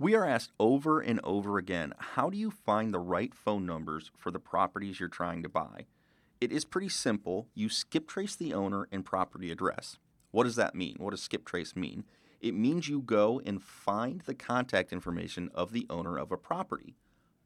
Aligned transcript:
We 0.00 0.14
are 0.14 0.24
asked 0.24 0.52
over 0.60 1.00
and 1.00 1.18
over 1.24 1.58
again 1.58 1.92
how 1.98 2.30
do 2.30 2.38
you 2.38 2.52
find 2.52 2.94
the 2.94 3.00
right 3.00 3.34
phone 3.34 3.66
numbers 3.66 4.12
for 4.16 4.30
the 4.30 4.38
properties 4.38 5.00
you're 5.00 5.08
trying 5.08 5.42
to 5.42 5.48
buy? 5.48 5.86
It 6.40 6.52
is 6.52 6.64
pretty 6.64 6.88
simple. 6.88 7.48
You 7.52 7.68
skip 7.68 8.06
trace 8.06 8.36
the 8.36 8.54
owner 8.54 8.86
and 8.92 9.04
property 9.04 9.50
address. 9.50 9.98
What 10.30 10.44
does 10.44 10.54
that 10.54 10.76
mean? 10.76 10.94
What 10.98 11.10
does 11.10 11.22
skip 11.22 11.44
trace 11.44 11.74
mean? 11.74 12.04
It 12.40 12.54
means 12.54 12.88
you 12.88 13.00
go 13.00 13.40
and 13.44 13.60
find 13.60 14.20
the 14.20 14.34
contact 14.34 14.92
information 14.92 15.50
of 15.52 15.72
the 15.72 15.84
owner 15.90 16.16
of 16.16 16.30
a 16.30 16.36
property. 16.36 16.94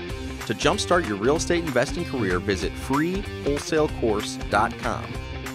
To 0.46 0.54
jumpstart 0.54 1.08
your 1.08 1.16
real 1.16 1.36
estate 1.36 1.64
investing 1.64 2.04
career, 2.04 2.38
visit 2.38 2.70
freewholesalecourse.com, 2.74 5.04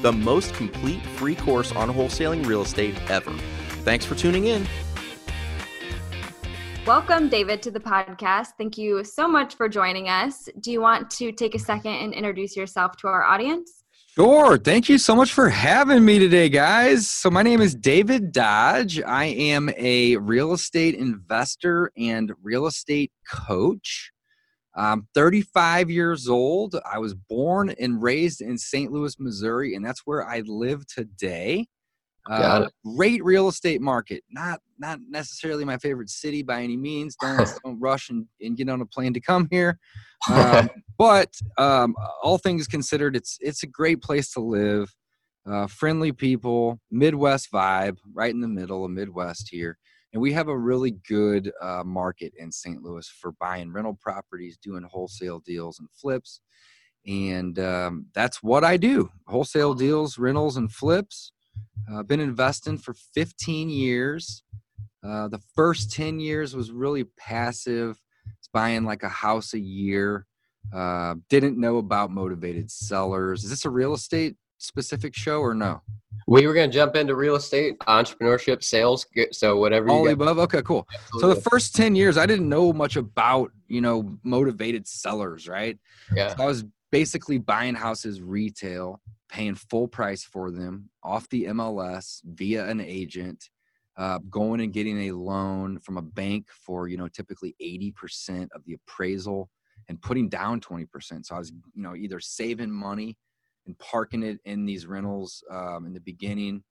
the 0.02 0.12
most 0.12 0.56
complete 0.56 1.06
free 1.06 1.36
course 1.36 1.72
on 1.73 1.94
wholesaling 1.94 2.48
real 2.48 2.64
estate 2.64 3.00
ever. 3.12 3.32
Thanks 3.84 4.06
for 4.06 4.16
tuning 4.16 4.48
in. 4.48 4.66
Welcome, 6.88 7.30
David, 7.30 7.62
to 7.62 7.70
the 7.70 7.80
podcast. 7.80 8.54
Thank 8.58 8.76
you 8.76 9.04
so 9.04 9.28
much 9.28 9.54
for 9.54 9.70
joining 9.70 10.10
us. 10.10 10.50
Do 10.62 10.72
you 10.72 10.82
want 10.82 11.12
to 11.12 11.32
take 11.32 11.54
a 11.54 11.60
second 11.60 11.94
and 11.94 12.12
introduce 12.12 12.58
yourself 12.58 12.98
to 12.98 13.08
our 13.08 13.23
audience? 13.23 13.79
Sure. 14.20 14.58
Thank 14.58 14.89
you 14.89 14.98
so 14.98 15.16
much 15.16 15.31
for 15.31 15.48
having 15.48 16.03
me 16.03 16.20
today, 16.20 16.50
guys. 16.50 17.09
So, 17.09 17.30
my 17.30 17.42
name 17.42 17.62
is 17.62 17.73
David 17.73 18.34
Dodge. 18.34 19.02
I 19.02 19.28
am 19.28 19.70
a 19.78 20.17
real 20.17 20.52
estate 20.52 20.95
investor 20.95 21.89
and 21.95 22.34
real 22.44 22.67
estate 22.67 23.14
coach. 23.26 24.11
I'm 24.76 25.08
35 25.16 25.89
years 25.89 26.28
old. 26.28 26.76
I 26.86 26.98
was 26.98 27.14
born 27.14 27.70
and 27.80 28.03
raised 28.03 28.42
in 28.42 28.58
St. 28.58 28.92
Louis, 28.92 29.17
Missouri, 29.20 29.73
and 29.73 29.86
that's 29.86 30.02
where 30.03 30.28
I 30.28 30.42
live 30.45 30.86
today. 30.88 31.67
Uh, 32.30 32.67
great 32.95 33.23
real 33.23 33.48
estate 33.48 33.81
market. 33.81 34.23
Not 34.30 34.62
not 34.78 35.00
necessarily 35.09 35.66
my 35.66 35.78
favorite 35.78 36.09
city 36.09 36.44
by 36.44 36.61
any 36.61 36.78
means. 36.78 37.16
Don't, 37.20 37.50
don't 37.66 37.80
rush 37.80 38.09
and, 38.09 38.26
and 38.42 38.56
get 38.56 38.70
on 38.70 38.81
a 38.81 38.86
plane 38.86 39.14
to 39.14 39.22
come 39.22 39.48
here. 39.52 39.80
Um, 40.30 40.70
but 40.98 41.34
um, 41.58 41.95
all 42.22 42.38
things 42.38 42.67
considered, 42.67 43.16
it's 43.16 43.38
it's 43.39 43.64
a 43.64 43.67
great 43.67 44.02
place 44.02 44.34
to 44.34 44.42
live. 44.42 44.94
Uh, 45.50 45.66
friendly 45.66 46.11
people, 46.11 46.78
Midwest 46.92 47.50
vibe, 47.53 47.95
right 48.14 48.30
in 48.30 48.42
the 48.42 48.48
middle 48.50 48.83
of 48.83 48.92
Midwest 48.92 49.48
here. 49.50 49.78
And 50.11 50.22
we 50.22 50.33
have 50.33 50.48
a 50.48 50.58
really 50.58 50.92
good 51.08 51.52
uh, 51.61 51.83
market 51.86 52.33
in 52.38 52.52
St. 52.52 52.81
Louis 52.81 53.08
for 53.08 53.31
buying 53.33 53.72
rental 53.72 53.98
properties, 54.02 54.58
doing 54.58 54.83
wholesale 54.83 55.39
deals 55.39 55.80
and 55.80 55.88
flips. 55.92 56.42
And 57.08 57.58
um, 57.60 58.08
that's 58.14 58.44
what 58.44 58.64
I 58.64 58.77
do 58.77 59.10
wholesale 59.27 59.73
deals, 59.73 60.17
rentals, 60.17 60.58
and 60.58 60.71
flips. 60.71 61.32
I've 61.89 61.99
uh, 61.99 62.03
been 62.03 62.20
investing 62.20 62.77
for 62.77 62.93
15 62.93 63.70
years. 63.70 64.43
Uh, 65.03 65.27
the 65.27 65.39
first 65.55 65.92
10 65.92 66.20
years 66.20 66.55
was 66.55 66.71
really 66.71 67.05
passive. 67.17 67.99
It's 68.37 68.49
buying 68.53 68.83
like 68.83 69.03
a 69.03 69.09
house 69.09 69.53
a 69.53 69.59
year. 69.59 70.25
Uh, 70.73 71.15
didn't 71.30 71.58
know 71.58 71.77
about 71.77 72.11
motivated 72.11 72.70
sellers. 72.70 73.43
Is 73.43 73.49
this 73.49 73.65
a 73.65 73.70
real 73.70 73.93
estate 73.93 74.36
specific 74.59 75.15
show 75.15 75.39
or 75.39 75.55
no? 75.55 75.81
We 76.27 76.45
were 76.45 76.53
going 76.53 76.70
to 76.70 76.73
jump 76.73 76.95
into 76.95 77.15
real 77.15 77.36
estate, 77.36 77.80
entrepreneurship, 77.80 78.64
sales. 78.64 79.08
So 79.31 79.58
whatever. 79.58 79.89
All 79.89 80.08
above. 80.08 80.37
Okay, 80.37 80.61
cool. 80.61 80.87
Absolutely. 80.93 81.21
So 81.21 81.33
the 81.33 81.49
first 81.49 81.76
10 81.76 81.95
years, 81.95 82.17
I 82.17 82.27
didn't 82.27 82.47
know 82.47 82.71
much 82.71 82.97
about, 82.97 83.52
you 83.67 83.81
know, 83.81 84.17
motivated 84.23 84.87
sellers, 84.87 85.47
right? 85.47 85.80
Yeah. 86.15 86.36
So 86.36 86.43
I 86.43 86.45
was 86.45 86.65
basically 86.91 87.39
buying 87.39 87.73
houses 87.73 88.21
retail 88.21 89.02
paying 89.30 89.56
full 89.56 89.88
price 89.88 90.23
for 90.23 90.52
them 90.52 90.90
off 91.04 91.30
the 91.30 91.45
MLS 91.45 92.22
via 92.26 92.67
an 92.67 92.82
agent, 92.82 93.50
uh, 93.98 94.20
going 94.30 94.62
and 94.62 94.73
getting 94.73 95.10
a 95.10 95.12
loan 95.12 95.80
from 95.80 95.98
a 95.98 96.02
bank 96.02 96.48
for 96.50 96.88
you 96.88 96.98
know 96.98 97.08
typically 97.08 97.56
80% 97.62 98.48
of 98.54 98.64
the 98.66 98.73
appraisal 98.73 99.50
and 99.88 100.02
putting 100.02 100.30
down 100.30 100.60
20%. 100.60 101.26
So 101.26 101.36
I 101.36 101.39
was 101.39 101.52
you 101.73 101.84
know 101.84 101.95
either 101.95 102.20
saving 102.20 102.72
money 102.72 103.18
and 103.66 103.78
parking 103.78 104.23
it 104.23 104.39
in 104.45 104.66
these 104.66 104.88
rentals 104.88 105.44
um, 105.52 105.86
in 105.86 105.94
the 105.94 106.00
beginning, 106.02 106.64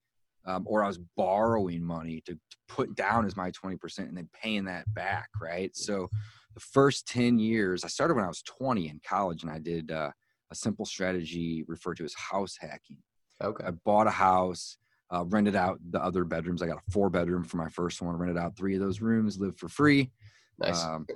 um, 0.46 0.64
or 0.66 0.82
I 0.82 0.88
was 0.88 0.98
borrowing 1.16 1.82
money 1.82 2.22
to, 2.26 2.34
to 2.34 2.56
put 2.68 2.94
down 2.96 3.24
as 3.24 3.36
my 3.36 3.50
20% 3.50 3.98
and 4.00 4.16
then 4.16 4.28
paying 4.32 4.64
that 4.64 4.92
back. 4.94 5.28
Right. 5.40 5.74
So 5.76 6.08
the 6.54 6.60
first 6.60 7.06
10 7.06 7.38
years, 7.38 7.84
I 7.84 7.88
started 7.88 8.14
when 8.14 8.24
I 8.24 8.28
was 8.28 8.42
20 8.42 8.88
in 8.88 9.00
college 9.06 9.42
and 9.42 9.52
I 9.52 9.58
did. 9.58 9.90
Uh, 9.92 10.10
a 10.50 10.54
simple 10.54 10.84
strategy 10.84 11.64
referred 11.66 11.96
to 11.98 12.04
as 12.04 12.14
house 12.14 12.56
hacking. 12.58 12.98
Okay. 13.42 13.64
I 13.64 13.70
bought 13.70 14.06
a 14.06 14.10
house, 14.10 14.78
uh, 15.10 15.24
rented 15.26 15.56
out 15.56 15.78
the 15.90 16.02
other 16.02 16.24
bedrooms. 16.24 16.62
I 16.62 16.66
got 16.66 16.78
a 16.78 16.90
four 16.90 17.10
bedroom 17.10 17.44
for 17.44 17.56
my 17.56 17.68
first 17.68 18.02
one, 18.02 18.16
rented 18.16 18.38
out 18.38 18.56
three 18.56 18.74
of 18.74 18.80
those 18.80 19.00
rooms, 19.00 19.38
lived 19.38 19.58
for 19.58 19.68
free. 19.68 20.10
Nice. 20.58 20.82
Um, 20.82 21.06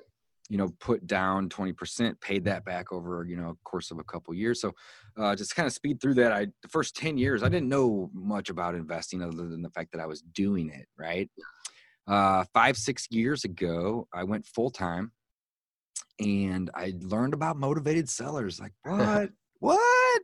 you 0.48 0.58
know, 0.58 0.68
put 0.80 1.06
down 1.06 1.48
20%, 1.48 2.20
paid 2.20 2.44
that 2.44 2.64
back 2.64 2.92
over, 2.92 3.24
you 3.26 3.36
know, 3.36 3.56
course 3.64 3.90
of 3.90 3.98
a 3.98 4.04
couple 4.04 4.34
years. 4.34 4.60
So 4.60 4.72
uh, 5.16 5.34
just 5.34 5.56
kind 5.56 5.66
of 5.66 5.72
speed 5.72 6.00
through 6.00 6.14
that. 6.14 6.30
I, 6.30 6.46
the 6.62 6.68
first 6.68 6.94
10 6.96 7.16
years, 7.16 7.42
I 7.42 7.48
didn't 7.48 7.70
know 7.70 8.10
much 8.12 8.50
about 8.50 8.74
investing 8.74 9.22
other 9.22 9.48
than 9.48 9.62
the 9.62 9.70
fact 9.70 9.92
that 9.92 10.00
I 10.00 10.06
was 10.06 10.20
doing 10.20 10.68
it. 10.68 10.86
Right. 10.98 11.30
Uh, 12.06 12.44
five, 12.52 12.76
six 12.76 13.06
years 13.10 13.44
ago, 13.44 14.06
I 14.12 14.24
went 14.24 14.46
full 14.46 14.70
time 14.70 15.12
and 16.18 16.70
I 16.74 16.94
learned 17.00 17.34
about 17.34 17.56
motivated 17.56 18.08
sellers. 18.08 18.60
Like, 18.60 18.72
what? 18.82 19.30
what? 19.58 20.22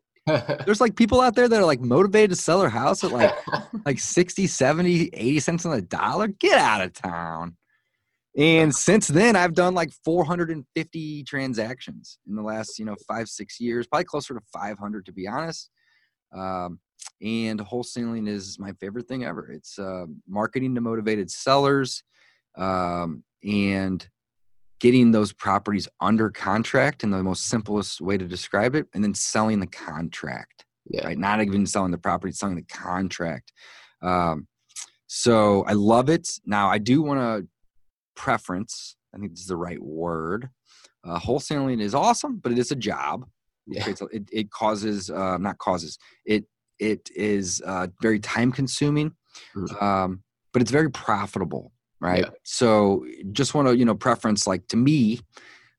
There's 0.67 0.81
like 0.81 0.95
people 0.95 1.21
out 1.21 1.35
there 1.35 1.49
that 1.49 1.61
are 1.61 1.65
like 1.65 1.81
motivated 1.81 2.31
to 2.31 2.37
sell 2.37 2.61
their 2.61 2.69
house 2.69 3.03
at 3.03 3.13
like 3.13 3.35
like 3.87 3.99
60, 3.99 4.47
70, 4.47 5.11
80 5.13 5.41
cents 5.41 5.67
on 5.67 5.73
the 5.73 5.83
dollar. 5.83 6.29
Get 6.29 6.59
out 6.59 6.83
of 6.83 6.93
town. 6.93 7.57
And 8.37 8.75
since 8.75 9.09
then, 9.09 9.37
I've 9.37 9.55
done 9.55 9.75
like 9.75 9.91
450 10.05 11.25
transactions 11.25 12.19
in 12.29 12.37
the 12.37 12.43
last, 12.43 12.79
you 12.79 12.85
know, 12.85 12.95
five, 13.09 13.29
six 13.29 13.59
years, 13.59 13.87
probably 13.87 14.05
closer 14.05 14.35
to 14.35 14.41
500 14.53 15.07
to 15.07 15.13
be 15.13 15.27
honest. 15.27 15.71
Um, 16.33 16.79
and 17.23 17.59
wholesaling 17.59 18.29
is 18.29 18.59
my 18.59 18.73
favorite 18.73 19.09
thing 19.09 19.25
ever. 19.25 19.51
It's 19.51 19.79
uh, 19.79 20.07
marketing 20.29 20.75
to 20.75 20.81
motivated 20.81 21.31
sellers. 21.31 22.05
Um, 22.57 23.25
and 23.43 24.07
getting 24.81 25.11
those 25.11 25.33
properties 25.33 25.89
under 26.01 26.31
contract 26.31 27.03
in 27.03 27.11
the 27.11 27.23
most 27.23 27.47
simplest 27.47 28.01
way 28.01 28.17
to 28.17 28.27
describe 28.27 28.75
it, 28.75 28.87
and 28.95 29.03
then 29.03 29.15
selling 29.15 29.61
the 29.61 29.67
contract. 29.67 30.65
Yeah. 30.91 31.07
Right. 31.07 31.19
Not 31.19 31.43
even 31.43 31.67
selling 31.67 31.91
the 31.91 31.99
property, 31.99 32.33
selling 32.33 32.57
the 32.57 32.63
contract. 32.63 33.53
Um, 34.03 34.47
so 35.07 35.65
I 35.65 35.73
love 35.73 36.09
it. 36.09 36.29
Now 36.47 36.69
I 36.69 36.79
do 36.79 37.03
want 37.03 37.21
to 37.21 37.49
preference. 38.15 38.97
I 39.15 39.19
think 39.19 39.33
this 39.33 39.41
is 39.41 39.47
the 39.47 39.57
right 39.57 39.83
word. 39.83 40.49
Uh, 41.05 41.19
wholesaling 41.19 41.81
is 41.81 41.95
awesome, 41.95 42.37
but 42.37 42.53
it 42.53 42.59
is 42.59 42.71
a 42.71 42.77
job. 42.77 43.27
Yeah. 43.67 43.89
It, 44.13 44.29
it 44.33 44.51
causes, 44.51 45.11
uh, 45.11 45.37
not 45.39 45.59
causes. 45.59 45.99
It 46.25 46.45
it 46.79 47.11
is 47.15 47.61
uh, 47.67 47.89
very 48.01 48.21
time 48.21 48.53
consuming, 48.53 49.13
mm-hmm. 49.57 49.85
um, 49.85 50.23
but 50.53 50.63
it's 50.63 50.71
very 50.71 50.91
profitable 50.91 51.73
right? 52.01 52.25
Yeah. 52.25 52.31
So 52.43 53.07
just 53.33 53.55
want 53.55 53.69
to 53.69 53.77
you 53.77 53.85
know 53.85 53.95
preference 53.95 54.47
like 54.47 54.67
to 54.69 54.77
me, 54.77 55.21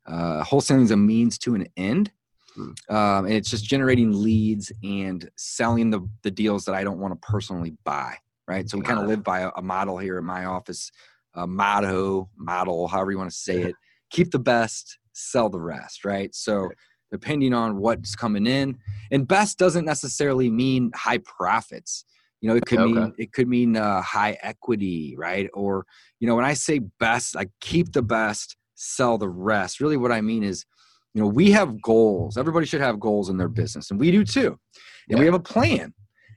uh, 0.05 0.43
wholesaling 0.43 0.83
is 0.83 0.91
a 0.91 0.97
means 0.97 1.37
to 1.39 1.55
an 1.55 1.67
end. 1.77 2.11
Hmm. 2.55 2.71
Um, 2.89 3.25
and 3.25 3.33
it's 3.33 3.49
just 3.49 3.65
generating 3.65 4.11
leads 4.11 4.71
and 4.83 5.29
selling 5.35 5.91
the, 5.91 6.07
the 6.23 6.31
deals 6.31 6.65
that 6.65 6.75
I 6.75 6.83
don't 6.83 6.99
want 6.99 7.13
to 7.13 7.27
personally 7.27 7.75
buy, 7.83 8.15
right? 8.47 8.67
So 8.67 8.77
we 8.77 8.83
kind 8.83 8.99
of 8.99 9.07
live 9.07 9.23
by 9.23 9.41
a, 9.41 9.51
a, 9.55 9.61
model 9.61 9.99
here 9.99 10.17
in 10.17 10.25
my 10.25 10.45
office, 10.45 10.91
a 11.35 11.45
motto, 11.45 12.27
model, 12.35 12.87
however 12.87 13.11
you 13.11 13.19
want 13.19 13.29
to 13.29 13.37
say 13.37 13.61
it. 13.61 13.75
Keep 14.09 14.31
the 14.31 14.39
best, 14.39 14.97
sell 15.13 15.49
the 15.49 15.59
rest, 15.59 16.03
right? 16.03 16.33
So 16.33 16.71
depending 17.11 17.53
on 17.53 17.77
what's 17.77 18.15
coming 18.15 18.47
in, 18.47 18.77
and 19.11 19.27
best 19.27 19.57
doesn't 19.57 19.85
necessarily 19.85 20.49
mean 20.49 20.91
high 20.95 21.19
profits. 21.19 22.05
You 22.41 22.49
know, 22.49 22.55
it 22.55 22.65
could 22.65 22.79
Okay. 22.79 22.93
mean 22.93 23.13
it 23.17 23.33
could 23.33 23.47
mean 23.47 23.75
uh, 23.75 24.01
high 24.01 24.37
equity, 24.41 25.15
right? 25.17 25.49
Or 25.53 25.85
you 26.19 26.27
know, 26.27 26.35
when 26.35 26.45
I 26.45 26.53
say 26.53 26.79
best, 26.99 27.35
I 27.35 27.47
keep 27.59 27.91
the 27.91 28.01
best, 28.01 28.55
sell 28.75 29.17
the 29.17 29.29
rest. 29.29 29.79
Really, 29.81 29.97
what 29.97 30.11
I 30.11 30.21
mean 30.21 30.43
is, 30.43 30.65
you 31.13 31.21
know, 31.21 31.27
we 31.27 31.51
have 31.51 31.81
goals. 31.81 32.37
Everybody 32.37 32.65
should 32.65 32.81
have 32.81 32.99
goals 32.99 33.29
in 33.29 33.37
their 33.37 33.49
business, 33.49 33.91
and 33.91 33.99
we 33.99 34.11
do 34.11 34.23
too. 34.23 34.57
And 35.09 35.19
we 35.19 35.25
have 35.25 35.33
a 35.33 35.39
plan. 35.39 35.93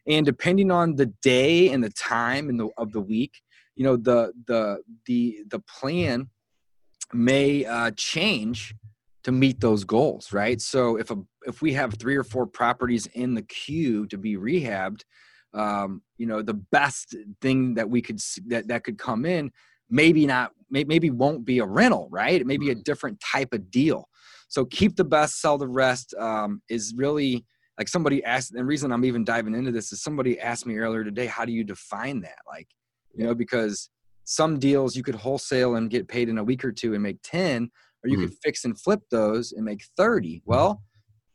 And 0.08 0.26
depending 0.26 0.70
on 0.70 0.96
the 0.96 1.06
day 1.22 1.68
and 1.68 1.84
the 1.84 1.90
time 1.90 2.48
and 2.48 2.58
the 2.58 2.68
of 2.76 2.92
the 2.92 3.00
week, 3.00 3.40
you 3.76 3.84
know, 3.84 3.96
the 3.96 4.32
the 4.46 4.82
the 5.06 5.44
the 5.48 5.60
plan 5.60 6.30
may 7.12 7.64
uh, 7.64 7.92
change 7.96 8.74
to 9.24 9.30
meet 9.30 9.60
those 9.60 9.84
goals, 9.84 10.32
right? 10.32 10.60
So 10.60 10.96
if 10.96 11.10
a 11.10 11.16
if 11.46 11.62
we 11.62 11.74
have 11.74 11.94
three 11.94 12.16
or 12.16 12.24
four 12.24 12.46
properties 12.46 13.06
in 13.06 13.34
the 13.34 13.42
queue 13.42 14.06
to 14.08 14.18
be 14.18 14.36
rehabbed, 14.36 15.02
um, 15.54 16.02
you 16.18 16.26
know, 16.26 16.42
the 16.42 16.54
best 16.54 17.14
thing 17.40 17.74
that 17.74 17.88
we 17.88 18.02
could 18.02 18.20
that 18.46 18.68
that 18.68 18.84
could 18.84 18.98
come 18.98 19.24
in, 19.24 19.50
maybe 19.90 20.26
not, 20.26 20.52
may, 20.70 20.84
maybe 20.84 21.10
won't 21.10 21.44
be 21.44 21.58
a 21.58 21.66
rental, 21.66 22.08
right? 22.10 22.40
It 22.40 22.46
may 22.46 22.56
be 22.56 22.70
a 22.70 22.74
different 22.74 23.20
type 23.20 23.52
of 23.52 23.70
deal. 23.70 24.08
So 24.48 24.64
keep 24.64 24.96
the 24.96 25.04
best, 25.04 25.40
sell 25.40 25.58
the 25.58 25.68
rest 25.68 26.14
um, 26.18 26.62
is 26.68 26.94
really 26.96 27.44
like 27.78 27.88
somebody 27.88 28.22
asked. 28.24 28.52
The 28.52 28.64
reason 28.64 28.92
I'm 28.92 29.04
even 29.04 29.24
diving 29.24 29.54
into 29.54 29.72
this 29.72 29.92
is 29.92 30.02
somebody 30.02 30.38
asked 30.40 30.66
me 30.66 30.76
earlier 30.76 31.04
today, 31.04 31.26
how 31.26 31.44
do 31.44 31.52
you 31.52 31.64
define 31.64 32.20
that? 32.20 32.38
Like, 32.46 32.68
you 33.14 33.24
know, 33.24 33.34
because 33.34 33.90
some 34.24 34.58
deals 34.58 34.96
you 34.96 35.02
could 35.02 35.14
wholesale 35.14 35.76
and 35.76 35.90
get 35.90 36.08
paid 36.08 36.28
in 36.28 36.38
a 36.38 36.44
week 36.44 36.64
or 36.64 36.72
two 36.72 36.94
and 36.94 37.02
make 37.02 37.18
10 37.22 37.70
or 38.04 38.08
you 38.08 38.18
could 38.18 38.34
fix 38.42 38.64
and 38.64 38.80
flip 38.80 39.00
those 39.10 39.52
and 39.52 39.64
make 39.64 39.84
30 39.96 40.42
well 40.44 40.82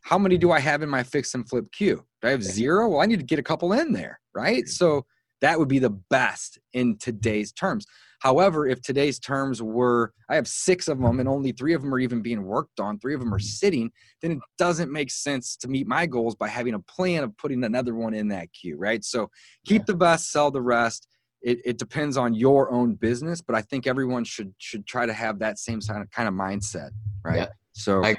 how 0.08 0.18
many 0.18 0.38
do 0.38 0.52
i 0.52 0.60
have 0.60 0.82
in 0.82 0.90
my 0.90 1.04
fix 1.04 1.34
and 1.36 1.48
flip 1.50 1.72
queue? 1.72 2.04
Do 2.22 2.28
i 2.30 2.32
have 2.32 2.44
zero? 2.44 2.88
Well 2.90 3.02
i 3.02 3.06
need 3.06 3.20
to 3.20 3.26
get 3.26 3.40
a 3.40 3.44
couple 3.44 3.74
in 3.74 3.92
there 3.92 4.20
right? 4.38 4.68
So 4.68 5.06
that 5.42 5.60
would 5.60 5.68
be 5.68 5.80
the 5.80 5.90
best 5.90 6.60
in 6.74 6.98
today's 6.98 7.52
terms. 7.52 7.86
However 8.22 8.68
if 8.68 8.82
today's 8.82 9.20
terms 9.20 9.62
were 9.62 10.14
i 10.30 10.36
have 10.36 10.48
six 10.48 10.88
of 10.88 11.00
them 11.00 11.20
and 11.20 11.30
only 11.30 11.52
three 11.52 11.74
of 11.74 11.82
them 11.82 11.94
are 11.94 12.00
even 12.00 12.22
being 12.22 12.44
worked 12.44 12.80
on 12.80 12.98
three 12.98 13.14
of 13.14 13.20
them 13.20 13.34
are 13.34 13.38
mm-hmm. 13.38 13.46
sitting 13.64 13.92
then 14.22 14.32
it 14.32 14.40
doesn't 14.58 14.92
make 14.92 15.12
sense 15.12 15.56
to 15.58 15.68
meet 15.68 15.86
my 15.86 16.06
goals 16.06 16.36
by 16.36 16.48
having 16.48 16.74
a 16.74 16.80
plan 16.80 17.24
of 17.24 17.38
putting 17.38 17.64
another 17.64 17.94
one 17.94 18.14
in 18.14 18.28
that 18.30 18.48
queue 18.54 18.78
right? 18.78 19.04
So 19.04 19.30
keep 19.66 19.86
the 19.86 19.96
best 19.96 20.32
sell 20.32 20.50
the 20.52 20.62
rest. 20.62 21.08
It, 21.44 21.60
it 21.64 21.78
depends 21.78 22.18
on 22.18 22.34
your 22.34 22.72
own 22.72 22.96
business 22.96 23.42
but 23.42 23.56
i 23.56 23.62
think 23.62 23.86
everyone 23.86 24.24
should 24.24 24.52
should 24.58 24.88
try 24.88 25.06
to 25.06 25.14
have 25.14 25.38
that 25.40 25.60
same 25.60 25.80
kind 25.82 26.02
of, 26.02 26.10
kind 26.10 26.28
of 26.28 26.34
mindset 26.34 26.90
right? 27.24 27.38
Yeah. 27.38 27.50
so 27.74 28.04
I- 28.04 28.18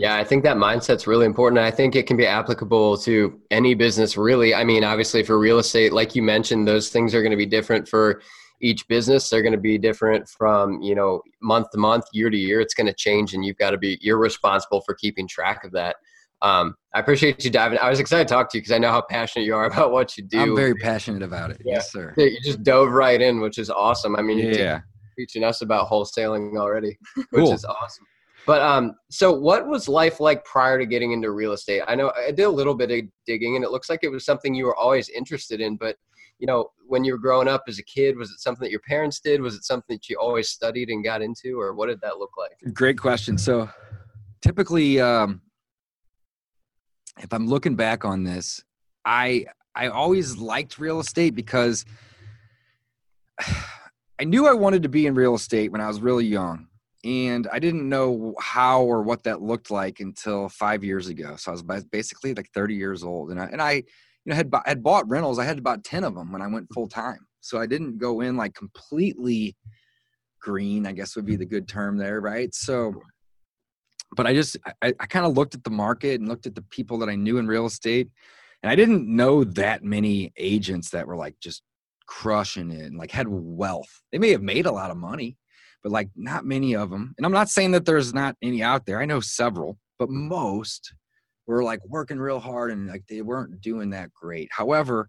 Yeah, 0.00 0.16
I 0.16 0.24
think 0.24 0.44
that 0.44 0.56
mindset's 0.56 1.06
really 1.06 1.26
important. 1.26 1.58
I 1.60 1.70
think 1.70 1.94
it 1.94 2.06
can 2.06 2.16
be 2.16 2.26
applicable 2.26 2.96
to 2.98 3.40
any 3.50 3.74
business, 3.74 4.16
really. 4.16 4.54
I 4.54 4.64
mean, 4.64 4.82
obviously, 4.84 5.22
for 5.22 5.38
real 5.38 5.58
estate, 5.58 5.92
like 5.92 6.14
you 6.14 6.22
mentioned, 6.22 6.66
those 6.66 6.88
things 6.90 7.14
are 7.14 7.22
going 7.22 7.30
to 7.32 7.36
be 7.36 7.46
different 7.46 7.88
for 7.88 8.22
each 8.62 8.86
business. 8.88 9.28
They're 9.28 9.42
going 9.42 9.52
to 9.52 9.58
be 9.58 9.78
different 9.78 10.28
from, 10.28 10.80
you 10.82 10.94
know, 10.94 11.22
month 11.42 11.70
to 11.72 11.78
month, 11.78 12.04
year 12.12 12.30
to 12.30 12.36
year. 12.36 12.60
It's 12.60 12.74
going 12.74 12.86
to 12.86 12.94
change, 12.94 13.34
and 13.34 13.44
you've 13.44 13.56
got 13.58 13.70
to 13.70 13.78
be, 13.78 13.98
you're 14.00 14.18
responsible 14.18 14.80
for 14.82 14.94
keeping 14.94 15.26
track 15.28 15.64
of 15.64 15.72
that. 15.72 15.96
Um, 16.42 16.74
I 16.94 17.00
appreciate 17.00 17.44
you 17.44 17.50
diving. 17.50 17.78
I 17.78 17.90
was 17.90 18.00
excited 18.00 18.26
to 18.26 18.32
talk 18.34 18.50
to 18.50 18.56
you 18.58 18.62
because 18.62 18.72
I 18.72 18.78
know 18.78 18.90
how 18.90 19.02
passionate 19.02 19.44
you 19.44 19.54
are 19.54 19.66
about 19.72 19.92
what 19.92 20.16
you 20.16 20.24
do. 20.24 20.40
i'm 20.40 20.56
very 20.56 20.74
passionate 20.74 21.22
about 21.22 21.50
it 21.50 21.58
Yeah. 21.62 21.74
yes 21.74 21.92
sir 21.92 22.14
you 22.16 22.38
just 22.42 22.62
dove 22.62 22.90
right 22.92 23.20
in, 23.20 23.40
which 23.40 23.58
is 23.58 23.68
awesome. 23.68 24.16
I 24.16 24.22
mean, 24.22 24.38
you're 24.38 24.52
yeah 24.52 24.80
teaching 25.18 25.44
us 25.44 25.60
about 25.60 25.86
wholesaling 25.90 26.56
already, 26.58 26.96
which 27.14 27.26
Cool. 27.34 27.52
is 27.52 27.64
awesome. 27.66 28.06
But 28.46 28.62
um, 28.62 28.94
so 29.10 29.32
what 29.32 29.66
was 29.66 29.88
life 29.88 30.18
like 30.20 30.44
prior 30.44 30.78
to 30.78 30.86
getting 30.86 31.12
into 31.12 31.30
real 31.30 31.52
estate? 31.52 31.82
I 31.86 31.94
know 31.94 32.12
I 32.16 32.30
did 32.30 32.44
a 32.44 32.50
little 32.50 32.74
bit 32.74 32.90
of 32.90 33.08
digging, 33.26 33.56
and 33.56 33.64
it 33.64 33.70
looks 33.70 33.90
like 33.90 34.00
it 34.02 34.08
was 34.08 34.24
something 34.24 34.54
you 34.54 34.66
were 34.66 34.76
always 34.76 35.08
interested 35.08 35.60
in. 35.60 35.76
But 35.76 35.96
you 36.38 36.46
know, 36.46 36.70
when 36.86 37.04
you 37.04 37.12
were 37.12 37.18
growing 37.18 37.48
up 37.48 37.64
as 37.68 37.78
a 37.78 37.82
kid, 37.84 38.16
was 38.16 38.30
it 38.30 38.40
something 38.40 38.64
that 38.64 38.70
your 38.70 38.80
parents 38.80 39.20
did? 39.20 39.42
Was 39.42 39.54
it 39.54 39.64
something 39.64 39.96
that 39.96 40.08
you 40.08 40.16
always 40.18 40.48
studied 40.48 40.88
and 40.88 41.04
got 41.04 41.22
into, 41.22 41.60
or 41.60 41.74
what 41.74 41.88
did 41.88 42.00
that 42.00 42.18
look 42.18 42.30
like? 42.38 42.74
Great 42.74 42.98
question. 42.98 43.36
So 43.36 43.68
typically, 44.40 45.00
um, 45.00 45.42
if 47.18 47.32
I'm 47.32 47.46
looking 47.46 47.76
back 47.76 48.04
on 48.04 48.24
this, 48.24 48.64
I 49.04 49.46
I 49.74 49.88
always 49.88 50.38
liked 50.38 50.78
real 50.78 51.00
estate 51.00 51.34
because 51.34 51.84
I 54.18 54.24
knew 54.24 54.46
I 54.46 54.52
wanted 54.52 54.82
to 54.82 54.88
be 54.88 55.06
in 55.06 55.14
real 55.14 55.34
estate 55.34 55.72
when 55.72 55.80
I 55.80 55.88
was 55.88 56.00
really 56.00 56.26
young. 56.26 56.66
And 57.04 57.48
I 57.50 57.58
didn't 57.58 57.88
know 57.88 58.34
how 58.38 58.82
or 58.82 59.02
what 59.02 59.22
that 59.22 59.40
looked 59.40 59.70
like 59.70 60.00
until 60.00 60.48
five 60.50 60.84
years 60.84 61.08
ago. 61.08 61.36
So 61.36 61.50
I 61.50 61.54
was 61.54 61.84
basically 61.84 62.34
like 62.34 62.50
30 62.54 62.74
years 62.74 63.02
old, 63.02 63.30
and 63.30 63.40
I 63.40 63.44
and 63.46 63.62
I, 63.62 63.72
you 63.72 63.84
know, 64.26 64.34
had 64.34 64.50
had 64.66 64.82
bought 64.82 65.08
rentals. 65.08 65.38
I 65.38 65.44
had 65.44 65.58
about 65.58 65.84
10 65.84 66.04
of 66.04 66.14
them 66.14 66.30
when 66.30 66.42
I 66.42 66.46
went 66.46 66.66
mm-hmm. 66.66 66.74
full 66.74 66.88
time. 66.88 67.26
So 67.40 67.58
I 67.58 67.66
didn't 67.66 67.98
go 67.98 68.20
in 68.20 68.36
like 68.36 68.54
completely 68.54 69.56
green. 70.40 70.86
I 70.86 70.92
guess 70.92 71.16
would 71.16 71.24
be 71.24 71.36
the 71.36 71.46
good 71.46 71.68
term 71.68 71.96
there, 71.96 72.20
right? 72.20 72.54
So, 72.54 72.94
but 74.14 74.26
I 74.26 74.34
just 74.34 74.58
I, 74.82 74.92
I 75.00 75.06
kind 75.06 75.24
of 75.24 75.36
looked 75.36 75.54
at 75.54 75.64
the 75.64 75.70
market 75.70 76.20
and 76.20 76.28
looked 76.28 76.46
at 76.46 76.54
the 76.54 76.64
people 76.70 76.98
that 76.98 77.08
I 77.08 77.14
knew 77.14 77.38
in 77.38 77.46
real 77.46 77.64
estate, 77.66 78.10
and 78.62 78.70
I 78.70 78.76
didn't 78.76 79.08
know 79.08 79.44
that 79.44 79.82
many 79.82 80.32
agents 80.36 80.90
that 80.90 81.06
were 81.06 81.16
like 81.16 81.36
just 81.40 81.62
crushing 82.10 82.70
it 82.72 82.86
and 82.86 82.98
like 82.98 83.12
had 83.12 83.28
wealth. 83.28 84.02
They 84.12 84.18
may 84.18 84.30
have 84.32 84.42
made 84.42 84.66
a 84.66 84.72
lot 84.72 84.90
of 84.90 84.96
money, 84.96 85.38
but 85.82 85.92
like 85.92 86.08
not 86.16 86.44
many 86.44 86.74
of 86.74 86.90
them. 86.90 87.14
And 87.16 87.26
I'm 87.26 87.32
not 87.32 87.48
saying 87.48 87.72
that 87.72 87.84
there's 87.84 88.14
not 88.14 88.36
any 88.42 88.62
out 88.62 88.86
there. 88.86 89.00
I 89.00 89.06
know 89.06 89.20
several, 89.20 89.78
but 89.98 90.10
most 90.10 90.92
were 91.46 91.62
like 91.62 91.80
working 91.86 92.18
real 92.18 92.40
hard 92.40 92.70
and 92.70 92.86
like 92.86 93.04
they 93.08 93.22
weren't 93.22 93.60
doing 93.60 93.90
that 93.90 94.12
great. 94.12 94.48
However, 94.52 95.08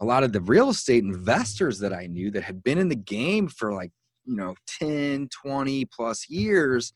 a 0.00 0.04
lot 0.04 0.24
of 0.24 0.32
the 0.32 0.40
real 0.40 0.70
estate 0.70 1.04
investors 1.04 1.78
that 1.80 1.92
I 1.92 2.06
knew 2.06 2.30
that 2.32 2.42
had 2.42 2.62
been 2.62 2.78
in 2.78 2.88
the 2.88 2.96
game 2.96 3.48
for 3.48 3.72
like, 3.72 3.92
you 4.24 4.36
know, 4.36 4.54
10, 4.78 5.28
20 5.28 5.84
plus 5.86 6.28
years 6.28 6.92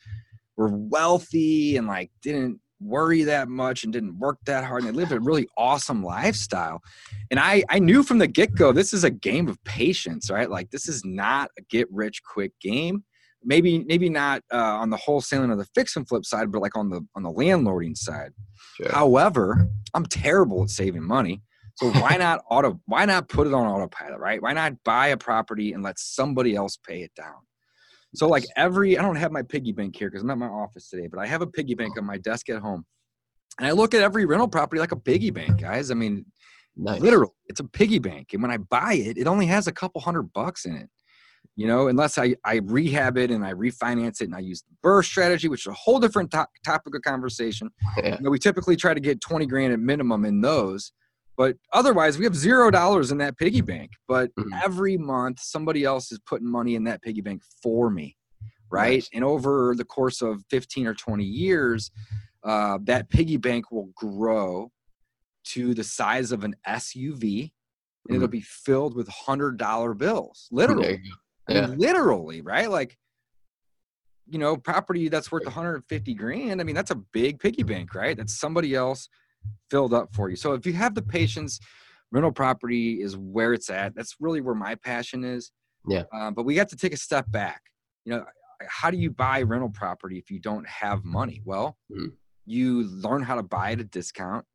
were 0.57 0.71
wealthy 0.71 1.77
and 1.77 1.87
like 1.87 2.11
didn't 2.23 2.61
worry 2.85 3.23
that 3.25 3.49
much 3.49 3.85
and 3.85 3.93
didn't 3.93 4.19
work 4.19 4.39
that 4.47 4.65
hard 4.65 4.85
and 4.85 4.93
they 4.93 4.97
lived 4.97 5.13
a 5.13 5.21
really 5.21 5.49
awesome 5.57 6.03
lifestyle. 6.03 6.83
And 7.31 7.41
i 7.41 7.65
i 7.71 7.79
knew 7.79 8.03
from 8.03 8.19
the 8.19 8.27
get-go 8.27 8.73
this 8.73 8.93
is 8.93 9.05
a 9.05 9.11
game 9.11 9.49
of 9.49 9.63
patience 9.65 10.31
right? 10.31 10.51
Like 10.51 10.71
this 10.71 10.89
is 10.89 11.05
not 11.05 11.51
a 11.59 11.63
get 11.63 11.89
rich 11.91 12.23
quick 12.23 12.53
game. 12.61 13.05
Maybe 13.43 13.85
maybe 13.85 14.09
not 14.09 14.43
uh, 14.53 14.57
on 14.57 14.91
the 14.91 14.97
wholesaling 14.97 15.51
or 15.51 15.57
the 15.57 15.69
fix 15.75 15.97
and 15.97 16.07
flip 16.09 16.25
side 16.25 16.53
but 16.53 16.63
like 16.63 16.77
on 16.77 16.91
the 16.91 17.01
on 17.15 17.23
the 17.23 17.33
landlording 17.33 17.97
side. 17.97 18.33
Sure. 18.77 18.91
however 18.91 19.69
i'm 19.95 20.07
terrible 20.07 20.65
at 20.65 20.71
saving 20.71 21.05
money. 21.05 21.43
So 21.77 21.91
why 21.91 22.17
not 22.19 22.45
auto 22.51 22.81
why 22.87 23.05
not 23.05 23.29
put 23.29 23.47
it 23.47 23.55
on 23.55 23.67
autopilot 23.67 24.19
right? 24.19 24.43
Why 24.43 24.53
not 24.53 24.75
buy 24.85 25.09
a 25.09 25.17
property 25.17 25.73
and 25.73 25.83
let 25.83 25.99
somebody 25.99 26.55
else 26.55 26.77
pay 26.77 27.03
it 27.03 27.13
down 27.15 27.41
so 28.15 28.29
like 28.29 28.45
every 28.57 28.99
I 28.99 29.03
don't 29.03 29.17
have 29.17 29.33
my 29.33 29.43
piggy 29.43 29.73
bank 29.73 29.97
here 29.97 30.09
because 30.11 30.23
I'm 30.23 30.31
at 30.31 30.39
my 30.39 30.47
office 30.47 30.89
today, 30.89 31.07
but 31.07 31.19
I 31.21 31.27
have 31.27 31.43
a 31.43 31.47
piggy 31.47 31.75
bank 31.75 31.99
on 31.99 32.05
my 32.05 32.19
desk 32.19 32.49
at 32.51 32.61
home. 32.61 32.85
And 33.59 33.67
I 33.67 33.71
look 33.73 33.95
at 33.95 34.03
every 34.03 34.25
rental 34.25 34.49
property 34.49 34.81
like 34.81 34.93
a 34.93 34.97
piggy 34.97 35.31
bank, 35.31 35.61
guys. 35.61 35.91
I 35.91 35.95
mean, 35.95 36.25
Nice. 36.77 37.01
literally, 37.01 37.33
it's 37.47 37.61
a 37.61 37.65
piggy 37.65 38.01
bank. 38.01 38.33
And 38.33 38.43
when 38.43 38.51
I 38.51 38.57
buy 38.57 38.95
it, 38.95 39.17
it 39.17 39.27
only 39.29 39.47
has 39.47 39.69
a 39.69 39.73
couple 39.73 40.01
hundred 40.01 40.33
bucks 40.33 40.65
in 40.65 40.75
it. 40.75 40.89
You 41.57 41.69
know, 41.69 41.87
unless 41.87 42.19
I, 42.19 42.35
I 42.45 42.57
rehab 42.65 43.17
it 43.17 43.31
and 43.31 43.45
I 43.45 43.53
refinance 43.53 44.21
it 44.21 44.25
and 44.25 44.35
I 44.35 44.41
use 44.41 44.63
the 44.63 44.75
BRRRR 44.89 45.05
strategy, 45.05 45.47
which 45.49 45.61
is 45.63 45.71
a 45.71 45.73
whole 45.75 46.01
different 46.01 46.33
to- 46.33 46.49
topic 46.65 46.97
of 46.97 47.03
conversation. 47.03 47.71
Yeah. 48.03 48.17
You 48.17 48.23
know, 48.25 48.31
we 48.31 48.41
typically 48.41 48.75
try 48.75 48.93
to 48.93 48.99
get 48.99 49.21
20 49.21 49.47
grand 49.47 49.73
at 49.73 49.79
minimum 49.79 50.25
in 50.25 50.41
those. 50.41 50.91
But 51.37 51.57
otherwise, 51.73 52.19
we 52.19 52.25
have 52.25 52.37
zero 52.37 52.71
dollars 52.71 53.11
in 53.11 53.19
that 53.19 53.37
piggy 53.37 53.61
bank. 53.61 53.93
But 54.07 54.31
Mhm. 54.37 54.63
every 54.63 54.97
month, 54.97 55.41
somebody 55.41 55.85
else 55.85 56.13
is 56.13 56.21
putting 56.21 56.49
money 56.49 56.75
in 56.75 56.85
that 56.85 57.03
piggy 57.03 57.21
bank 57.21 57.43
for 57.63 57.91
me, 57.91 58.17
right? 58.71 58.95
Nice. 58.99 59.11
And 59.13 59.25
over 59.25 59.75
the 59.77 59.85
course 59.85 60.23
of 60.23 60.45
15 60.51 60.87
or 60.87 60.95
20 60.95 61.25
years, 61.25 61.91
uh, 62.45 62.79
that 62.83 63.09
piggy 63.09 63.37
bank 63.37 63.71
will 63.73 63.91
grow 63.97 64.71
to 65.45 65.75
the 65.75 65.85
size 65.85 66.31
of 66.33 66.45
an 66.45 66.55
SUV, 66.67 67.53
and 68.09 68.17
it'll 68.17 68.29
be 68.29 68.41
filled 68.41 68.95
with 68.95 69.09
hundred 69.09 69.57
dollar 69.57 69.95
bills, 69.95 70.49
literally. 70.51 70.99
go. 70.99 71.03
I 71.49 71.53
mean, 71.53 71.79
literally, 71.79 72.41
right? 72.41 72.71
Like, 72.71 72.97
you 74.27 74.39
know, 74.39 74.57
property 74.57 75.09
that's 75.09 75.31
worth 75.31 75.45
150 75.45 76.15
grand. 76.15 76.61
I 76.61 76.65
mean, 76.65 76.75
that's 76.75 76.91
a 76.91 76.95
big 76.95 77.39
piggy 77.41 77.63
bank, 77.63 77.95
right? 77.95 78.17
That's 78.17 78.39
somebody 78.39 78.75
else 78.75 79.09
filled 79.71 79.95
up 79.95 80.15
for 80.15 80.29
you. 80.31 80.37
So 80.37 80.53
if 80.55 80.67
you 80.67 80.73
have 80.75 80.95
the 80.95 81.03
patience, 81.03 81.61
rental 82.13 82.33
property 82.33 83.01
is 83.03 83.17
where 83.17 83.53
it's 83.53 83.71
at. 83.71 83.95
That's 83.95 84.17
really 84.21 84.41
where 84.41 84.55
my 84.55 84.75
passion 84.77 85.25
is. 85.25 85.51
Yeah. 85.89 86.05
Um, 86.13 86.35
but 86.35 86.45
we 86.45 86.57
have 86.57 86.69
to 86.69 86.77
take 86.77 86.93
a 86.93 86.97
step 86.99 87.31
back. 87.31 87.63
You 88.05 88.13
know, 88.15 88.25
how 88.69 88.91
do 88.91 88.97
you 88.97 89.11
buy 89.11 89.43
rental 89.43 89.71
property 89.71 90.19
if 90.19 90.31
you 90.31 90.39
don't 90.39 90.67
have 90.69 91.05
money? 91.05 91.43
Well, 91.45 91.77
Mhm. 91.91 92.13
you 92.47 92.85
learn 92.85 93.23
how 93.23 93.35
to 93.37 93.43
buy 93.43 93.73
at 93.73 93.81
a 93.81 93.85
discount 93.85 94.47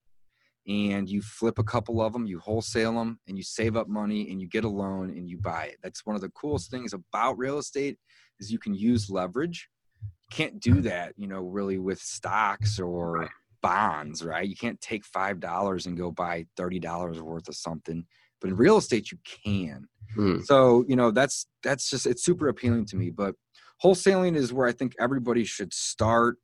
and 0.67 1.10
you 1.10 1.22
flip 1.22 1.60
a 1.60 1.63
couple 1.63 2.01
of 2.01 2.13
them, 2.13 2.25
you 2.27 2.39
wholesale 2.39 2.93
them, 2.93 3.19
and 3.27 3.38
you 3.38 3.43
save 3.43 3.75
up 3.75 3.88
money 3.88 4.29
and 4.31 4.39
you 4.41 4.48
get 4.48 4.63
a 4.63 4.69
loan 4.69 5.10
and 5.10 5.27
you 5.27 5.38
buy 5.38 5.65
it. 5.65 5.77
That's 5.81 6.05
one 6.05 6.15
of 6.15 6.22
the 6.22 6.29
coolest 6.29 6.69
things 6.72 6.93
about 6.93 7.38
real 7.38 7.58
estate 7.58 7.98
is 8.39 8.51
you 8.51 8.60
can 8.60 8.74
use 8.74 9.10
leverage. 9.10 9.69
You 10.01 10.27
can't 10.31 10.60
do 10.60 10.81
that, 10.81 11.13
you 11.17 11.27
know, 11.27 11.41
really 11.41 11.77
with 11.77 12.00
stocks 12.00 12.79
or 12.79 13.29
bonds, 13.62 14.24
right? 14.24 14.48
You 14.48 14.56
can't 14.56 14.80
take 14.82 15.06
five 15.06 15.39
dollars 15.39 15.86
and 15.86 15.98
go 15.98 16.12
buy 16.12 16.46
thirty 16.56 16.80
dollars 16.80 17.22
worth 17.22 17.48
of 17.48 17.56
something, 17.56 18.06
but 18.42 18.50
in 18.50 18.56
real 18.56 18.78
estate 18.78 19.12
you 19.12 19.18
can. 19.24 19.88
Hmm. 20.16 20.39
So 20.42 20.86
you 20.88 20.96
know 20.96 21.12
that's 21.12 21.48
that's 21.63 21.89
just 21.89 22.06
it's 22.06 22.24
super 22.24 22.48
appealing 22.48 22.86
to 22.88 22.96
me. 22.96 23.10
But 23.10 23.36
wholesaling 23.84 24.36
is 24.36 24.51
where 24.54 24.68
I 24.68 24.72
think 24.72 24.94
everybody 25.00 25.44
should 25.44 25.74
start 25.74 26.38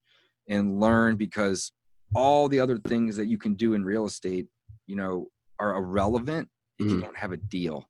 and 0.47 0.79
learn 0.79 1.15
because 1.17 1.71
all 2.13 2.47
the 2.47 2.59
other 2.59 2.77
things 2.77 3.17
that 3.17 3.25
you 3.27 3.37
can 3.37 3.55
do 3.55 3.73
in 3.73 3.83
real 3.83 4.05
estate, 4.05 4.47
you 4.87 4.95
know, 4.95 5.27
are 5.59 5.75
irrelevant 5.75 6.47
if 6.79 6.87
you 6.87 6.97
Mhm. 6.97 7.01
don't 7.01 7.17
have 7.17 7.31
a 7.31 7.37
deal. 7.37 7.89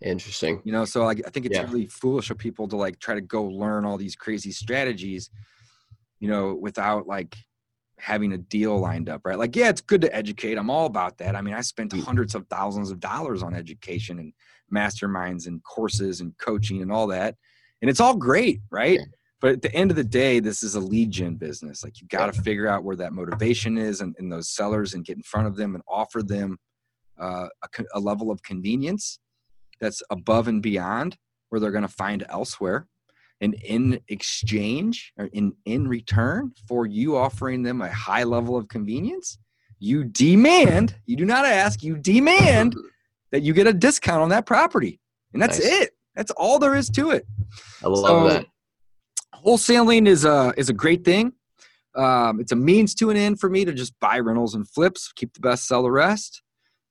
Interesting. 0.00 0.60
You 0.64 0.72
know, 0.72 0.84
so 0.84 1.04
like 1.04 1.22
I 1.26 1.30
think 1.30 1.46
it's 1.46 1.56
Yeah. 1.56 1.64
really 1.64 1.86
foolish 1.86 2.30
of 2.30 2.38
people 2.38 2.68
to 2.68 2.76
like 2.76 2.98
try 2.98 3.14
to 3.14 3.20
go 3.20 3.44
learn 3.44 3.84
all 3.84 3.96
these 3.96 4.16
crazy 4.16 4.52
strategies, 4.52 5.30
you 6.20 6.28
know, 6.28 6.54
without 6.54 7.06
like 7.06 7.36
having 7.98 8.32
a 8.32 8.38
deal 8.38 8.78
lined 8.78 9.08
up, 9.08 9.22
right? 9.24 9.38
Like, 9.38 9.54
yeah, 9.56 9.68
it's 9.68 9.80
good 9.80 10.00
to 10.02 10.14
educate. 10.14 10.58
I'm 10.58 10.70
all 10.70 10.86
about 10.86 11.18
that. 11.18 11.36
I 11.36 11.40
mean, 11.42 11.54
I 11.54 11.60
spent 11.60 11.92
Mm. 11.92 12.02
hundreds 12.02 12.34
of 12.34 12.46
thousands 12.48 12.90
of 12.90 13.00
dollars 13.00 13.42
on 13.42 13.54
education 13.54 14.18
and 14.18 14.32
masterminds 14.72 15.46
and 15.46 15.62
courses 15.62 16.20
and 16.20 16.36
coaching 16.38 16.82
and 16.82 16.90
all 16.90 17.06
that. 17.08 17.36
And 17.80 17.90
it's 17.90 18.00
all 18.00 18.16
great, 18.16 18.60
right? 18.70 18.98
Yeah. 18.98 19.06
But 19.40 19.52
at 19.52 19.62
the 19.62 19.74
end 19.74 19.90
of 19.90 19.96
the 19.96 20.04
day, 20.04 20.40
this 20.40 20.62
is 20.62 20.74
a 20.74 20.80
lead 20.80 21.10
gen 21.10 21.34
business. 21.34 21.84
Like 21.84 22.00
you 22.00 22.06
got 22.08 22.32
to 22.32 22.42
figure 22.42 22.66
out 22.66 22.82
where 22.82 22.96
that 22.96 23.12
motivation 23.12 23.76
is 23.76 24.00
and, 24.00 24.14
and 24.18 24.32
those 24.32 24.48
sellers 24.48 24.94
and 24.94 25.04
get 25.04 25.16
in 25.16 25.22
front 25.22 25.46
of 25.46 25.56
them 25.56 25.74
and 25.74 25.84
offer 25.86 26.22
them 26.22 26.58
uh, 27.20 27.48
a, 27.62 27.84
a 27.94 28.00
level 28.00 28.30
of 28.30 28.42
convenience 28.42 29.18
that's 29.80 30.02
above 30.10 30.48
and 30.48 30.62
beyond 30.62 31.16
where 31.48 31.60
they're 31.60 31.70
going 31.70 31.82
to 31.82 31.88
find 31.88 32.24
elsewhere 32.28 32.86
and 33.44 33.54
in 33.54 34.00
exchange 34.08 35.12
or 35.18 35.26
in 35.32 35.52
in 35.64 35.86
return 35.86 36.52
for 36.68 36.86
you 36.86 37.16
offering 37.16 37.62
them 37.62 37.80
a 37.80 37.90
high 37.90 38.24
level 38.24 38.56
of 38.56 38.66
convenience 38.68 39.38
you 39.78 39.98
demand 40.04 40.96
you 41.06 41.16
do 41.16 41.24
not 41.24 41.44
ask 41.44 41.82
you 41.82 41.96
demand 41.96 42.74
that 43.32 43.42
you 43.42 43.52
get 43.52 43.66
a 43.66 43.72
discount 43.72 44.22
on 44.22 44.30
that 44.30 44.46
property 44.46 44.98
and 45.32 45.40
that's 45.42 45.58
Nice. 45.58 45.82
it 45.82 45.90
that's 46.16 46.30
all 46.32 46.58
there 46.58 46.74
is 46.74 46.88
to 46.90 47.10
it 47.10 47.24
I 47.84 47.88
love 47.88 47.98
So, 48.06 48.28
that. 48.28 48.46
wholesaling 49.44 50.06
is 50.08 50.24
a 50.24 50.52
is 50.56 50.68
a 50.68 50.72
great 50.72 51.04
thing. 51.04 51.32
Um, 51.96 52.40
it's 52.40 52.50
a 52.52 52.56
means 52.56 52.94
to 52.96 53.10
an 53.10 53.16
end 53.16 53.38
for 53.38 53.48
me 53.48 53.64
to 53.64 53.72
just 53.72 53.94
buy 54.00 54.18
rentals 54.18 54.54
and 54.56 54.68
flips, 54.68 55.12
keep 55.14 55.32
the 55.34 55.40
best, 55.40 55.68
sell 55.68 55.82
the 55.84 55.90
rest. 55.92 56.42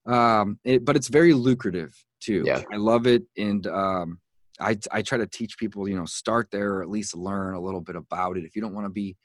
Um, 0.05 0.59
it, 0.63 0.85
but 0.85 0.95
it's 0.95 1.09
very 1.09 1.33
lucrative 1.33 1.91
too. 2.21 2.43
Yeah. 2.45 2.61
I 2.71 2.77
love 2.77 3.05
it, 3.07 3.23
and 3.37 3.65
um, 3.67 4.19
I 4.59 4.77
I 4.91 5.01
try 5.01 5.17
to 5.17 5.27
teach 5.27 5.57
people, 5.57 5.87
you 5.87 5.95
know, 5.95 6.05
start 6.05 6.49
there 6.51 6.75
or 6.75 6.81
at 6.83 6.89
least 6.89 7.15
learn 7.15 7.55
a 7.55 7.59
little 7.59 7.81
bit 7.81 7.95
about 7.95 8.37
it. 8.37 8.45
If 8.45 8.55
you 8.55 8.61
don't 8.61 8.73
want 8.73 8.85
to 8.85 8.91
be 8.91 9.15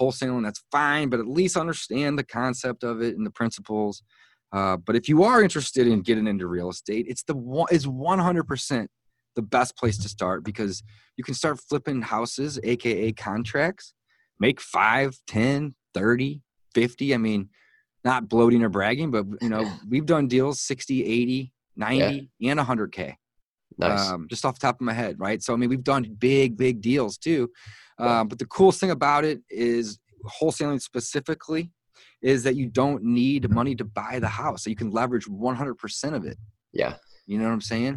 wholesaling, 0.00 0.44
that's 0.44 0.62
fine, 0.70 1.08
but 1.08 1.20
at 1.20 1.26
least 1.26 1.56
understand 1.56 2.18
the 2.18 2.24
concept 2.24 2.84
of 2.84 3.02
it 3.02 3.16
and 3.16 3.26
the 3.26 3.30
principles. 3.30 4.02
Uh, 4.52 4.76
but 4.78 4.96
if 4.96 5.08
you 5.08 5.24
are 5.24 5.42
interested 5.42 5.86
in 5.86 6.00
getting 6.00 6.26
into 6.26 6.46
real 6.46 6.70
estate, 6.70 7.06
it's 7.08 7.22
the 7.22 7.36
one 7.36 7.68
is 7.70 7.86
one 7.86 8.18
hundred 8.18 8.44
percent 8.44 8.90
the 9.38 9.42
best 9.42 9.76
place 9.76 9.96
to 9.96 10.08
start 10.08 10.42
because 10.42 10.82
you 11.16 11.22
can 11.22 11.32
start 11.32 11.60
flipping 11.60 12.02
houses 12.02 12.58
aka 12.64 13.12
contracts 13.12 13.94
make 14.40 14.60
5 14.60 15.16
10 15.28 15.76
30 15.94 16.42
50 16.74 17.14
i 17.14 17.16
mean 17.16 17.48
not 18.04 18.28
bloating 18.28 18.64
or 18.64 18.68
bragging 18.68 19.12
but 19.12 19.26
you 19.40 19.48
know 19.48 19.70
we've 19.88 20.06
done 20.06 20.26
deals 20.26 20.60
60 20.60 21.04
80 21.04 21.52
90 21.76 22.30
and 22.50 22.58
100k 22.58 23.14
Nice. 23.76 24.08
um, 24.08 24.26
just 24.28 24.44
off 24.44 24.54
the 24.58 24.66
top 24.66 24.76
of 24.76 24.80
my 24.80 24.92
head 24.92 25.16
right 25.18 25.42
so 25.42 25.52
i 25.52 25.56
mean 25.56 25.68
we've 25.68 25.84
done 25.84 26.04
big 26.18 26.56
big 26.56 26.80
deals 26.80 27.18
too 27.18 27.50
um, 27.98 28.28
but 28.28 28.38
the 28.38 28.46
coolest 28.46 28.80
thing 28.80 28.90
about 28.90 29.24
it 29.24 29.40
is 29.50 29.98
wholesaling 30.40 30.80
specifically 30.80 31.70
is 32.22 32.42
that 32.44 32.56
you 32.56 32.66
don't 32.66 33.02
need 33.02 33.48
money 33.50 33.74
to 33.74 33.84
buy 33.84 34.18
the 34.20 34.28
house 34.28 34.64
so 34.64 34.70
you 34.70 34.76
can 34.76 34.90
leverage 34.90 35.26
100% 35.26 36.14
of 36.14 36.24
it 36.24 36.38
yeah. 36.72 36.94
you 37.26 37.38
know 37.38 37.44
what 37.44 37.52
i'm 37.52 37.60
saying 37.60 37.96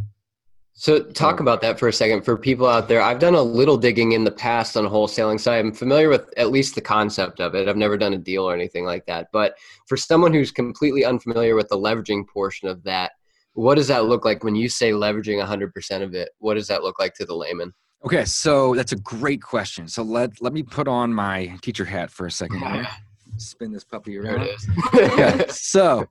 So 0.74 1.04
talk 1.04 1.38
So- 1.38 1.42
about 1.44 1.62
that 1.62 1.78
for 1.80 1.88
a 1.88 1.94
second 1.94 2.24
for 2.24 2.38
people 2.38 2.66
out 2.68 2.88
there. 2.88 3.02
I've 3.02 3.20
done 3.20 3.36
a 3.36 3.42
little 3.42 3.78
digging 3.78 4.14
in 4.14 4.24
the 4.24 4.32
past 4.32 4.78
on 4.78 4.86
wholesaling, 4.86 5.38
so 5.40 5.52
I'm 5.52 5.74
familiar 5.74 6.08
with 6.10 6.32
at 6.38 6.50
least 6.50 6.76
the 6.76 6.82
concept 6.82 7.42
of 7.42 7.56
it. 7.56 7.68
I've 7.68 7.76
never 7.76 7.98
done 7.98 8.14
a 8.14 8.18
deal 8.18 8.44
or 8.50 8.54
anything 8.54 8.86
like 8.86 9.06
that. 9.08 9.28
But 9.34 9.56
for 9.88 9.98
someone 9.98 10.34
who's 10.34 10.52
completely 10.52 11.04
unfamiliar 11.04 11.56
with 11.56 11.68
the 11.68 11.78
leveraging 11.78 12.26
portion 12.28 12.70
of 12.70 12.84
that, 12.84 13.12
what 13.54 13.76
does 13.76 13.88
that 13.88 14.06
look 14.06 14.26
like 14.26 14.44
when 14.44 14.56
you 14.56 14.70
say 14.70 14.92
leveraging 14.92 15.44
100% 15.46 16.02
of 16.04 16.14
it? 16.14 16.30
What 16.40 16.54
does 16.56 16.68
that 16.68 16.84
look 16.84 17.00
like 17.00 17.14
to 17.16 17.26
the 17.26 17.36
layman? 17.36 17.74
Okay, 18.06 18.26
so 18.26 18.74
that's 18.74 18.94
a 18.94 18.98
great 18.98 19.42
question. 19.44 19.88
So 19.88 20.02
let 20.02 20.42
let 20.42 20.54
me 20.54 20.64
put 20.64 20.88
on 20.88 21.14
my 21.14 21.56
teacher 21.62 21.86
hat 21.86 22.10
for 22.10 22.26
a 22.26 22.32
second 22.32 22.60
here. 22.62 22.88
Spin 23.38 23.72
this 23.72 23.84
puppy 23.84 24.18
There 24.18 24.36
around. 24.36 24.48
it 24.48 24.56
is. 24.56 24.68
Okay, 24.94 25.46
so 25.50 26.08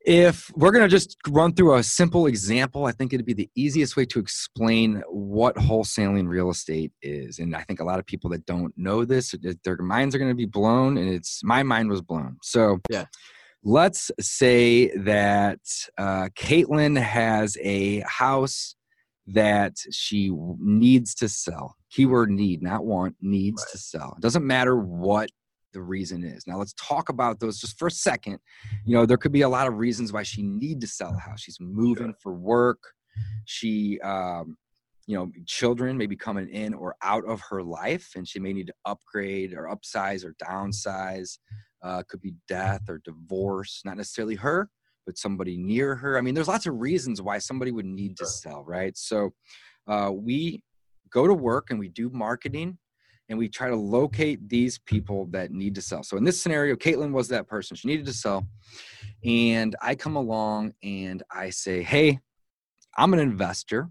if 0.00 0.50
we're 0.56 0.70
gonna 0.72 0.88
just 0.88 1.16
run 1.28 1.52
through 1.52 1.74
a 1.76 1.82
simple 1.82 2.26
example, 2.26 2.86
I 2.86 2.92
think 2.92 3.12
it'd 3.12 3.26
be 3.26 3.34
the 3.34 3.50
easiest 3.54 3.96
way 3.96 4.04
to 4.06 4.18
explain 4.18 5.02
what 5.08 5.54
wholesaling 5.56 6.28
real 6.28 6.50
estate 6.50 6.92
is. 7.02 7.38
And 7.38 7.54
I 7.56 7.62
think 7.62 7.80
a 7.80 7.84
lot 7.84 7.98
of 7.98 8.06
people 8.06 8.30
that 8.30 8.44
don't 8.46 8.72
know 8.76 9.04
this, 9.04 9.34
their 9.64 9.76
minds 9.78 10.14
are 10.14 10.18
gonna 10.18 10.34
be 10.34 10.46
blown, 10.46 10.96
and 10.96 11.08
it's 11.08 11.40
my 11.44 11.62
mind 11.62 11.88
was 11.88 12.02
blown. 12.02 12.36
So 12.42 12.78
Yeah. 12.90 13.04
Let's 13.66 14.12
say 14.20 14.96
that 14.96 15.58
uh, 15.98 16.28
Caitlin 16.38 16.96
has 17.00 17.56
a 17.60 17.98
house 18.06 18.76
that 19.26 19.72
she 19.90 20.30
needs 20.60 21.16
to 21.16 21.28
sell. 21.28 21.74
Keyword 21.90 22.30
need, 22.30 22.62
not 22.62 22.84
want, 22.84 23.16
needs 23.20 23.62
Right. 23.62 23.72
to 23.72 23.78
sell. 23.78 24.14
It 24.16 24.22
doesn't 24.22 24.46
matter 24.46 24.76
what 24.76 25.30
the 25.72 25.82
reason 25.82 26.22
is. 26.22 26.46
Now 26.46 26.58
let's 26.58 26.74
talk 26.74 27.08
about 27.08 27.40
those 27.40 27.58
just 27.58 27.76
for 27.76 27.88
a 27.88 27.90
second. 27.90 28.38
You 28.84 28.94
know, 28.96 29.04
there 29.04 29.16
could 29.16 29.32
be 29.32 29.42
a 29.42 29.48
lot 29.48 29.66
of 29.66 29.74
reasons 29.78 30.12
why 30.12 30.22
she 30.22 30.44
need 30.44 30.80
to 30.82 30.86
sell 30.86 31.12
a 31.12 31.18
house. 31.18 31.40
She's 31.40 31.58
moving 31.60 32.14
for 32.22 32.32
work. 32.34 32.78
She 33.46 33.98
um 34.00 34.56
you 35.08 35.16
know, 35.16 35.30
children 35.46 35.96
may 35.96 36.06
be 36.06 36.16
coming 36.16 36.48
in 36.48 36.74
or 36.74 36.96
out 37.02 37.24
of 37.26 37.40
her 37.48 37.62
life 37.62 38.10
and 38.16 38.26
she 38.26 38.40
may 38.40 38.52
need 38.52 38.66
to 38.66 38.74
upgrade 38.84 39.54
or 39.54 39.68
upsize 39.74 40.24
or 40.24 40.34
downsize. 40.42 41.38
Uh, 41.86 42.02
could 42.08 42.20
be 42.20 42.34
death 42.48 42.82
or 42.88 43.00
divorce, 43.04 43.82
not 43.84 43.96
necessarily 43.96 44.34
her, 44.34 44.68
but 45.06 45.16
somebody 45.16 45.56
near 45.56 45.94
her. 45.94 46.18
I 46.18 46.20
mean, 46.20 46.34
there's 46.34 46.48
lots 46.48 46.66
of 46.66 46.80
reasons 46.80 47.22
why 47.22 47.38
somebody 47.38 47.70
would 47.70 47.86
need 47.86 48.16
to 48.16 48.26
sell, 48.26 48.64
right? 48.64 48.96
So 48.96 49.30
uh, 49.86 50.10
we 50.12 50.64
go 51.10 51.28
to 51.28 51.34
work 51.34 51.70
and 51.70 51.78
we 51.78 51.88
do 51.88 52.10
marketing 52.10 52.78
and 53.28 53.38
we 53.38 53.48
try 53.48 53.68
to 53.68 53.76
locate 53.76 54.48
these 54.48 54.78
people 54.78 55.26
that 55.26 55.52
need 55.52 55.76
to 55.76 55.80
sell. 55.80 56.02
So 56.02 56.16
in 56.16 56.24
this 56.24 56.40
scenario, 56.42 56.74
Caitlin 56.74 57.12
was 57.12 57.28
that 57.28 57.46
person. 57.46 57.76
She 57.76 57.86
needed 57.86 58.06
to 58.06 58.12
sell. 58.12 58.48
And 59.24 59.76
I 59.80 59.94
come 59.94 60.16
along 60.16 60.74
and 60.82 61.22
I 61.30 61.50
say, 61.50 61.84
Hey, 61.84 62.18
I'm 62.96 63.12
an 63.12 63.20
investor. 63.20 63.90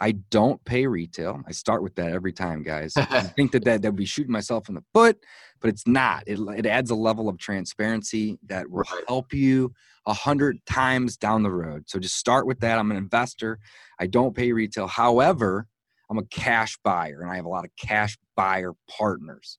I 0.00 0.12
don't 0.30 0.64
pay 0.64 0.86
retail. 0.86 1.42
I 1.46 1.52
start 1.52 1.82
with 1.82 1.94
that 1.96 2.12
every 2.12 2.32
time, 2.32 2.62
guys. 2.62 2.94
I 2.96 3.20
think 3.36 3.52
that 3.52 3.64
that 3.64 3.82
would 3.82 3.96
be 3.96 4.04
shooting 4.04 4.32
myself 4.32 4.68
in 4.68 4.74
the 4.74 4.84
foot, 4.94 5.18
but 5.60 5.68
it's 5.70 5.86
not. 5.86 6.24
It, 6.26 6.38
it 6.56 6.66
adds 6.66 6.90
a 6.90 6.94
level 6.94 7.28
of 7.28 7.38
transparency 7.38 8.38
that 8.46 8.70
will 8.70 8.84
help 9.06 9.32
you 9.32 9.72
a 10.06 10.12
hundred 10.14 10.58
times 10.66 11.16
down 11.16 11.42
the 11.42 11.50
road. 11.50 11.84
So 11.86 11.98
just 11.98 12.16
start 12.16 12.46
with 12.46 12.60
that. 12.60 12.78
I'm 12.78 12.90
an 12.90 12.96
investor. 12.96 13.58
I 13.98 14.06
don't 14.06 14.34
pay 14.34 14.52
retail. 14.52 14.86
However, 14.86 15.66
I'm 16.10 16.18
a 16.18 16.24
cash 16.24 16.78
buyer 16.82 17.20
and 17.20 17.30
I 17.30 17.36
have 17.36 17.44
a 17.44 17.50
lot 17.50 17.64
of 17.64 17.70
cash 17.76 18.16
buyer 18.36 18.72
partners. 18.88 19.58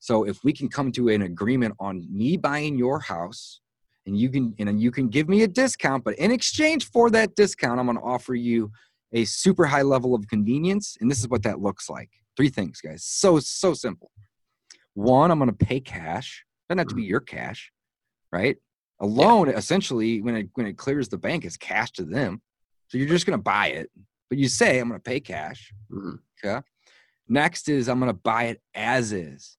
So 0.00 0.24
if 0.24 0.44
we 0.44 0.52
can 0.52 0.68
come 0.68 0.92
to 0.92 1.08
an 1.08 1.22
agreement 1.22 1.74
on 1.80 2.06
me 2.10 2.36
buying 2.36 2.78
your 2.78 3.00
house 3.00 3.60
and 4.06 4.16
you 4.16 4.30
can 4.30 4.54
and 4.58 4.80
you 4.80 4.90
can 4.90 5.08
give 5.08 5.28
me 5.28 5.42
a 5.42 5.48
discount, 5.48 6.04
but 6.04 6.14
in 6.14 6.30
exchange 6.30 6.88
for 6.90 7.10
that 7.10 7.34
discount, 7.34 7.80
I'm 7.80 7.86
going 7.86 7.98
to 7.98 8.04
offer 8.04 8.34
you 8.34 8.70
a 9.12 9.24
super 9.24 9.66
high 9.66 9.82
level 9.82 10.14
of 10.14 10.28
convenience. 10.28 10.96
And 11.00 11.10
this 11.10 11.18
is 11.18 11.28
what 11.28 11.42
that 11.44 11.60
looks 11.60 11.88
like. 11.88 12.10
Three 12.36 12.48
things, 12.48 12.80
guys. 12.80 13.04
So, 13.04 13.40
so 13.40 13.74
simple. 13.74 14.10
One, 14.94 15.30
I'm 15.30 15.38
going 15.38 15.50
to 15.50 15.66
pay 15.66 15.80
cash. 15.80 16.44
Doesn't 16.68 16.78
have 16.78 16.88
to 16.88 16.94
be 16.94 17.04
your 17.04 17.20
cash, 17.20 17.72
right? 18.30 18.56
A 19.00 19.06
loan, 19.06 19.48
essentially, 19.48 20.20
when 20.20 20.34
it 20.34 20.48
when 20.54 20.66
it 20.66 20.76
clears 20.76 21.08
the 21.08 21.18
bank, 21.18 21.44
is 21.44 21.56
cash 21.56 21.92
to 21.92 22.04
them. 22.04 22.42
So 22.88 22.98
you're 22.98 23.08
just 23.08 23.26
going 23.26 23.38
to 23.38 23.42
buy 23.42 23.68
it, 23.68 23.90
but 24.28 24.38
you 24.38 24.48
say, 24.48 24.78
I'm 24.78 24.88
going 24.88 25.00
to 25.00 25.10
pay 25.10 25.20
cash. 25.20 25.72
Mm-hmm. 25.90 26.16
Okay. 26.44 26.66
Next 27.28 27.68
is 27.68 27.88
I'm 27.88 28.00
going 28.00 28.12
to 28.12 28.18
buy 28.18 28.44
it 28.44 28.60
as 28.74 29.12
is. 29.12 29.56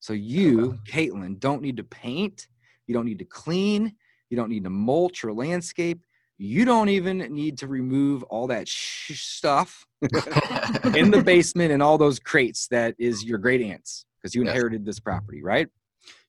So 0.00 0.12
you, 0.12 0.78
Caitlin, 0.88 1.38
don't 1.38 1.62
need 1.62 1.76
to 1.76 1.84
paint. 1.84 2.48
You 2.86 2.94
don't 2.94 3.06
need 3.06 3.20
to 3.20 3.24
clean. 3.24 3.94
You 4.30 4.36
don't 4.36 4.50
need 4.50 4.64
to 4.64 4.70
mulch 4.70 5.24
or 5.24 5.32
landscape. 5.32 6.02
You 6.44 6.64
don't 6.64 6.88
even 6.88 7.18
need 7.18 7.58
to 7.58 7.68
remove 7.68 8.24
all 8.24 8.48
that 8.48 8.66
sh- 8.66 9.22
stuff 9.22 9.86
in 10.02 11.12
the 11.12 11.22
basement 11.24 11.70
and 11.70 11.80
all 11.80 11.98
those 11.98 12.18
crates 12.18 12.66
that 12.72 12.96
is 12.98 13.22
your 13.22 13.38
great 13.38 13.62
aunt's 13.62 14.04
because 14.20 14.34
you 14.34 14.42
inherited 14.42 14.84
this 14.84 14.98
property, 14.98 15.40
right? 15.40 15.68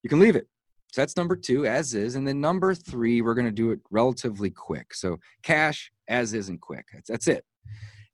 You 0.03 0.09
can 0.11 0.19
leave 0.19 0.35
it. 0.35 0.47
So 0.91 1.01
that's 1.01 1.17
number 1.17 1.35
two, 1.35 1.65
as 1.65 1.95
is. 1.95 2.13
And 2.13 2.27
then 2.27 2.39
number 2.39 2.75
three, 2.75 3.23
we're 3.23 3.33
going 3.33 3.47
to 3.47 3.51
do 3.51 3.71
it 3.71 3.79
relatively 3.89 4.51
quick. 4.51 4.93
So 4.93 5.17
cash, 5.41 5.91
as 6.07 6.35
is, 6.35 6.47
and 6.47 6.61
quick. 6.61 6.85
That's, 6.93 7.09
that's 7.09 7.27
it. 7.27 7.43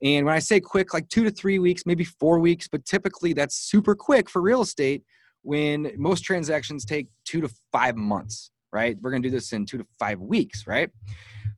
And 0.01 0.25
when 0.25 0.33
I 0.33 0.39
say 0.39 0.61
quick, 0.61 0.93
like 0.93 1.09
two 1.09 1.25
to 1.25 1.31
three 1.31 1.59
weeks, 1.59 1.85
maybe 1.85 2.05
four 2.05 2.39
weeks, 2.39 2.69
but 2.69 2.85
typically 2.85 3.33
that's 3.33 3.57
super 3.57 3.93
quick 3.93 4.29
for 4.29 4.41
real 4.41 4.61
estate 4.61 5.03
when 5.41 5.91
most 5.97 6.21
transactions 6.21 6.85
take 6.85 7.07
two 7.25 7.41
to 7.41 7.49
five 7.73 7.97
months, 7.97 8.51
right? 8.71 8.95
We're 9.01 9.11
going 9.11 9.21
to 9.21 9.27
do 9.27 9.35
this 9.35 9.51
in 9.51 9.65
two 9.65 9.79
to 9.79 9.87
five 9.99 10.21
weeks, 10.21 10.65
right? 10.65 10.89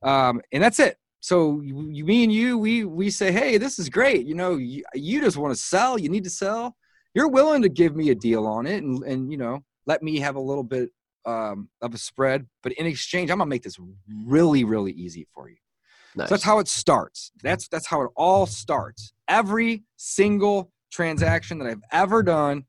Um, 0.04 0.42
and 0.52 0.64
that's 0.64 0.80
it. 0.80 0.98
So 1.20 1.62
you, 1.62 2.04
me 2.04 2.24
and 2.24 2.34
you, 2.34 2.58
we 2.58 2.84
we 2.84 3.10
say, 3.12 3.32
hey, 3.32 3.58
this 3.58 3.78
is 3.78 3.90
great. 3.90 4.26
You 4.26 4.34
know, 4.34 4.58
you, 4.58 4.84
you 4.96 5.22
just 5.22 5.38
want 5.38 5.54
to 5.54 5.62
sell. 5.62 6.00
You 6.00 6.10
need 6.10 6.24
to 6.24 6.30
sell. 6.32 6.76
You're 7.14 7.28
willing 7.28 7.62
to 7.62 7.70
give 7.70 7.96
me 7.96 8.10
a 8.10 8.16
deal 8.16 8.48
on 8.48 8.66
it, 8.66 8.84
and 8.84 9.04
and 9.04 9.32
you 9.32 9.38
know, 9.38 9.64
let 9.86 10.02
me 10.02 10.20
have 10.20 10.36
a 10.36 10.40
little 10.40 10.64
bit 10.64 10.90
um, 11.26 11.70
of 11.82 11.94
a 11.94 11.98
spread. 11.98 12.48
But 12.64 12.72
in 12.74 12.88
exchange, 12.88 13.30
I'm 13.30 13.38
gonna 13.38 13.50
make 13.50 13.64
this 13.64 13.78
really, 14.26 14.64
really 14.64 14.94
easy 14.94 15.28
for 15.34 15.50
you. 15.50 15.58
Nice. 16.16 16.30
So 16.30 16.36
that's 16.36 16.44
how 16.44 16.60
it 16.60 16.68
starts. 16.68 17.32
That's 17.44 17.68
that's 17.68 17.88
how 17.88 18.02
it 18.02 18.12
all 18.16 18.46
starts. 18.46 19.14
Every 19.28 19.84
single 19.98 20.72
transaction 20.92 21.60
that 21.60 21.68
I've 21.68 21.84
ever 21.92 22.24
done 22.24 22.66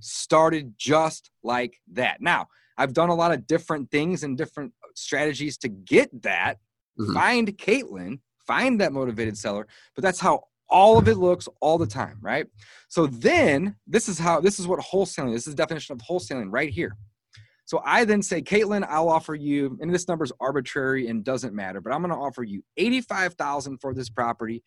started 0.00 0.74
just 0.76 1.30
like 1.42 1.80
that. 1.92 2.20
Now, 2.20 2.48
I've 2.76 2.92
done 2.92 3.08
a 3.08 3.14
lot 3.14 3.32
of 3.32 3.46
different 3.46 3.90
things 3.90 4.22
and 4.22 4.36
different 4.36 4.72
strategies 4.94 5.56
to 5.58 5.68
get 5.68 6.22
that. 6.22 6.58
Mm-hmm. 6.98 7.14
Find 7.14 7.58
Caitlin, 7.58 8.20
find 8.46 8.80
that 8.80 8.92
motivated 8.92 9.36
seller, 9.36 9.66
but 9.94 10.02
that's 10.02 10.20
how 10.20 10.44
all 10.68 10.98
of 10.98 11.08
it 11.08 11.16
looks 11.16 11.48
all 11.60 11.78
the 11.78 11.86
time, 11.86 12.18
right? 12.20 12.46
So 12.88 13.06
then 13.06 13.76
this 13.86 14.08
is 14.08 14.18
how 14.18 14.40
this 14.40 14.58
is 14.58 14.66
what 14.66 14.80
wholesaling, 14.80 15.32
this 15.32 15.46
is 15.46 15.54
the 15.54 15.62
definition 15.62 15.92
of 15.92 16.00
wholesaling 16.00 16.48
right 16.50 16.70
here. 16.70 16.96
So 17.66 17.80
I 17.84 18.04
then 18.04 18.20
say, 18.20 18.42
Caitlin, 18.42 18.86
I'll 18.88 19.08
offer 19.08 19.34
you, 19.34 19.78
and 19.80 19.92
this 19.92 20.06
number 20.06 20.24
is 20.24 20.32
arbitrary 20.38 21.08
and 21.08 21.24
doesn't 21.24 21.54
matter, 21.54 21.80
but 21.80 21.94
I'm 21.94 22.02
going 22.02 22.12
to 22.12 22.18
offer 22.18 22.42
you 22.42 22.62
85,000 22.76 23.78
for 23.78 23.94
this 23.94 24.10
property. 24.10 24.62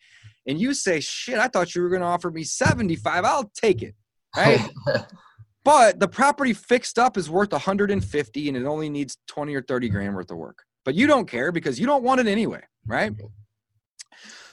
And 0.46 0.60
you 0.60 0.74
say, 0.74 0.98
shit, 0.98 1.38
I 1.38 1.46
thought 1.46 1.74
you 1.74 1.82
were 1.82 1.90
going 1.90 2.00
to 2.00 2.08
offer 2.08 2.30
me 2.30 2.42
75. 2.42 3.24
I'll 3.24 3.50
take 3.54 3.82
it. 3.82 3.94
Right. 4.36 4.68
but 5.64 6.00
the 6.00 6.08
property 6.08 6.52
fixed 6.52 6.98
up 6.98 7.16
is 7.16 7.30
worth 7.30 7.52
150 7.52 8.48
and 8.48 8.56
it 8.56 8.64
only 8.64 8.90
needs 8.90 9.16
20 9.28 9.54
or 9.54 9.62
30 9.62 9.88
grand 9.90 10.14
worth 10.16 10.30
of 10.32 10.36
work. 10.36 10.64
But 10.84 10.94
you 10.94 11.06
don't 11.06 11.28
care 11.28 11.52
because 11.52 11.78
you 11.78 11.86
don't 11.86 12.02
want 12.02 12.20
it 12.20 12.26
anyway. 12.26 12.62
Right. 12.86 13.12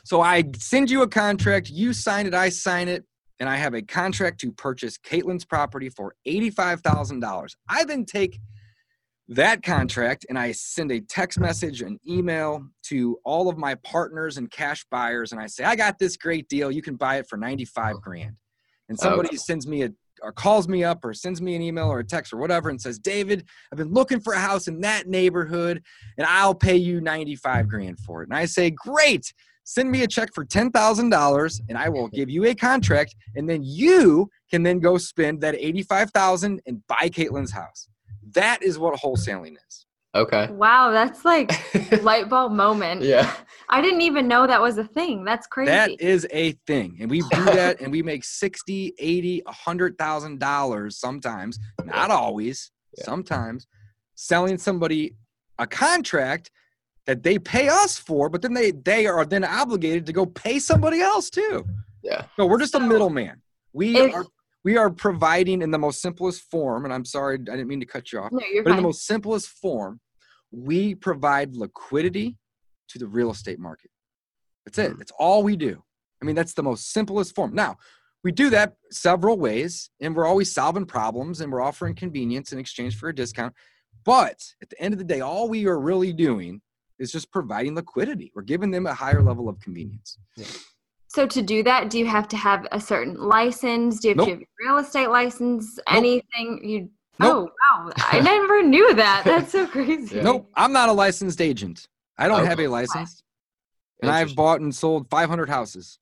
So 0.04 0.22
I 0.22 0.44
send 0.58 0.92
you 0.92 1.02
a 1.02 1.08
contract, 1.08 1.70
you 1.70 1.94
sign 1.94 2.28
it, 2.28 2.34
I 2.34 2.50
sign 2.50 2.88
it 2.88 3.06
and 3.40 3.50
I 3.50 3.56
have 3.56 3.74
a 3.74 3.82
contract 3.82 4.40
to 4.42 4.52
purchase 4.52 4.98
Caitlin's 4.98 5.46
property 5.46 5.90
for 5.90 6.16
$85,000. 6.28 7.56
I 7.68 7.84
then 7.84 8.06
take 8.06 8.40
that 9.28 9.64
contract 9.64 10.26
and 10.30 10.38
I 10.38 10.52
send 10.52 10.92
a 10.92 11.02
text 11.02 11.40
message, 11.40 11.82
an 11.82 12.00
email 12.08 12.66
to 12.84 13.18
all 13.26 13.50
of 13.50 13.58
my 13.58 13.76
partners 13.76 14.38
and 14.38 14.50
cash 14.52 14.86
buyers, 14.92 15.32
and 15.32 15.42
I 15.42 15.48
say, 15.48 15.64
I 15.64 15.76
got 15.76 15.98
this 15.98 16.16
great 16.16 16.48
deal. 16.48 16.72
You 16.72 16.82
can 16.82 16.96
buy 16.96 17.18
it 17.18 17.28
for 17.28 17.38
95 17.38 18.02
grand. 18.02 18.36
And 18.88 19.00
somebody 19.00 19.30
oh. 19.34 19.38
sends 19.38 19.66
me 19.66 19.84
a 19.84 19.90
or 20.26 20.32
calls 20.32 20.68
me 20.68 20.84
up 20.84 21.06
or 21.06 21.14
sends 21.14 21.42
me 21.42 21.56
an 21.56 21.62
email 21.62 21.88
or 21.88 22.00
a 22.00 22.04
text 22.04 22.34
or 22.34 22.38
whatever 22.38 22.70
and 22.70 22.82
says, 22.82 23.00
David, 23.00 23.46
I've 23.72 23.78
been 23.78 23.94
looking 23.94 24.20
for 24.20 24.34
a 24.34 24.40
house 24.40 24.68
in 24.68 24.82
that 24.82 25.08
neighborhood 25.08 25.84
and 26.18 26.28
I'll 26.28 26.56
pay 26.56 26.76
you 26.76 27.00
95 27.00 27.68
grand 27.68 28.00
for 28.00 28.24
it. 28.24 28.30
And 28.30 28.38
I 28.38 28.46
say, 28.46 28.72
Great 28.72 29.32
send 29.66 29.90
me 29.92 30.04
a 30.04 30.08
check 30.08 30.30
for 30.34 30.46
$10,000 30.46 31.62
and 31.70 31.78
I 31.78 31.90
will 31.90 32.08
give 32.14 32.30
you 32.30 32.46
a 32.46 32.56
contract 32.56 33.16
and 33.36 33.50
then 33.50 33.62
you 33.64 34.30
can 34.50 34.64
then 34.64 34.80
go 34.80 34.98
spend 34.98 35.42
that 35.42 35.56
85,000 35.56 36.62
and 36.66 36.86
buy 36.88 37.10
Caitlin's 37.10 37.52
house. 37.52 37.90
That 38.34 38.64
is 38.64 38.80
what 38.80 39.00
wholesaling 39.00 39.56
is. 39.68 39.85
Okay. 40.16 40.48
Wow, 40.52 40.92
that's 40.92 41.26
like 41.26 41.52
light 42.02 42.30
bulb 42.30 42.54
moment. 42.54 43.02
Yeah. 43.02 43.36
I 43.70 43.82
didn't 43.82 44.02
even 44.02 44.28
know 44.28 44.48
that 44.48 44.62
was 44.62 44.78
a 44.78 44.84
thing. 44.84 45.26
That's 45.26 45.46
crazy. 45.48 45.72
That 45.72 46.00
is 46.00 46.26
a 46.32 46.54
thing. 46.68 46.98
And 47.02 47.10
we 47.12 47.22
do 47.22 47.46
that 47.46 47.82
and 47.82 47.92
we 47.92 48.02
make 48.02 48.24
60, 48.24 48.94
80, 48.98 49.42
$100,000 49.42 50.94
sometimes, 50.94 51.60
not 51.84 52.12
always, 52.12 52.72
yeah. 52.98 53.04
sometimes 53.04 53.68
selling 54.16 54.58
somebody 54.58 55.16
a 55.60 55.68
contract 55.68 56.52
that 57.06 57.24
they 57.24 57.38
pay 57.38 57.68
us 57.68 57.98
for, 57.98 58.30
but 58.30 58.42
then 58.42 58.54
they 58.54 58.72
they 58.72 59.06
are 59.06 59.26
then 59.26 59.44
obligated 59.44 60.06
to 60.08 60.14
go 60.14 60.26
pay 60.26 60.60
somebody 60.60 61.02
else 61.02 61.30
too. 61.30 61.66
Yeah. 62.04 62.24
No, 62.38 62.46
we're 62.46 62.60
just 62.60 62.76
a 62.76 62.80
middleman. 62.80 63.42
We 63.74 63.98
if, 63.98 64.14
are 64.14 64.26
we 64.64 64.78
are 64.78 64.90
providing 64.90 65.62
in 65.62 65.70
the 65.70 65.78
most 65.78 66.02
simplest 66.02 66.42
form, 66.50 66.86
and 66.86 66.94
I'm 66.94 67.06
sorry, 67.06 67.36
I 67.36 67.38
didn't 67.38 67.68
mean 67.68 67.80
to 67.82 67.86
cut 67.86 68.12
you 68.12 68.20
off. 68.20 68.32
No, 68.32 68.40
you're 68.52 68.64
but 68.64 68.72
fine. 68.72 68.80
in 68.80 68.84
the 68.84 68.88
most 68.88 69.06
simplest 69.06 69.50
form, 69.50 70.00
we 70.56 70.96
provide 70.96 71.56
liquidity 71.56 72.38
to 72.90 73.00
the 73.00 73.08
real 73.08 73.32
estate 73.32 73.60
market. 73.60 73.92
That's 74.66 74.78
it. 74.78 74.92
Hmm. 74.92 74.98
That's 74.98 75.12
all 75.20 75.44
we 75.44 75.56
do. 75.56 75.84
I 76.22 76.26
mean, 76.26 76.36
that's 76.36 76.54
the 76.54 76.64
most 76.64 76.92
simplest 76.92 77.36
form. 77.36 77.54
Now, 77.54 77.78
we 78.24 78.32
do 78.32 78.50
that 78.50 78.74
several 78.90 79.38
ways, 79.38 79.92
and 80.02 80.16
we're 80.16 80.26
always 80.26 80.52
solving 80.52 80.86
problems 80.86 81.42
and 81.42 81.52
we're 81.52 81.62
offering 81.62 81.94
convenience 81.94 82.54
in 82.54 82.60
exchange 82.60 82.98
for 82.98 83.10
a 83.10 83.16
discount. 83.16 83.54
But 84.04 84.42
at 84.62 84.70
the 84.70 84.82
end 84.82 84.94
of 84.94 84.98
the 84.98 85.04
day, 85.04 85.22
all 85.22 85.48
we 85.48 85.68
are 85.68 85.80
really 85.80 86.12
doing 86.12 86.62
is 86.98 87.12
just 87.12 87.32
providing 87.32 87.76
liquidity. 87.76 88.32
We're 88.34 88.44
giving 88.44 88.72
them 88.72 88.88
a 88.88 88.94
higher 88.94 89.22
level 89.22 89.50
of 89.50 89.60
convenience. 89.60 90.18
Yeah. 90.38 90.46
So 91.08 91.28
to 91.28 91.42
do 91.42 91.64
that, 91.64 91.90
do 91.90 92.00
you 92.00 92.06
have 92.08 92.28
to 92.30 92.38
have 92.38 92.68
a 92.72 92.80
certain 92.80 93.16
license? 93.16 94.00
Do 94.00 94.10
you 94.10 94.12
have 94.12 94.18
nope. 94.18 94.26
to 94.28 94.32
have 94.34 94.42
a 94.42 94.68
real 94.68 94.78
estate 94.80 95.08
license? 95.08 95.78
Nope. 95.78 95.98
Anything 95.98 96.62
you 96.64 96.90
nope. 97.20 97.54
Oh 97.72 97.86
wow. 97.86 97.92
I 97.98 98.20
never 98.20 98.64
knew 98.64 98.94
that. 98.96 99.24
That's 99.26 99.52
so 99.52 99.68
crazy. 99.68 100.20
Nope. 100.22 100.50
I'm 100.56 100.74
not 100.74 100.90
a 100.90 100.94
licensed 100.94 101.42
agent. 101.42 101.88
I 102.18 102.28
don't 102.28 102.46
have 102.46 102.60
a 102.60 102.68
license. 102.68 103.24
And 104.02 104.12
I've 104.12 104.36
bought 104.36 104.62
and 104.62 104.74
sold 104.74 105.10
500 105.10 105.50
houses. 105.50 106.00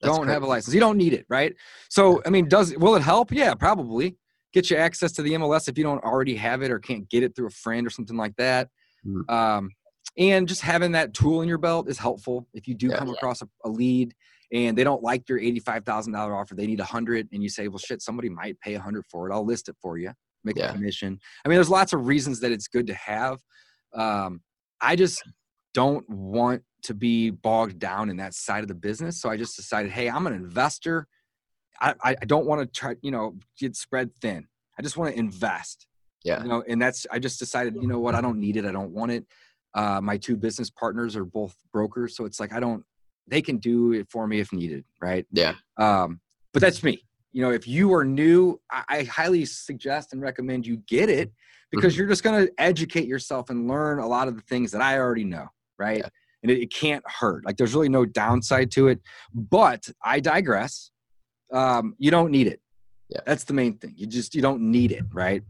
That's 0.00 0.14
don't 0.14 0.24
crazy. 0.24 0.34
have 0.34 0.42
a 0.42 0.46
license. 0.46 0.74
You 0.74 0.80
don't 0.80 0.98
need 0.98 1.12
it, 1.12 1.26
right? 1.28 1.54
So, 1.88 2.22
I 2.26 2.30
mean, 2.30 2.48
does 2.48 2.76
will 2.76 2.96
it 2.96 3.02
help? 3.02 3.32
Yeah, 3.32 3.54
probably. 3.54 4.16
Get 4.52 4.70
you 4.70 4.76
access 4.76 5.12
to 5.12 5.22
the 5.22 5.32
MLS 5.32 5.68
if 5.68 5.76
you 5.76 5.84
don't 5.84 6.02
already 6.02 6.36
have 6.36 6.62
it 6.62 6.70
or 6.70 6.78
can't 6.78 7.08
get 7.08 7.22
it 7.22 7.34
through 7.34 7.48
a 7.48 7.50
friend 7.50 7.86
or 7.86 7.90
something 7.90 8.16
like 8.16 8.34
that. 8.36 8.68
Mm. 9.06 9.30
Um, 9.30 9.70
and 10.18 10.48
just 10.48 10.62
having 10.62 10.92
that 10.92 11.14
tool 11.14 11.42
in 11.42 11.48
your 11.48 11.58
belt 11.58 11.88
is 11.88 11.98
helpful 11.98 12.46
if 12.54 12.66
you 12.66 12.74
do 12.74 12.88
yeah, 12.88 12.98
come 12.98 13.08
yeah. 13.08 13.14
across 13.14 13.42
a, 13.42 13.48
a, 13.64 13.68
lead 13.68 14.14
and 14.52 14.76
they 14.78 14.84
don't 14.84 15.02
like 15.02 15.28
your 15.28 15.38
$85000 15.38 16.16
offer 16.34 16.54
they 16.54 16.66
need 16.66 16.80
a 16.80 16.84
100 16.84 17.28
and 17.32 17.42
you 17.42 17.48
say 17.48 17.68
well 17.68 17.78
shit 17.78 18.00
somebody 18.00 18.28
might 18.28 18.58
pay 18.60 18.74
a 18.74 18.78
100 18.78 19.04
for 19.10 19.28
it 19.28 19.34
i'll 19.34 19.44
list 19.44 19.68
it 19.68 19.76
for 19.80 19.98
you 19.98 20.10
make 20.46 20.56
yeah. 20.56 20.70
a 20.70 20.72
commission 20.72 21.18
i 21.44 21.48
mean 21.48 21.56
there's 21.56 21.70
lots 21.70 21.92
of 21.92 22.06
reasons 22.06 22.40
that 22.40 22.52
it's 22.52 22.68
good 22.68 22.86
to 22.86 22.94
have 22.94 23.38
um, 23.94 24.40
i 24.80 24.96
just 24.96 25.22
don't 25.74 26.08
want 26.08 26.62
to 26.82 26.94
be 26.94 27.30
bogged 27.30 27.78
down 27.78 28.08
in 28.08 28.16
that 28.16 28.32
side 28.32 28.62
of 28.62 28.68
the 28.68 28.74
business 28.74 29.20
so 29.20 29.28
i 29.28 29.36
just 29.36 29.56
decided 29.56 29.90
hey 29.90 30.08
i'm 30.08 30.26
an 30.26 30.32
investor 30.32 31.06
i, 31.80 31.94
I 32.02 32.24
don't 32.26 32.46
want 32.46 32.60
to 32.60 32.66
try 32.66 32.94
you 33.02 33.10
know 33.10 33.36
get 33.58 33.76
spread 33.76 34.10
thin 34.22 34.46
i 34.78 34.82
just 34.82 34.96
want 34.96 35.12
to 35.12 35.18
invest 35.18 35.86
yeah 36.24 36.42
you 36.42 36.48
know 36.48 36.62
and 36.66 36.80
that's 36.80 37.06
i 37.10 37.18
just 37.18 37.38
decided 37.38 37.74
you 37.74 37.88
know 37.88 37.98
what 37.98 38.14
i 38.14 38.20
don't 38.20 38.38
need 38.38 38.56
it 38.56 38.64
i 38.64 38.72
don't 38.72 38.92
want 38.92 39.12
it 39.12 39.26
uh, 39.76 40.00
my 40.00 40.16
two 40.16 40.36
business 40.36 40.70
partners 40.70 41.14
are 41.16 41.24
both 41.24 41.54
brokers, 41.70 42.16
so 42.16 42.24
it's 42.24 42.40
like 42.40 42.52
I 42.52 42.58
don't. 42.58 42.82
They 43.28 43.42
can 43.42 43.58
do 43.58 43.92
it 43.92 44.08
for 44.10 44.26
me 44.26 44.40
if 44.40 44.52
needed, 44.52 44.84
right? 45.02 45.26
Yeah. 45.30 45.54
Um, 45.76 46.20
but 46.52 46.62
that's 46.62 46.82
me. 46.82 47.02
You 47.32 47.42
know, 47.42 47.50
if 47.50 47.68
you 47.68 47.92
are 47.94 48.04
new, 48.04 48.60
I, 48.70 48.84
I 48.88 49.02
highly 49.04 49.44
suggest 49.44 50.12
and 50.12 50.22
recommend 50.22 50.66
you 50.66 50.78
get 50.88 51.08
it 51.08 51.32
because 51.70 51.92
mm-hmm. 51.92 52.00
you're 52.00 52.08
just 52.08 52.22
going 52.22 52.46
to 52.46 52.52
educate 52.58 53.06
yourself 53.06 53.50
and 53.50 53.68
learn 53.68 53.98
a 53.98 54.06
lot 54.06 54.28
of 54.28 54.36
the 54.36 54.42
things 54.42 54.72
that 54.72 54.80
I 54.80 54.98
already 54.98 55.24
know, 55.24 55.46
right? 55.78 55.98
Yeah. 55.98 56.08
And 56.42 56.50
it, 56.50 56.62
it 56.62 56.72
can't 56.72 57.04
hurt. 57.06 57.44
Like 57.44 57.56
there's 57.56 57.74
really 57.74 57.88
no 57.88 58.04
downside 58.04 58.70
to 58.72 58.88
it. 58.88 59.00
But 59.34 59.88
I 60.02 60.20
digress. 60.20 60.90
Um, 61.52 61.94
you 61.98 62.10
don't 62.10 62.30
need 62.30 62.46
it. 62.46 62.60
Yeah. 63.08 63.20
That's 63.26 63.44
the 63.44 63.54
main 63.54 63.78
thing. 63.78 63.94
You 63.96 64.06
just 64.06 64.34
you 64.34 64.42
don't 64.42 64.60
need 64.60 64.92
it, 64.92 65.04
right? 65.12 65.42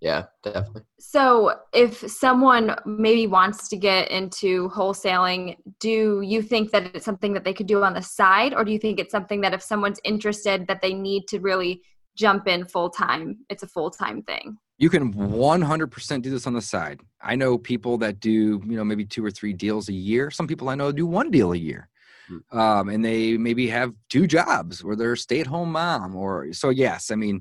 Yeah, 0.00 0.26
definitely. 0.44 0.82
So, 1.00 1.54
if 1.72 1.98
someone 2.08 2.76
maybe 2.86 3.26
wants 3.26 3.68
to 3.68 3.76
get 3.76 4.10
into 4.10 4.68
wholesaling, 4.70 5.56
do 5.80 6.20
you 6.20 6.40
think 6.40 6.70
that 6.70 6.94
it's 6.94 7.04
something 7.04 7.32
that 7.32 7.44
they 7.44 7.52
could 7.52 7.66
do 7.66 7.82
on 7.82 7.94
the 7.94 8.02
side, 8.02 8.54
or 8.54 8.64
do 8.64 8.70
you 8.70 8.78
think 8.78 9.00
it's 9.00 9.10
something 9.10 9.40
that 9.40 9.54
if 9.54 9.62
someone's 9.62 10.00
interested, 10.04 10.66
that 10.68 10.82
they 10.82 10.94
need 10.94 11.26
to 11.28 11.40
really 11.40 11.82
jump 12.16 12.46
in 12.46 12.64
full 12.66 12.90
time? 12.90 13.38
It's 13.48 13.64
a 13.64 13.66
full 13.66 13.90
time 13.90 14.22
thing. 14.22 14.56
You 14.78 14.88
can 14.88 15.12
100% 15.12 16.22
do 16.22 16.30
this 16.30 16.46
on 16.46 16.54
the 16.54 16.62
side. 16.62 17.00
I 17.20 17.34
know 17.34 17.58
people 17.58 17.98
that 17.98 18.20
do, 18.20 18.62
you 18.64 18.76
know, 18.76 18.84
maybe 18.84 19.04
two 19.04 19.24
or 19.24 19.30
three 19.32 19.52
deals 19.52 19.88
a 19.88 19.92
year. 19.92 20.30
Some 20.30 20.46
people 20.46 20.68
I 20.68 20.76
know 20.76 20.92
do 20.92 21.04
one 21.04 21.32
deal 21.32 21.52
a 21.52 21.56
year. 21.56 21.88
Hmm. 22.28 22.58
Um, 22.58 22.88
and 22.88 23.04
they 23.04 23.36
maybe 23.36 23.66
have 23.68 23.92
two 24.08 24.28
jobs 24.28 24.82
or 24.82 24.94
they're 24.94 25.14
a 25.14 25.16
stay 25.16 25.40
at 25.40 25.48
home 25.48 25.72
mom 25.72 26.14
or 26.14 26.52
so 26.52 26.68
yes 26.68 27.10
i 27.10 27.14
mean 27.14 27.40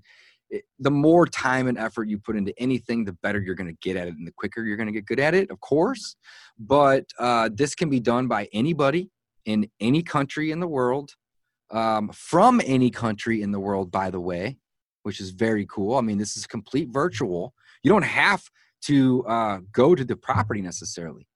the 0.80 0.92
more 0.92 1.26
time 1.26 1.68
and 1.68 1.78
effort 1.78 2.08
you 2.08 2.18
put 2.18 2.36
into 2.36 2.54
anything, 2.58 3.04
the 3.04 3.14
better 3.14 3.42
you're 3.42 3.56
going 3.56 3.68
to 3.70 3.78
get 3.82 3.98
at 3.98 4.08
it, 4.08 4.16
and 4.16 4.26
the 4.26 4.32
quicker 4.32 4.64
you're 4.64 4.78
going 4.78 4.88
to 4.88 4.94
get 4.94 5.06
good 5.06 5.20
at 5.20 5.34
it, 5.34 5.52
of 5.52 5.60
course. 5.60 6.16
But 6.58 7.06
uh, 7.20 7.50
this 7.54 7.76
can 7.76 7.90
be 7.90 8.00
done 8.00 8.28
by 8.28 8.48
anybody 8.54 9.10
in 9.46 9.70
any 9.80 10.04
country 10.04 10.52
in 10.52 10.60
the 10.60 10.68
world, 10.68 11.12
um, 11.72 12.10
from 12.14 12.62
any 12.66 12.90
country 12.90 13.42
in 13.42 13.52
the 13.52 13.60
world, 13.60 13.92
by 13.92 14.10
the 14.10 14.20
way, 14.20 14.58
which 15.04 15.20
is 15.20 15.32
very 15.32 15.66
cool. 15.70 15.98
I 15.98 16.02
mean, 16.02 16.18
this 16.18 16.38
is 16.38 16.48
complete 16.48 16.90
virtual. 16.90 17.54
You 17.84 17.92
don't 17.92 18.04
have 18.04 18.44
to 18.84 19.26
uh, 19.26 19.60
go 19.72 19.96
to 19.96 20.06
the 20.06 20.16
property 20.16 20.62
necessarily. 20.62 21.28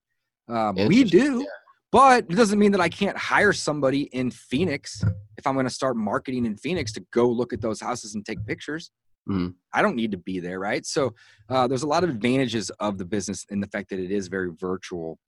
Um, 0.47 0.76
we 0.76 1.04
do. 1.04 1.39
Yeah. 1.39 1.45
But 1.92 2.26
it 2.30 2.36
doesn't 2.36 2.58
mean 2.58 2.72
that 2.72 2.82
I 2.82 2.88
can't 2.90 3.18
hire 3.18 3.52
somebody 3.52 4.04
in 4.14 4.32
Phoenix 4.32 5.04
if 5.38 5.46
I'm 5.46 5.56
going 5.56 5.66
to 5.66 5.70
start 5.70 5.98
marketing 5.98 6.46
in 6.46 6.56
Phoenix 6.56 6.94
to 6.94 7.06
go 7.12 7.28
look 7.28 7.52
at 7.52 7.62
those 7.62 7.82
houses 7.82 8.16
and 8.16 8.26
take 8.26 8.46
pictures. 8.46 8.92
Mm-hmm. 9.30 9.50
I 9.74 9.82
don't 9.82 9.96
need 9.96 10.12
to 10.12 10.18
be 10.18 10.40
there, 10.40 10.60
right? 10.60 10.86
So 10.86 11.14
uh, 11.50 11.68
there's 11.68 11.84
a 11.84 11.88
lot 11.88 12.04
of 12.04 12.10
advantages 12.10 12.70
of 12.80 12.98
the 12.98 13.06
business 13.06 13.46
in 13.50 13.60
the 13.60 13.68
fact 13.68 13.90
that 13.90 14.00
it 14.00 14.12
is 14.12 14.28
very 14.30 14.52
virtual. 14.58 15.20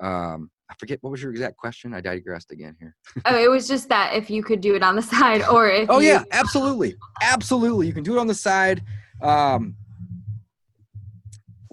Um, 0.00 0.50
I 0.70 0.74
forget 0.78 0.98
what 1.02 1.10
was 1.10 1.22
your 1.22 1.30
exact 1.30 1.56
question. 1.56 1.92
I 1.92 2.00
digressed 2.00 2.50
again 2.52 2.74
here. 2.78 2.96
oh, 3.26 3.36
it 3.36 3.50
was 3.50 3.68
just 3.68 3.88
that 3.90 4.14
if 4.14 4.30
you 4.30 4.42
could 4.42 4.60
do 4.60 4.74
it 4.74 4.82
on 4.82 4.96
the 4.96 5.02
side, 5.14 5.42
or 5.42 5.68
if 5.68 5.90
oh 5.90 5.98
you- 5.98 6.08
yeah, 6.08 6.24
absolutely, 6.32 6.94
absolutely, 7.22 7.86
you 7.86 7.92
can 7.92 8.02
do 8.02 8.16
it 8.16 8.20
on 8.20 8.26
the 8.26 8.34
side. 8.34 8.82
Um, 9.20 9.76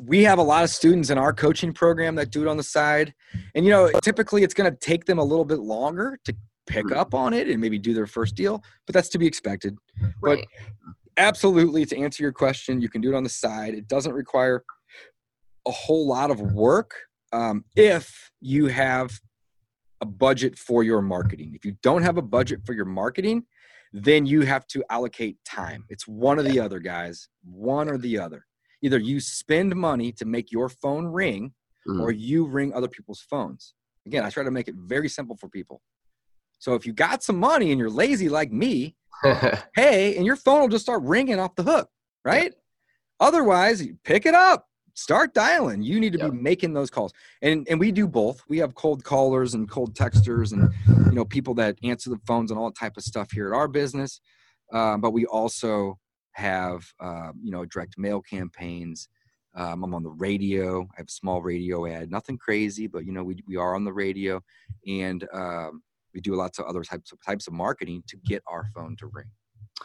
we 0.04 0.24
have 0.24 0.40
a 0.40 0.44
lot 0.44 0.64
of 0.64 0.70
students 0.70 1.10
in 1.10 1.18
our 1.18 1.34
coaching 1.34 1.74
program 1.74 2.16
that 2.16 2.32
do 2.32 2.42
it 2.42 2.48
on 2.48 2.58
the 2.58 2.64
side, 2.64 3.14
and 3.56 3.66
you 3.66 3.72
know, 3.72 3.90
typically 4.02 4.44
it's 4.44 4.54
going 4.54 4.70
to 4.72 4.78
take 4.78 5.06
them 5.06 5.20
a 5.20 5.24
little 5.24 5.46
bit 5.46 5.60
longer 5.60 6.20
to 6.26 6.36
pick 6.68 6.86
Mm-hmm. 6.86 7.00
up 7.00 7.14
on 7.14 7.34
it 7.34 7.50
and 7.50 7.60
maybe 7.60 7.78
do 7.78 7.94
their 7.94 8.08
first 8.08 8.36
deal, 8.36 8.64
but 8.86 8.94
that's 8.94 9.10
to 9.10 9.18
be 9.18 9.26
expected. 9.28 9.76
right. 10.22 10.40
But 10.40 10.40
absolutely, 11.18 11.86
to 11.86 11.98
answer 11.98 12.24
your 12.24 12.32
question, 12.32 12.82
you 12.82 12.88
can 12.90 13.02
do 13.02 13.14
it 13.14 13.16
on 13.16 13.24
the 13.24 13.30
side. 13.30 13.74
It 13.74 13.88
doesn't 13.88 14.14
require 14.14 14.64
a 15.68 15.72
whole 15.72 16.08
lot 16.08 16.32
of 16.32 16.40
work 16.40 16.96
um, 17.34 17.66
if 17.76 18.32
you 18.40 18.68
have 18.68 19.20
a 20.02 20.06
budget 20.06 20.58
for 20.58 20.84
your 20.84 21.02
marketing. 21.02 21.54
If 21.56 21.66
you 21.66 21.76
don't 21.84 22.04
have 22.04 22.18
a 22.18 22.22
budget 22.22 22.62
for 22.66 22.74
your 22.74 22.86
marketing, 22.86 23.44
then 23.94 24.26
you 24.26 24.42
have 24.42 24.66
to 24.68 24.84
allocate 24.90 25.38
time. 25.46 25.86
It's 25.90 26.08
one 26.08 26.40
or 26.40 26.44
the 26.44 26.60
other, 26.60 26.80
guys. 26.80 27.28
One 27.44 27.90
or 27.90 27.98
the 27.98 28.18
other. 28.18 28.46
Either 28.82 28.98
you 29.00 29.20
spend 29.20 29.76
money 29.76 30.12
to 30.14 30.26
make 30.26 30.52
your 30.52 30.70
phone 30.70 31.06
ring 31.06 31.54
Mhm. 31.88 32.02
or 32.02 32.12
you 32.12 32.46
ring 32.46 32.74
other 32.74 32.88
people's 32.88 33.22
phones. 33.22 33.74
Again, 34.06 34.24
I 34.24 34.30
try 34.30 34.44
to 34.44 34.52
make 34.52 34.68
it 34.68 34.76
very 34.76 35.10
simple 35.10 35.36
for 35.38 35.48
people. 35.50 35.82
So 36.60 36.76
if 36.76 36.86
you 36.86 36.94
got 36.94 37.24
some 37.24 37.38
money 37.40 37.72
and 37.72 37.80
you're 37.80 37.90
lazy 37.90 38.30
like 38.30 38.52
me, 38.52 38.96
hey, 39.76 40.16
and 40.16 40.26
your 40.26 40.36
phone 40.36 40.62
will 40.62 40.68
just 40.68 40.84
start 40.86 41.02
ringing 41.04 41.40
off 41.40 41.56
the 41.56 41.64
hook, 41.64 41.90
right? 42.26 42.54
Otherwise, 43.20 43.84
you 43.86 43.98
pick 44.04 44.26
it 44.26 44.34
up, 44.34 44.68
start 44.96 45.34
dialing. 45.34 45.82
You 45.84 46.00
need 46.00 46.14
to 46.14 46.20
Yep. 46.20 46.32
be 46.32 46.38
making 46.38 46.74
those 46.74 46.90
calls. 46.90 47.14
And 47.42 47.68
and 47.70 47.80
we 47.80 47.92
do 47.92 48.08
both. 48.08 48.42
We 48.48 48.58
have 48.60 48.74
cold 48.76 49.04
callers 49.04 49.54
and 49.54 49.70
cold 49.70 49.94
texters 49.96 50.52
and 50.54 50.74
you 51.10 51.16
know 51.16 51.26
people 51.26 51.54
that 51.56 51.78
answer 51.84 52.10
the 52.10 52.20
phones 52.26 52.52
and 52.52 52.60
all 52.60 52.70
that 52.70 52.78
type 52.80 52.98
of 52.98 53.04
stuff 53.04 53.32
here 53.32 53.48
at 53.48 53.56
our 53.56 53.68
business. 53.68 54.20
Um, 54.74 55.02
but 55.02 55.12
we 55.12 55.26
also 55.26 56.00
have 56.34 56.86
um, 57.00 57.40
you 57.42 57.52
know 57.52 57.66
direct 57.66 57.98
mail 57.98 58.22
campaigns. 58.22 59.08
Um, 59.54 59.84
I'm 59.84 59.94
on 59.94 60.04
the 60.04 60.10
radio. 60.10 60.82
I 60.82 60.98
have 60.98 61.08
a 61.08 61.12
small 61.12 61.42
radio 61.42 61.86
ad. 61.86 62.10
Nothing 62.10 62.38
crazy, 62.38 62.88
but 62.88 63.06
you 63.06 63.12
know 63.12 63.24
we 63.24 63.38
we 63.48 63.58
are 63.58 63.76
on 63.76 63.84
the 63.84 63.94
radio, 63.94 64.42
and 64.88 65.28
um, 65.34 65.84
we 66.14 66.22
do 66.22 66.36
lots 66.36 66.60
of 66.60 66.66
other 66.66 66.84
types 66.84 67.12
of 67.12 67.20
types 67.26 67.48
of 67.48 67.54
marketing 67.54 68.04
to 68.08 68.18
get 68.18 68.44
our 68.48 68.66
phone 68.74 68.96
to 68.98 69.08
ring. 69.08 69.30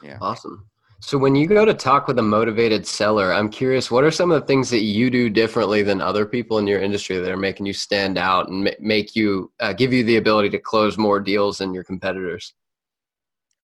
Yeah. 0.02 0.18
Awesome. 0.20 0.68
So 1.00 1.18
when 1.18 1.34
you 1.34 1.46
go 1.46 1.64
to 1.66 1.74
talk 1.74 2.08
with 2.08 2.18
a 2.18 2.22
motivated 2.22 2.86
seller, 2.86 3.32
I'm 3.32 3.50
curious, 3.50 3.90
what 3.90 4.02
are 4.02 4.10
some 4.10 4.30
of 4.30 4.40
the 4.40 4.46
things 4.46 4.70
that 4.70 4.82
you 4.82 5.10
do 5.10 5.28
differently 5.28 5.82
than 5.82 6.00
other 6.00 6.24
people 6.24 6.58
in 6.58 6.66
your 6.66 6.80
industry 6.80 7.18
that 7.18 7.30
are 7.30 7.36
making 7.36 7.66
you 7.66 7.74
stand 7.74 8.16
out 8.16 8.48
and 8.48 8.74
make 8.80 9.14
you 9.14 9.52
uh, 9.60 9.74
give 9.74 9.92
you 9.92 10.04
the 10.04 10.16
ability 10.16 10.48
to 10.50 10.58
close 10.58 10.96
more 10.96 11.20
deals 11.20 11.58
than 11.58 11.74
your 11.74 11.84
competitors? 11.84 12.54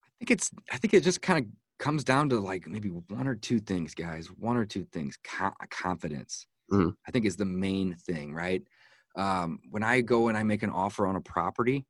I 0.05 0.11
think 0.19 0.31
it's 0.31 0.51
I 0.71 0.77
think 0.77 0.95
it 0.95 1.03
just 1.03 1.23
kind 1.23 1.39
of 1.39 1.51
comes 1.83 2.05
down 2.05 2.29
to 2.31 2.39
like 2.39 2.67
maybe 2.69 2.89
one 2.89 3.27
or 3.27 3.35
two 3.35 3.59
things, 3.59 3.93
guys. 3.93 4.29
One 4.29 4.57
or 4.57 4.65
two 4.65 4.85
things. 4.85 5.19
Co- 5.25 5.51
confidence. 5.69 6.47
Mhm. 6.73 6.95
I 7.07 7.11
think 7.11 7.27
is 7.27 7.37
the 7.37 7.45
main 7.45 7.97
thing, 7.97 8.33
right? 8.33 8.63
Um, 9.17 9.59
when 9.69 9.83
I 9.83 10.01
go 10.01 10.29
and 10.29 10.39
I 10.39 10.45
make 10.45 10.63
an 10.63 10.71
offer 10.71 11.07
on 11.07 11.17
a 11.17 11.21
property, 11.21 11.85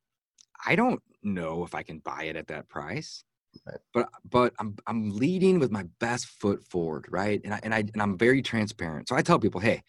I 0.66 0.76
don't 0.76 1.00
know 1.22 1.62
if 1.64 1.74
I 1.74 1.82
can 1.82 1.98
buy 1.98 2.24
it 2.24 2.36
at 2.36 2.48
that 2.48 2.68
price. 2.68 3.22
Right. 3.66 3.80
But 3.92 4.08
but 4.28 4.54
I'm 4.58 4.76
I'm 4.86 5.10
leading 5.10 5.58
with 5.58 5.70
my 5.70 5.84
best 6.00 6.26
foot 6.26 6.64
forward, 6.64 7.06
right? 7.10 7.40
And 7.44 7.52
I 7.52 7.60
and 7.62 7.74
I 7.74 7.80
and 7.80 8.00
I'm 8.00 8.16
very 8.16 8.40
transparent. 8.40 9.08
So 9.08 9.14
I 9.14 9.20
tell 9.22 9.38
people, 9.38 9.60
hey, 9.60 9.82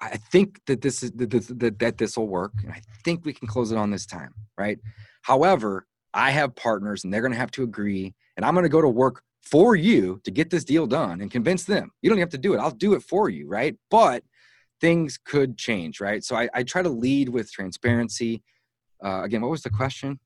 I 0.00 0.16
think 0.16 0.60
that 0.66 0.80
this 0.80 1.02
is 1.02 1.12
that 1.12 1.28
this, 1.28 1.48
that, 1.48 1.78
that 1.78 1.98
this 1.98 2.16
will 2.16 2.28
work, 2.28 2.52
and 2.64 2.72
I 2.72 2.80
think 3.04 3.26
we 3.26 3.34
can 3.34 3.46
close 3.46 3.70
it 3.70 3.76
on 3.76 3.90
this 3.90 4.06
time, 4.06 4.32
right? 4.56 4.78
However, 5.22 5.86
I 6.14 6.30
have 6.30 6.54
partners, 6.56 7.04
and 7.04 7.12
they're 7.12 7.20
going 7.20 7.32
to 7.32 7.38
have 7.38 7.50
to 7.52 7.62
agree, 7.62 8.14
and 8.36 8.44
I'm 8.44 8.54
going 8.54 8.64
to 8.64 8.68
go 8.68 8.80
to 8.80 8.88
work 8.88 9.22
for 9.42 9.74
you 9.74 10.20
to 10.24 10.30
get 10.30 10.50
this 10.50 10.64
deal 10.64 10.86
done 10.86 11.20
and 11.20 11.30
convince 11.30 11.64
them. 11.64 11.90
You 12.02 12.10
don't 12.10 12.18
have 12.18 12.30
to 12.30 12.38
do 12.38 12.54
it; 12.54 12.58
I'll 12.58 12.70
do 12.70 12.94
it 12.94 13.02
for 13.02 13.28
you, 13.28 13.48
right? 13.48 13.76
But 13.90 14.22
things 14.80 15.18
could 15.18 15.56
change, 15.56 16.00
right? 16.00 16.24
So 16.24 16.36
I, 16.36 16.48
I 16.54 16.62
try 16.62 16.82
to 16.82 16.88
lead 16.88 17.28
with 17.28 17.52
transparency. 17.52 18.42
Uh, 19.04 19.22
again, 19.22 19.40
what 19.40 19.50
was 19.50 19.62
the 19.62 19.70
question? 19.70 20.18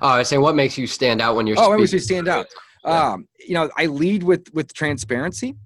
Oh, 0.00 0.08
I 0.08 0.18
was 0.18 0.28
saying, 0.28 0.42
what 0.42 0.54
makes 0.54 0.78
you 0.78 0.86
stand 0.86 1.20
out 1.20 1.36
when 1.36 1.46
you're? 1.46 1.58
Oh, 1.58 1.70
what 1.70 1.80
makes 1.80 1.92
you 1.92 1.98
stand 1.98 2.28
out? 2.28 2.46
Yeah. 2.84 3.12
Um, 3.12 3.28
you 3.46 3.54
know, 3.54 3.70
I 3.76 3.86
lead 3.86 4.22
with 4.22 4.52
with 4.54 4.72
transparency, 4.72 5.56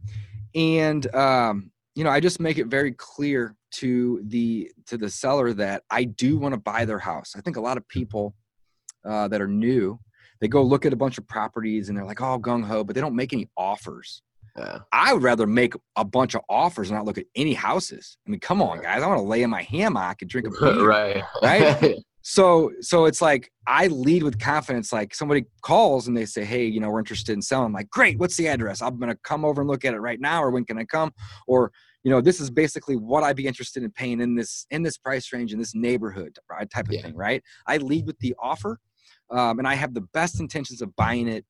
and 0.55 1.15
um, 1.15 1.71
you 1.95 2.05
know, 2.05 2.11
I 2.11 2.21
just 2.21 2.41
make 2.41 2.59
it 2.59 2.67
very 2.67 2.93
clear 2.93 3.55
to 3.73 4.21
the 4.25 4.71
to 4.87 4.99
the 4.99 5.09
seller 5.09 5.53
that 5.55 5.83
I 5.91 6.05
do 6.05 6.39
want 6.39 6.55
to 6.55 6.61
buy 6.61 6.85
their 6.85 6.99
house. 6.99 7.35
I 7.37 7.41
think 7.41 7.57
a 7.57 7.61
lot 7.61 7.77
of 7.77 7.87
people 7.89 8.35
uh, 9.05 9.29
that 9.29 9.41
are 9.41 9.49
new, 9.49 9.99
they 10.41 10.49
go 10.49 10.63
look 10.63 10.85
at 10.87 10.93
a 10.93 10.97
bunch 10.97 11.19
of 11.19 11.27
properties 11.29 11.89
and 11.89 11.97
they're 11.97 12.05
like, 12.05 12.21
oh, 12.21 12.39
gung 12.39 12.65
ho, 12.65 12.83
but 12.85 12.95
they 12.95 13.01
don't 13.01 13.17
make 13.17 13.33
any 13.33 13.49
offers. 13.57 14.23
Yeah. 14.59 14.81
I 14.93 15.15
would 15.15 15.23
rather 15.23 15.47
make 15.47 15.73
a 15.97 16.05
bunch 16.05 16.35
of 16.35 16.43
offers 16.49 16.91
and 16.91 16.99
not 16.99 17.07
look 17.07 17.17
at 17.17 17.25
any 17.35 17.55
houses. 17.55 18.19
I 18.27 18.31
mean, 18.31 18.41
come 18.41 18.61
on, 18.61 18.83
guys. 18.83 19.03
I 19.03 19.07
want 19.07 19.19
to 19.19 19.23
lay 19.25 19.43
in 19.43 19.51
my 19.51 19.63
hammock 19.63 20.21
and 20.21 20.31
drink 20.31 20.47
a 20.47 20.51
beer. 20.51 20.85
right. 20.87 21.23
Right? 21.43 21.97
So 22.25 22.71
so 22.81 23.07
it's 23.07 23.21
like 23.21 23.51
I 23.67 23.89
lead 23.89 24.23
with 24.23 24.39
confidence. 24.39 24.93
Like 24.93 25.13
somebody 25.13 25.45
calls 25.63 26.07
and 26.07 26.17
they 26.17 26.25
say, 26.25 26.45
Hey, 26.45 26.65
you 26.67 26.79
know, 26.79 26.89
we're 26.89 27.01
interested 27.01 27.33
in 27.33 27.43
selling. 27.43 27.67
I'm 27.67 27.73
like, 27.73 27.91
great, 27.91 28.17
what's 28.21 28.37
the 28.37 28.47
address? 28.47 28.81
I'm 28.81 28.97
gonna 29.01 29.17
come 29.25 29.45
over 29.45 29.61
and 29.63 29.69
look 29.69 29.85
at 29.85 29.93
it 29.93 29.99
right 29.99 30.21
now, 30.21 30.41
or 30.41 30.53
when 30.53 30.65
can 30.65 30.79
I 30.79 30.85
come? 30.85 31.13
Or, 31.49 31.73
you 32.05 32.13
know, 32.13 32.21
this 32.21 32.41
is 32.41 32.49
basically 32.49 32.95
what 32.95 33.25
I'd 33.25 33.35
be 33.35 33.49
interested 33.49 33.83
in 33.83 33.91
paying 33.91 34.21
in 34.21 34.37
this 34.37 34.67
in 34.71 34.85
this 34.85 34.97
price 34.97 35.33
range 35.33 35.53
in 35.53 35.59
this 35.59 35.75
neighborhood, 35.75 36.39
right? 36.49 36.71
Type 36.71 36.87
of 36.87 36.93
Yeah. 36.95 37.03
thing, 37.03 37.17
right? 37.17 37.43
I 37.67 37.79
lead 37.79 38.07
with 38.07 38.19
the 38.21 38.37
offer. 38.41 38.79
Um, 39.31 39.59
and 39.59 39.67
I 39.67 39.75
have 39.75 39.95
the 39.95 40.01
best 40.01 40.41
intentions 40.41 40.83
of 40.83 40.95
buying 40.97 41.29
it 41.29 41.45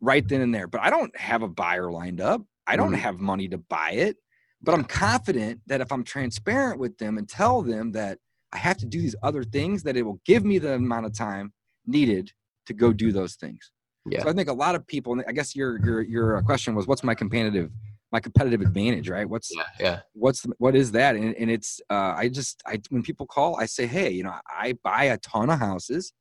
right 0.00 0.26
then 0.26 0.40
and 0.40 0.54
there. 0.54 0.66
But 0.66 0.82
I 0.82 0.90
don't 0.90 1.16
have 1.16 1.42
a 1.42 1.48
buyer 1.48 1.90
lined 1.90 2.20
up. 2.20 2.42
I 2.66 2.76
don't 2.76 2.92
Mhm. 2.92 2.98
have 2.98 3.18
money 3.20 3.48
to 3.48 3.58
buy 3.58 3.92
it. 3.92 4.16
But 4.62 4.74
I'm 4.74 4.84
confident 4.84 5.60
that 5.66 5.80
if 5.80 5.92
I'm 5.92 6.02
transparent 6.04 6.78
with 6.80 6.98
them 6.98 7.18
and 7.18 7.28
tell 7.28 7.62
them 7.62 7.92
that 7.92 8.18
I 8.52 8.58
have 8.58 8.78
to 8.78 8.86
do 8.86 9.00
these 9.00 9.14
other 9.22 9.44
things, 9.44 9.82
that 9.84 9.96
it 9.96 10.02
will 10.02 10.20
give 10.24 10.44
me 10.44 10.58
the 10.58 10.74
amount 10.74 11.06
of 11.06 11.12
time 11.12 11.52
needed 11.86 12.32
to 12.66 12.74
go 12.74 12.92
do 12.92 13.12
those 13.12 13.36
things. 13.36 13.70
Yeah. 14.06 14.22
So 14.22 14.28
I 14.28 14.32
think 14.32 14.48
a 14.48 14.52
lot 14.52 14.74
of 14.74 14.86
people, 14.86 15.12
and 15.12 15.24
I 15.28 15.32
guess 15.32 15.54
your 15.54 15.78
your 15.84 16.02
your 16.02 16.36
uh, 16.36 16.42
question 16.42 16.74
was, 16.74 16.86
what's 16.86 17.04
my 17.04 17.14
competitive 17.14 17.70
my 18.12 18.20
competitive 18.20 18.60
advantage, 18.60 19.08
right? 19.08 19.28
What's 19.28 19.50
Yeah. 19.54 19.64
Yeah. 19.78 20.00
what's 20.14 20.44
what 20.58 20.74
is 20.74 20.92
that? 20.92 21.16
And, 21.16 21.34
and 21.36 21.50
it's 21.50 21.80
uh, 21.90 22.14
I 22.16 22.28
just 22.28 22.62
I 22.66 22.80
when 22.90 23.02
people 23.02 23.26
call, 23.26 23.56
I 23.56 23.66
say, 23.66 23.86
hey, 23.86 24.10
you 24.10 24.22
know, 24.22 24.34
I 24.48 24.74
buy 24.82 25.04
a 25.04 25.18
ton 25.18 25.50
of 25.50 25.58
houses, 25.58 26.12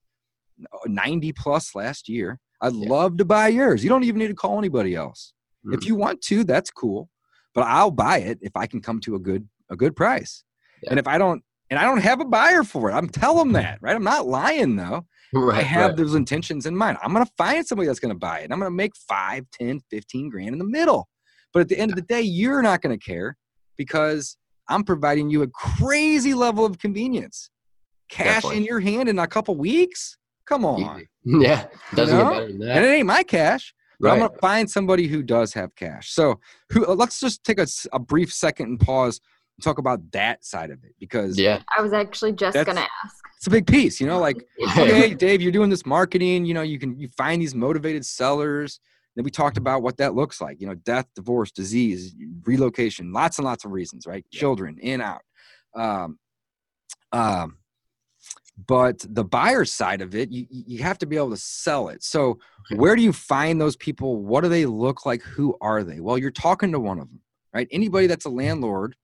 ninety 0.85 1.31
plus 1.33 1.75
last 1.75 2.07
year. 2.09 2.39
I'd 2.61 2.73
Yeah. 2.73 2.89
love 2.89 3.17
to 3.17 3.25
buy 3.25 3.49
yours. 3.49 3.83
You 3.83 3.89
don't 3.89 4.03
even 4.03 4.19
need 4.19 4.27
to 4.29 4.33
call 4.35 4.57
anybody 4.57 4.95
else. 4.95 5.33
If 5.71 5.81
Mhm. 5.81 5.85
you 5.87 5.95
want 5.95 6.21
to, 6.23 6.43
that's 6.43 6.69
cool. 6.71 7.09
But 7.53 7.65
I'll 7.67 7.91
buy 7.91 8.19
it 8.19 8.39
if 8.41 8.51
I 8.55 8.67
can 8.67 8.81
come 8.81 8.99
to 9.01 9.15
a 9.15 9.19
good 9.19 9.47
a 9.69 9.75
good 9.75 9.95
price. 9.95 10.43
Yeah. 10.83 10.91
And 10.91 10.99
if 10.99 11.07
I 11.07 11.17
don't 11.17 11.43
and 11.69 11.79
I 11.79 11.83
don't 11.83 12.01
have 12.01 12.21
a 12.21 12.25
buyer 12.25 12.63
for 12.63 12.89
it, 12.91 12.93
I'm 12.93 13.09
telling 13.09 13.39
them 13.45 13.53
that, 13.53 13.79
right? 13.81 13.95
I'm 13.95 14.03
not 14.03 14.27
lying 14.27 14.75
though. 14.75 15.05
Right. 15.33 15.57
I 15.59 15.63
have 15.63 15.89
right. 15.89 15.97
those 15.97 16.15
intentions 16.15 16.65
in 16.65 16.77
mind. 16.77 16.97
I'm 17.03 17.11
going 17.11 17.25
to 17.25 17.31
find 17.37 17.65
somebody 17.67 17.87
that's 17.87 17.99
going 17.99 18.13
to 18.13 18.17
buy 18.17 18.39
it. 18.39 18.51
I'm 18.51 18.59
going 18.59 18.71
to 18.71 18.75
make 18.75 18.95
5, 18.95 19.43
10, 19.51 19.81
15 19.89 20.29
grand 20.29 20.49
in 20.53 20.59
the 20.59 20.63
middle. 20.63 21.09
But 21.51 21.59
at 21.61 21.67
the 21.67 21.77
end 21.77 21.91
of 21.91 21.95
the 21.97 22.03
day, 22.03 22.21
you're 22.21 22.61
not 22.61 22.81
going 22.81 22.97
to 22.97 23.03
care 23.05 23.35
because 23.75 24.37
I'm 24.69 24.83
providing 24.85 25.29
you 25.29 25.41
a 25.41 25.47
crazy 25.47 26.33
level 26.33 26.63
of 26.63 26.77
convenience. 26.79 27.49
Cash 28.09 28.35
Definitely. 28.35 28.57
in 28.57 28.63
your 28.63 28.79
hand 28.79 29.09
in 29.09 29.19
a 29.19 29.27
couple 29.27 29.55
weeks? 29.57 30.17
Come 30.45 30.65
on. 30.65 31.05
Yeah. 31.27 31.65
Doesn't 31.95 32.15
know? 32.15 32.23
get 32.25 32.33
better 32.33 32.47
than 32.49 32.59
that. 32.59 32.77
And 32.77 32.85
it 32.85 32.89
ain't 32.89 33.07
my 33.07 33.23
cash. 33.23 33.73
But 33.99 34.11
I'm 34.11 34.19
going 34.19 34.31
to 34.31 34.37
find 34.37 34.69
somebody 34.69 35.07
who 35.07 35.23
does 35.23 35.53
have 35.53 35.73
cash. 35.75 36.11
So 36.11 36.39
who, 36.71 36.85
let's 36.85 37.19
just 37.19 37.43
take 37.43 37.57
a, 37.59 37.65
a 37.91 37.97
brief 37.97 38.31
second 38.31 38.67
and 38.67 38.79
pause 38.79 39.19
and 39.57 39.63
talk 39.63 39.79
about 39.79 40.11
that 40.11 40.45
side 40.45 40.69
of 40.69 40.83
it 40.83 40.93
because 40.99 41.39
Yeah. 41.39 41.63
I 41.75 41.81
was 41.81 41.93
actually 41.93 42.33
just 42.33 42.55
gonna 42.63 42.81
ask. 42.81 43.15
it's 43.37 43.47
a 43.47 43.49
big 43.49 43.65
piece. 43.65 43.99
You 43.99 44.05
know, 44.05 44.19
like 44.19 44.45
okay, 44.77 45.13
Dave, 45.15 45.41
you're 45.41 45.51
doing 45.51 45.69
this 45.69 45.85
marketing. 45.85 46.45
You 46.45 46.53
know, 46.53 46.61
you 46.61 46.77
can 46.77 46.99
you 46.99 47.07
find 47.17 47.41
these 47.41 47.55
motivated 47.55 48.05
sellers. 48.05 48.79
Then 49.15 49.23
we 49.23 49.31
talked 49.31 49.57
about 49.57 49.81
what 49.81 49.97
that 49.97 50.13
looks 50.13 50.41
like. 50.41 50.59
You 50.59 50.67
know, 50.67 50.75
death, 50.75 51.07
divorce, 51.15 51.51
disease, 51.51 52.13
relocation, 52.43 53.13
lots 53.13 53.39
and 53.39 53.45
lots 53.45 53.63
of 53.65 53.71
reasons, 53.71 54.05
right? 54.05 54.25
Yeah. 54.29 54.39
Children, 54.41 54.77
in, 54.79 54.99
out. 55.01 55.21
Um, 55.73 56.19
um, 57.13 57.57
but 58.67 59.05
the 59.09 59.23
buyer 59.25 59.65
side 59.65 60.01
of 60.01 60.15
it, 60.15 60.31
you 60.31 60.45
you 60.49 60.83
have 60.83 60.97
to 60.99 61.05
be 61.05 61.17
able 61.17 61.31
to 61.31 61.37
sell 61.37 61.89
it. 61.89 62.03
So 62.03 62.39
where 62.75 62.95
do 62.95 63.01
you 63.01 63.13
find 63.13 63.59
those 63.59 63.75
people? 63.75 64.21
What 64.21 64.41
do 64.43 64.49
they 64.49 64.65
look 64.65 65.05
like? 65.05 65.21
Who 65.21 65.55
are 65.61 65.83
they? 65.83 65.99
Well, 65.99 66.17
you're 66.17 66.31
talking 66.31 66.71
to 66.71 66.79
one 66.79 66.99
of 66.99 67.09
them, 67.09 67.19
right? 67.53 67.67
Anybody 67.71 68.07
that's 68.07 68.25
a 68.25 68.29
landlord, 68.29 68.95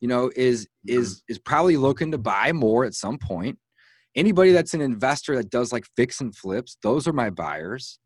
you 0.00 0.08
know, 0.08 0.30
is 0.34 0.68
is 0.86 1.22
is 1.28 1.38
probably 1.38 1.76
looking 1.76 2.12
to 2.12 2.18
buy 2.18 2.52
more 2.52 2.84
at 2.84 2.94
some 2.94 3.18
point 3.18 3.58
anybody 4.16 4.52
that's 4.52 4.72
an 4.72 4.80
investor 4.80 5.36
that 5.36 5.50
does 5.50 5.70
like 5.70 5.84
fix 5.94 6.20
and 6.22 6.34
flips 6.34 6.78
those 6.82 7.06
are 7.06 7.12
my 7.12 7.28
buyers 7.30 7.98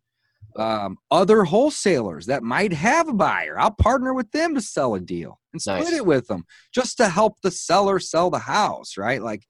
Um, 0.57 0.99
other 1.11 1.45
wholesalers 1.45 2.27
that 2.27 2.43
might 2.43 2.73
have 2.73 3.09
a 3.09 3.15
buyer, 3.15 3.59
I'll 3.59 3.71
partner 3.71 4.13
with 4.13 4.31
them 4.33 4.55
to 4.55 4.61
sell 4.61 4.95
a 4.95 5.01
deal 5.01 5.41
and 5.53 5.63
split 5.63 5.85
Nice. 5.85 5.93
it 5.93 6.05
with 6.05 6.27
them 6.27 6.45
just 6.75 6.97
to 6.99 7.09
help 7.09 7.41
the 7.43 7.51
seller 7.51 7.99
sell 8.01 8.29
the 8.31 8.41
house, 8.41 8.99
right? 8.99 9.23
Like 9.23 9.47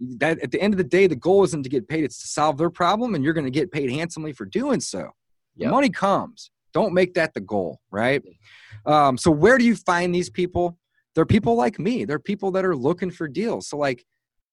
that 0.00 0.38
at 0.40 0.50
the 0.50 0.60
end 0.60 0.74
of 0.74 0.78
the 0.78 0.84
day, 0.84 1.06
the 1.06 1.16
goal 1.16 1.44
isn't 1.44 1.62
to 1.62 1.68
get 1.68 1.88
paid, 1.88 2.04
it's 2.04 2.20
to 2.20 2.28
solve 2.28 2.58
their 2.58 2.70
problem, 2.70 3.14
and 3.14 3.24
you're 3.24 3.32
going 3.32 3.44
to 3.46 3.50
get 3.50 3.72
paid 3.72 3.90
handsomely 3.90 4.32
for 4.32 4.44
doing 4.44 4.80
so. 4.80 5.10
Yep. 5.56 5.70
Money 5.70 5.90
comes. 5.90 6.50
Don't 6.72 6.92
make 6.92 7.14
that 7.14 7.32
the 7.32 7.40
goal, 7.40 7.80
right? 7.90 8.22
Um, 8.84 9.16
so 9.16 9.30
where 9.30 9.56
do 9.56 9.64
you 9.64 9.74
find 9.74 10.14
these 10.14 10.28
people? 10.28 10.78
They're 11.14 11.24
people 11.24 11.56
like 11.56 11.78
me. 11.78 12.04
They're 12.04 12.18
people 12.18 12.50
that 12.52 12.64
are 12.64 12.76
looking 12.76 13.10
for 13.10 13.26
deals. 13.26 13.68
So 13.68 13.78
like 13.78 14.04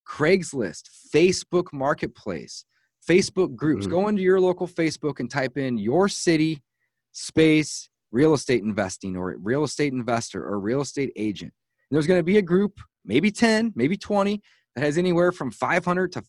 Craigslist, 0.07 0.83
Facebook 1.13 1.73
Marketplace, 1.73 2.65
Facebook 3.07 3.55
groups. 3.55 3.85
Mhm. 3.85 3.89
Go 3.89 4.07
into 4.07 4.21
your 4.21 4.39
local 4.39 4.67
Facebook 4.67 5.19
and 5.19 5.29
type 5.29 5.57
in 5.57 5.77
your 5.77 6.07
city 6.07 6.63
space 7.11 7.89
real 8.11 8.33
estate 8.33 8.63
investing 8.63 9.17
or 9.17 9.35
real 9.37 9.63
estate 9.63 9.91
investor 9.91 10.45
or 10.45 10.59
real 10.59 10.81
estate 10.81 11.11
agent. 11.15 11.51
And 11.89 11.95
there's 11.95 12.07
going 12.07 12.19
to 12.19 12.23
be 12.23 12.37
a 12.37 12.41
group, 12.41 12.79
maybe 13.03 13.31
10, 13.31 13.73
maybe 13.75 13.97
20, 13.97 14.41
that 14.75 14.83
has 14.83 14.97
anywhere 14.97 15.31
from 15.31 15.51
500 15.51 16.11
to 16.13 16.23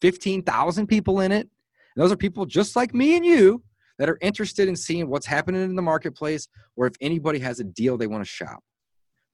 15,000 0.00 0.86
people 0.86 1.20
in 1.20 1.32
it. 1.32 1.48
And 1.94 2.02
those 2.02 2.12
are 2.12 2.16
people 2.16 2.46
just 2.46 2.76
like 2.76 2.94
me 2.94 3.16
and 3.16 3.24
you 3.24 3.62
that 3.98 4.08
are 4.08 4.18
interested 4.20 4.68
in 4.68 4.76
seeing 4.76 5.08
what's 5.08 5.26
happening 5.26 5.62
in 5.62 5.74
the 5.74 5.82
marketplace 5.82 6.48
or 6.76 6.86
if 6.86 6.94
anybody 7.00 7.38
has 7.38 7.60
a 7.60 7.64
deal 7.64 7.96
they 7.96 8.06
want 8.06 8.24
to 8.24 8.28
shop. 8.28 8.62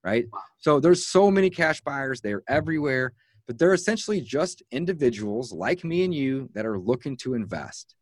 Right? 0.03 0.25
So 0.57 0.79
there's 0.79 1.05
so 1.05 1.31
many 1.31 1.49
cash 1.49 1.81
buyers, 1.81 2.21
they're 2.21 2.43
everywhere, 2.47 3.13
but 3.47 3.57
they're 3.57 3.73
essentially 3.73 4.21
just 4.21 4.63
individuals 4.71 5.51
like 5.51 5.83
me 5.83 6.03
and 6.03 6.13
you 6.13 6.49
that 6.53 6.65
are 6.65 6.79
looking 6.79 7.17
to 7.17 7.33
invest. 7.33 7.95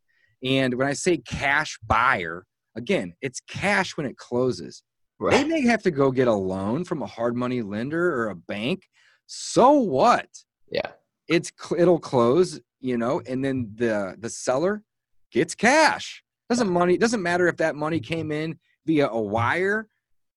And 0.44 0.74
when 0.76 0.88
I 0.88 0.94
say 0.94 1.18
cash 1.18 1.78
buyer, 1.86 2.46
again, 2.76 3.14
it's 3.22 3.40
cash 3.40 3.98
when 3.98 4.06
it 4.06 4.18
closes. 4.18 4.84
They 5.20 5.44
may 5.44 5.62
have 5.62 5.84
to 5.84 5.92
go 5.92 6.10
get 6.10 6.28
a 6.28 6.34
loan 6.34 6.84
from 6.84 7.04
a 7.04 7.08
hard 7.08 7.36
money 7.36 7.62
lender 7.62 8.16
or 8.16 8.30
a 8.30 8.36
bank. 8.36 8.88
So 9.34 9.72
what? 9.72 10.28
Yeah. 10.70 10.92
It's 11.30 11.54
it'll 11.78 12.02
close, 12.02 12.60
you 12.82 12.98
know, 12.98 13.22
and 13.26 13.44
then 13.44 13.72
the 13.76 14.18
the 14.20 14.30
seller 14.30 14.84
gets 15.32 15.56
cash. 15.56 16.22
Doesn't 16.50 16.70
money 16.70 16.98
doesn't 16.98 17.24
matter 17.24 17.48
if 17.48 17.56
that 17.58 17.78
money 17.78 18.02
came 18.02 18.34
in 18.34 18.60
via 18.86 19.08
a 19.08 19.22
wire, 19.22 19.88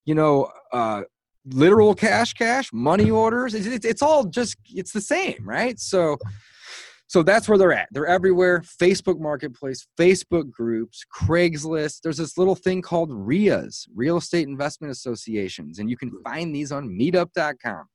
you 0.05 0.15
know, 0.15 0.49
uh 0.73 1.03
literal 1.45 1.97
cash 1.97 2.35
cash, 2.35 2.73
money 2.73 3.11
orders. 3.11 3.55
It's, 3.55 3.67
it's, 3.67 3.85
it's 3.85 4.01
all 4.01 4.27
just 4.27 4.57
it's 4.67 4.93
the 4.93 5.01
same, 5.01 5.39
right? 5.43 5.77
So 5.81 6.17
so 7.09 7.25
that's 7.25 7.49
where 7.49 7.59
they're 7.59 7.73
at. 7.73 7.89
They're 7.91 8.07
everywhere. 8.07 8.61
Facebook 8.61 9.19
Marketplace, 9.19 9.89
Facebook 9.99 10.53
groups, 10.53 11.05
Craigslist. 11.13 12.03
There's 12.03 12.19
this 12.19 12.39
little 12.39 12.55
thing 12.55 12.81
called 12.81 13.11
RIAs, 13.13 13.89
Real 13.93 14.19
Estate 14.19 14.47
Investment 14.47 14.93
Associations, 14.93 15.81
and 15.81 15.91
you 15.91 15.97
can 15.97 16.13
find 16.23 16.55
these 16.55 16.71
on 16.71 16.89
meetup.com, 16.89 17.87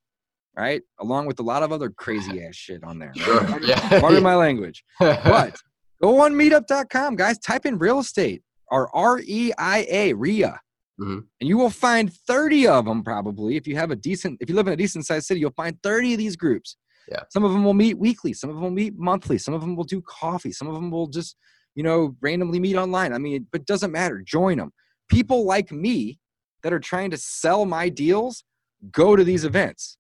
right? 0.56 0.82
Along 1.00 1.26
with 1.26 1.40
a 1.40 1.44
lot 1.44 1.64
of 1.64 1.72
other 1.72 1.90
crazy 1.90 2.44
ass 2.44 2.56
shit 2.56 2.84
on 2.84 3.00
there. 3.00 3.14
right? 3.16 3.18
Sure. 3.20 3.64
Yeah. 3.64 4.00
Pardon 4.00 4.24
my 4.24 4.36
language. 4.36 4.84
But 5.00 5.56
go 6.02 6.22
on 6.22 6.34
meetup.com, 6.34 7.16
guys. 7.16 7.38
Type 7.40 7.66
in 7.66 7.78
real 7.78 8.00
estate 8.00 8.42
or 8.72 8.94
R 8.96 9.20
E 9.26 9.52
I 9.58 9.86
A, 9.90 10.14
RIA. 10.14 10.60
Mhm. 11.00 11.24
And 11.40 11.48
you 11.48 11.58
will 11.58 11.70
find 11.70 12.14
30 12.14 12.68
of 12.68 12.86
them 12.86 13.04
probably. 13.04 13.56
If 13.56 13.68
you 13.68 13.76
have 13.78 13.92
a 13.92 13.96
decent, 13.96 14.38
if 14.42 14.50
you 14.50 14.56
live 14.56 14.68
in 14.68 14.74
a 14.74 14.78
decent 14.78 15.06
sized 15.06 15.28
city, 15.28 15.40
you'll 15.40 15.52
find 15.52 15.78
30 15.82 16.14
of 16.14 16.18
these 16.20 16.36
groups. 16.36 16.76
Yeah. 17.10 17.24
Some 17.30 17.44
of 17.44 17.52
them 17.52 17.64
will 17.64 17.74
meet 17.74 17.98
weekly. 17.98 18.34
Some 18.34 18.50
of 18.50 18.56
them 18.58 18.64
will 18.64 18.70
meet 18.72 18.94
monthly. 18.98 19.38
Some 19.38 19.54
of 19.54 19.62
them 19.62 19.76
will 19.76 19.84
do 19.86 20.02
coffee. 20.02 20.52
Some 20.52 20.68
of 20.68 20.76
them 20.76 20.92
will 20.92 21.08
just, 21.08 21.36
you 21.74 21.84
know, 21.84 22.16
randomly 22.22 22.60
meet 22.60 22.76
online. 22.76 23.14
I 23.14 23.18
mean, 23.18 23.48
but 23.52 23.62
it 23.62 23.68
doesn't 23.68 23.92
matter. 23.92 24.22
Join 24.26 24.58
them. 24.58 24.72
People 25.10 25.46
like 25.46 25.72
me 25.72 26.20
that 26.64 26.72
are 26.74 26.80
trying 26.80 27.10
to 27.12 27.18
sell 27.18 27.66
my 27.66 27.90
deals 27.90 28.44
go 28.92 29.16
to 29.16 29.24
these 29.24 29.44
events. 29.46 29.98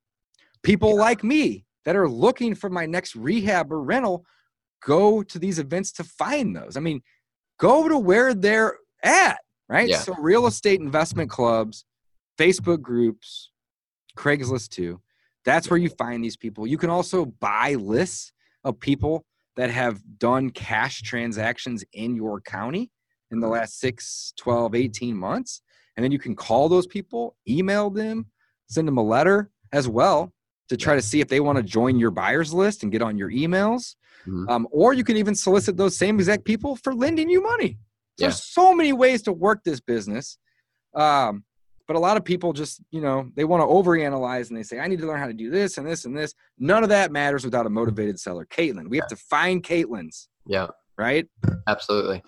People 0.63 0.95
like 0.95 1.23
me 1.23 1.65
that 1.85 1.95
are 1.95 2.09
looking 2.09 2.55
for 2.55 2.69
my 2.69 2.85
next 2.85 3.15
rehab 3.15 3.71
or 3.71 3.81
rental 3.81 4.25
go 4.83 5.23
to 5.23 5.39
these 5.39 5.59
events 5.59 5.91
to 5.93 6.03
find 6.03 6.55
those. 6.55 6.77
I 6.77 6.79
mean, 6.79 7.01
go 7.59 7.87
to 7.87 7.97
where 7.97 8.33
they're 8.33 8.77
at, 9.03 9.39
right? 9.67 9.89
Yeah. 9.89 9.99
So, 9.99 10.15
real 10.19 10.47
estate 10.47 10.79
investment 10.79 11.29
clubs, 11.29 11.85
Facebook 12.37 12.81
groups, 12.81 13.51
Craigslist 14.17 14.69
too. 14.69 15.01
That's 15.45 15.69
where 15.69 15.79
you 15.79 15.89
find 15.89 16.23
these 16.23 16.37
people. 16.37 16.67
You 16.67 16.77
can 16.77 16.89
also 16.89 17.25
buy 17.25 17.75
lists 17.75 18.33
of 18.63 18.79
people 18.79 19.25
that 19.55 19.69
have 19.69 20.01
done 20.19 20.49
cash 20.49 21.01
transactions 21.01 21.83
in 21.93 22.15
your 22.15 22.41
county 22.41 22.91
in 23.31 23.39
the 23.39 23.47
last 23.47 23.79
6, 23.79 24.33
12, 24.37 24.75
18 24.75 25.17
months. 25.17 25.61
And 25.95 26.03
then 26.03 26.11
you 26.11 26.19
can 26.19 26.35
call 26.35 26.69
those 26.69 26.87
people, 26.87 27.35
email 27.47 27.89
them, 27.89 28.27
send 28.67 28.87
them 28.87 28.97
a 28.97 29.03
letter 29.03 29.49
as 29.71 29.87
well 29.87 30.33
to 30.69 30.77
try 30.77 30.95
to 30.95 31.01
see 31.01 31.19
if 31.19 31.27
they 31.27 31.39
want 31.39 31.57
to 31.57 31.63
join 31.63 31.97
your 31.99 32.11
buyers 32.11 32.53
list 32.53 32.83
and 32.83 32.91
get 32.91 33.01
on 33.01 33.17
your 33.17 33.29
emails. 33.31 33.95
Mhm. 34.27 34.49
Um, 34.49 34.67
or 34.71 34.93
you 34.93 35.03
can 35.03 35.17
even 35.17 35.35
solicit 35.35 35.77
those 35.77 35.97
same 35.97 36.15
exact 36.19 36.45
people 36.45 36.75
for 36.75 36.93
lending 36.93 37.29
you 37.29 37.41
money. 37.41 37.77
Yeah. 38.17 38.27
There's 38.27 38.43
so 38.43 38.73
many 38.73 38.93
ways 38.93 39.21
to 39.23 39.31
work 39.33 39.63
this 39.63 39.79
business. 39.79 40.37
Um, 40.93 41.43
but 41.87 41.95
a 41.95 41.99
lot 41.99 42.17
of 42.17 42.23
people 42.23 42.53
just, 42.53 42.81
you 42.91 43.01
know, 43.01 43.31
they 43.35 43.45
want 43.45 43.61
to 43.61 43.65
overanalyze 43.65 44.49
and 44.49 44.57
they 44.57 44.63
say, 44.63 44.79
I 44.79 44.87
need 44.87 44.99
to 44.99 45.07
learn 45.07 45.19
how 45.19 45.25
to 45.27 45.33
do 45.33 45.49
this 45.49 45.77
and 45.79 45.87
this 45.87 46.05
and 46.05 46.15
this. 46.15 46.35
None 46.59 46.83
of 46.83 46.89
that 46.89 47.11
matters 47.11 47.43
without 47.43 47.65
a 47.65 47.69
motivated 47.69 48.19
seller. 48.19 48.45
Caitlin, 48.45 48.89
we 48.89 48.97
have 48.97 49.07
to 49.07 49.15
find 49.15 49.63
Caitlin's, 49.63 50.29
Yeah. 50.45 50.67
right? 50.97 51.27
Absolutely. 51.67 52.21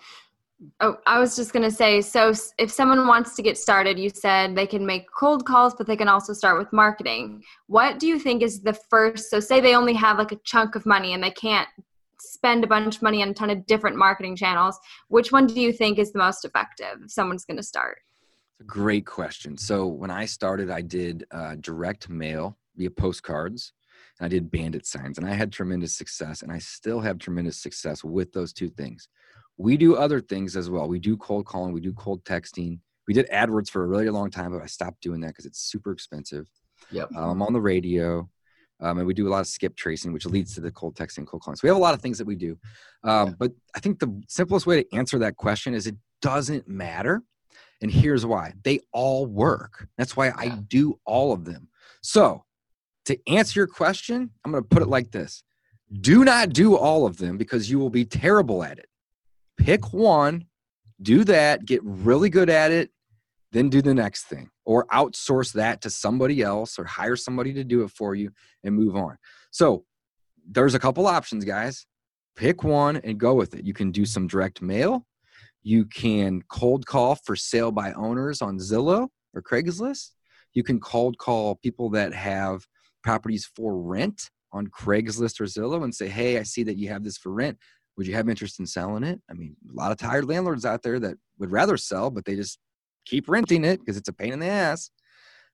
Oh, 0.80 0.96
I 1.06 1.18
was 1.18 1.34
just 1.34 1.52
going 1.52 1.64
to 1.64 1.70
say 1.70 2.00
so 2.00 2.32
if 2.58 2.70
someone 2.70 3.06
wants 3.06 3.34
to 3.36 3.42
get 3.42 3.58
started, 3.58 3.98
you 3.98 4.10
said 4.10 4.54
they 4.54 4.66
can 4.66 4.86
make 4.86 5.10
cold 5.10 5.44
calls, 5.44 5.74
but 5.74 5.86
they 5.86 5.96
can 5.96 6.08
also 6.08 6.32
start 6.32 6.58
with 6.58 6.72
marketing. 6.72 7.42
What 7.66 7.98
do 7.98 8.06
you 8.06 8.18
think 8.18 8.42
is 8.42 8.60
the 8.60 8.74
first? 8.74 9.30
So, 9.30 9.40
say 9.40 9.60
they 9.60 9.74
only 9.74 9.94
have 9.94 10.18
like 10.18 10.32
a 10.32 10.36
chunk 10.44 10.76
of 10.76 10.86
money 10.86 11.14
and 11.14 11.22
they 11.22 11.30
can't 11.30 11.68
spend 12.20 12.62
a 12.62 12.68
bunch 12.68 12.96
of 12.96 13.02
money 13.02 13.22
on 13.22 13.30
a 13.30 13.34
ton 13.34 13.50
of 13.50 13.66
different 13.66 13.96
marketing 13.96 14.36
channels. 14.36 14.78
Which 15.08 15.32
one 15.32 15.46
do 15.46 15.60
you 15.60 15.72
think 15.72 15.98
is 15.98 16.12
the 16.12 16.18
most 16.18 16.44
effective 16.44 17.00
if 17.04 17.10
someone's 17.10 17.44
going 17.44 17.56
to 17.56 17.62
start? 17.62 17.98
Great 18.66 19.06
question. 19.06 19.58
So 19.58 19.86
when 19.86 20.10
I 20.10 20.24
started, 20.24 20.70
I 20.70 20.82
did 20.82 21.24
uh, 21.32 21.56
direct 21.60 22.08
mail 22.08 22.56
via 22.76 22.90
postcards, 22.90 23.72
and 24.18 24.26
I 24.26 24.28
did 24.28 24.50
bandit 24.50 24.86
signs, 24.86 25.18
and 25.18 25.26
I 25.26 25.34
had 25.34 25.52
tremendous 25.52 25.96
success, 25.96 26.42
and 26.42 26.52
I 26.52 26.58
still 26.58 27.00
have 27.00 27.18
tremendous 27.18 27.58
success 27.58 28.04
with 28.04 28.32
those 28.32 28.52
two 28.52 28.68
things. 28.68 29.08
We 29.56 29.76
do 29.76 29.96
other 29.96 30.20
things 30.20 30.56
as 30.56 30.70
well. 30.70 30.88
We 30.88 30.98
do 30.98 31.16
cold 31.16 31.46
calling, 31.46 31.72
we 31.72 31.80
do 31.80 31.92
cold 31.92 32.24
texting. 32.24 32.80
We 33.08 33.14
did 33.14 33.28
AdWords 33.30 33.68
for 33.70 33.82
a 33.82 33.86
really 33.86 34.08
long 34.10 34.30
time, 34.30 34.52
but 34.52 34.62
I 34.62 34.66
stopped 34.66 35.02
doing 35.02 35.20
that 35.20 35.28
because 35.28 35.46
it's 35.46 35.60
super 35.60 35.90
expensive. 35.90 36.48
Yep. 36.90 37.10
Um, 37.16 37.30
I'm 37.30 37.42
on 37.42 37.52
the 37.52 37.60
radio, 37.60 38.28
um, 38.80 38.98
and 38.98 39.06
we 39.06 39.14
do 39.14 39.28
a 39.28 39.30
lot 39.30 39.40
of 39.40 39.46
skip 39.46 39.76
tracing, 39.76 40.12
which 40.12 40.26
leads 40.26 40.54
to 40.54 40.60
the 40.60 40.70
cold 40.70 40.94
texting, 40.94 41.26
cold 41.26 41.42
calling. 41.42 41.56
So 41.56 41.60
we 41.64 41.68
have 41.68 41.76
a 41.76 41.80
lot 41.80 41.94
of 41.94 42.00
things 42.00 42.18
that 42.18 42.26
we 42.26 42.36
do. 42.36 42.58
Um, 43.04 43.28
Yeah. 43.28 43.34
But 43.38 43.52
I 43.74 43.80
think 43.80 43.98
the 43.98 44.22
simplest 44.28 44.66
way 44.66 44.82
to 44.82 44.96
answer 44.96 45.18
that 45.18 45.36
question 45.36 45.74
is 45.74 45.86
it 45.86 45.96
doesn't 46.20 46.68
matter. 46.68 47.22
And 47.80 47.90
here's 47.90 48.24
why 48.24 48.54
they 48.62 48.80
all 48.92 49.26
work. 49.26 49.88
That's 49.98 50.16
why 50.16 50.32
I 50.36 50.50
do 50.50 51.00
all 51.04 51.32
of 51.32 51.44
them. 51.44 51.68
So, 52.00 52.44
to 53.06 53.18
answer 53.26 53.58
your 53.58 53.66
question, 53.66 54.30
I'm 54.44 54.52
going 54.52 54.62
to 54.62 54.68
put 54.68 54.82
it 54.82 54.88
like 54.88 55.10
this 55.10 55.42
do 56.00 56.24
not 56.24 56.50
do 56.50 56.76
all 56.76 57.04
of 57.04 57.18
them 57.18 57.36
because 57.36 57.70
you 57.70 57.78
will 57.78 57.90
be 57.90 58.04
terrible 58.04 58.62
at 58.62 58.78
it. 58.78 58.86
Pick 59.64 59.92
one, 59.92 60.46
do 61.00 61.24
that, 61.24 61.64
get 61.64 61.80
really 61.84 62.30
good 62.30 62.50
at 62.50 62.72
it, 62.72 62.90
then 63.52 63.68
do 63.68 63.80
the 63.80 63.94
next 63.94 64.24
thing, 64.24 64.50
or 64.64 64.86
outsource 64.86 65.52
that 65.52 65.80
to 65.82 65.90
somebody 65.90 66.42
else, 66.42 66.78
or 66.78 66.84
hire 66.84 67.16
somebody 67.16 67.52
to 67.54 67.62
do 67.62 67.84
it 67.84 67.90
for 67.90 68.14
you 68.14 68.30
and 68.64 68.74
move 68.74 68.96
on. 68.96 69.16
So, 69.50 69.84
there's 70.50 70.74
a 70.74 70.80
couple 70.80 71.06
options, 71.06 71.44
guys. 71.44 71.86
Pick 72.34 72.64
one 72.64 72.96
and 72.96 73.20
go 73.20 73.34
with 73.34 73.54
it. 73.54 73.64
You 73.64 73.72
can 73.72 73.92
do 73.92 74.04
some 74.04 74.26
direct 74.26 74.60
mail. 74.60 75.06
You 75.62 75.84
can 75.84 76.42
cold 76.48 76.86
call 76.86 77.14
for 77.14 77.36
sale 77.36 77.70
by 77.70 77.92
owners 77.92 78.42
on 78.42 78.58
Zillow 78.58 79.08
or 79.34 79.42
Craigslist. 79.42 80.10
You 80.54 80.64
can 80.64 80.80
cold 80.80 81.18
call 81.18 81.54
people 81.54 81.90
that 81.90 82.12
have 82.12 82.66
properties 83.04 83.48
for 83.54 83.80
rent 83.80 84.30
on 84.52 84.66
Craigslist 84.66 85.40
or 85.40 85.44
Zillow 85.44 85.84
and 85.84 85.94
say, 85.94 86.08
Hey, 86.08 86.38
I 86.38 86.42
see 86.42 86.64
that 86.64 86.78
you 86.78 86.88
have 86.88 87.04
this 87.04 87.16
for 87.16 87.30
rent. 87.30 87.58
Would 87.96 88.06
you 88.06 88.14
have 88.14 88.28
interest 88.28 88.58
in 88.58 88.66
selling 88.66 89.04
it? 89.04 89.20
I 89.30 89.34
mean, 89.34 89.56
a 89.70 89.74
lot 89.74 89.92
of 89.92 89.98
tired 89.98 90.24
landlords 90.24 90.64
out 90.64 90.82
there 90.82 90.98
that 91.00 91.16
would 91.38 91.50
rather 91.50 91.76
sell, 91.76 92.10
but 92.10 92.24
they 92.24 92.36
just 92.36 92.58
keep 93.04 93.28
renting 93.28 93.64
it 93.64 93.80
because 93.80 93.96
it's 93.96 94.08
a 94.08 94.12
pain 94.12 94.32
in 94.32 94.40
the 94.40 94.46
ass. 94.46 94.90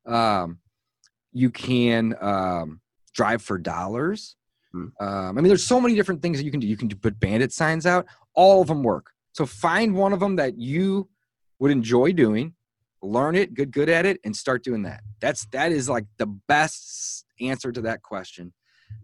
Um, 0.07 0.59
you 1.33 1.51
can 1.51 2.14
um, 2.20 2.81
drive 3.12 3.42
for 3.42 3.59
dollars. 3.59 4.37
Hmm. 4.72 4.87
Um, 5.01 5.38
I 5.38 5.40
mean, 5.40 5.48
there's 5.48 5.66
so 5.66 5.81
many 5.81 5.94
different 5.94 6.22
things 6.22 6.38
that 6.38 6.44
you 6.44 6.51
can 6.51 6.61
do. 6.61 6.66
You 6.66 6.77
can 6.77 6.88
put 6.88 7.18
bandit 7.18 7.53
signs 7.53 7.87
out. 7.87 8.07
All 8.35 8.62
of 8.62 8.68
them 8.68 8.83
work. 8.83 9.11
So 9.33 9.46
find 9.46 9.94
one 9.94 10.12
of 10.12 10.20
them 10.20 10.37
that 10.37 10.59
you 10.59 11.09
would 11.59 11.70
enjoy 11.70 12.12
doing, 12.12 12.55
learn 13.03 13.35
it, 13.35 13.55
good 13.55 13.70
good 13.70 13.88
at 13.88 14.07
it, 14.07 14.20
and 14.24 14.35
start 14.35 14.64
doing 14.64 14.83
that. 14.83 15.03
That's 15.20 15.46
that 15.46 15.72
is 15.72 15.88
like 15.88 16.07
the 16.18 16.27
best 16.27 17.24
answer 17.40 17.72
to 17.72 17.81
that 17.83 18.03
question. 18.03 18.53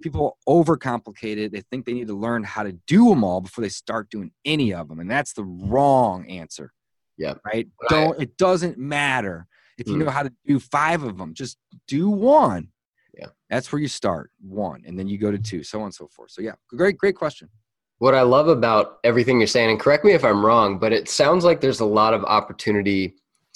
People 0.03 0.39
overcomplicate 0.49 1.37
it. 1.39 1.53
They 1.53 1.63
think 1.71 1.87
they 1.87 1.93
need 1.93 2.09
to 2.09 2.15
learn 2.15 2.45
how 2.45 2.63
to 2.63 2.73
do 2.87 3.09
them 3.09 3.25
all 3.25 3.41
before 3.41 3.63
they 3.63 3.69
start 3.69 4.11
doing 4.11 4.33
any 4.45 4.73
of 4.75 4.89
them, 4.89 5.01
and 5.01 5.11
that's 5.11 5.33
the 5.33 5.45
wrong 5.45 6.27
answer. 6.29 6.73
Yeah. 7.17 7.35
Right. 7.45 7.69
Don't. 7.89 8.21
It 8.21 8.37
doesn't 8.37 8.77
matter 8.77 9.47
if 9.79 9.87
you 9.87 9.95
Hmm. 9.95 10.01
know 10.05 10.11
how 10.11 10.25
to 10.25 10.33
do 10.47 10.59
five 10.59 11.03
of 11.05 11.17
them. 11.19 11.33
Just 11.35 11.59
do 11.87 12.11
one. 12.11 12.69
Yeah. 13.17 13.27
That's 13.49 13.71
where 13.73 13.81
you 13.81 13.89
start 13.89 14.31
one, 14.41 14.83
and 14.87 14.99
then 14.99 15.07
you 15.09 15.19
go 15.19 15.31
to 15.31 15.39
two, 15.39 15.63
so 15.63 15.79
on 15.81 15.85
and 15.87 15.95
so 15.95 16.09
forth. 16.09 16.33
So 16.33 16.43
yeah, 16.43 16.55
great, 16.69 16.99
great 16.99 17.17
question. 17.17 17.49
What 17.99 18.15
I 18.15 18.23
love 18.23 18.49
about 18.49 18.99
everything 19.05 19.39
you're 19.39 19.47
saying, 19.47 19.71
and 19.71 19.79
correct 19.79 20.05
me 20.05 20.13
if 20.13 20.25
I'm 20.25 20.45
wrong, 20.45 20.79
but 20.81 20.93
it 20.93 21.09
sounds 21.09 21.45
like 21.45 21.61
there's 21.61 21.79
a 21.81 21.85
lot 21.85 22.13
of 22.13 22.25
opportunity 22.25 23.15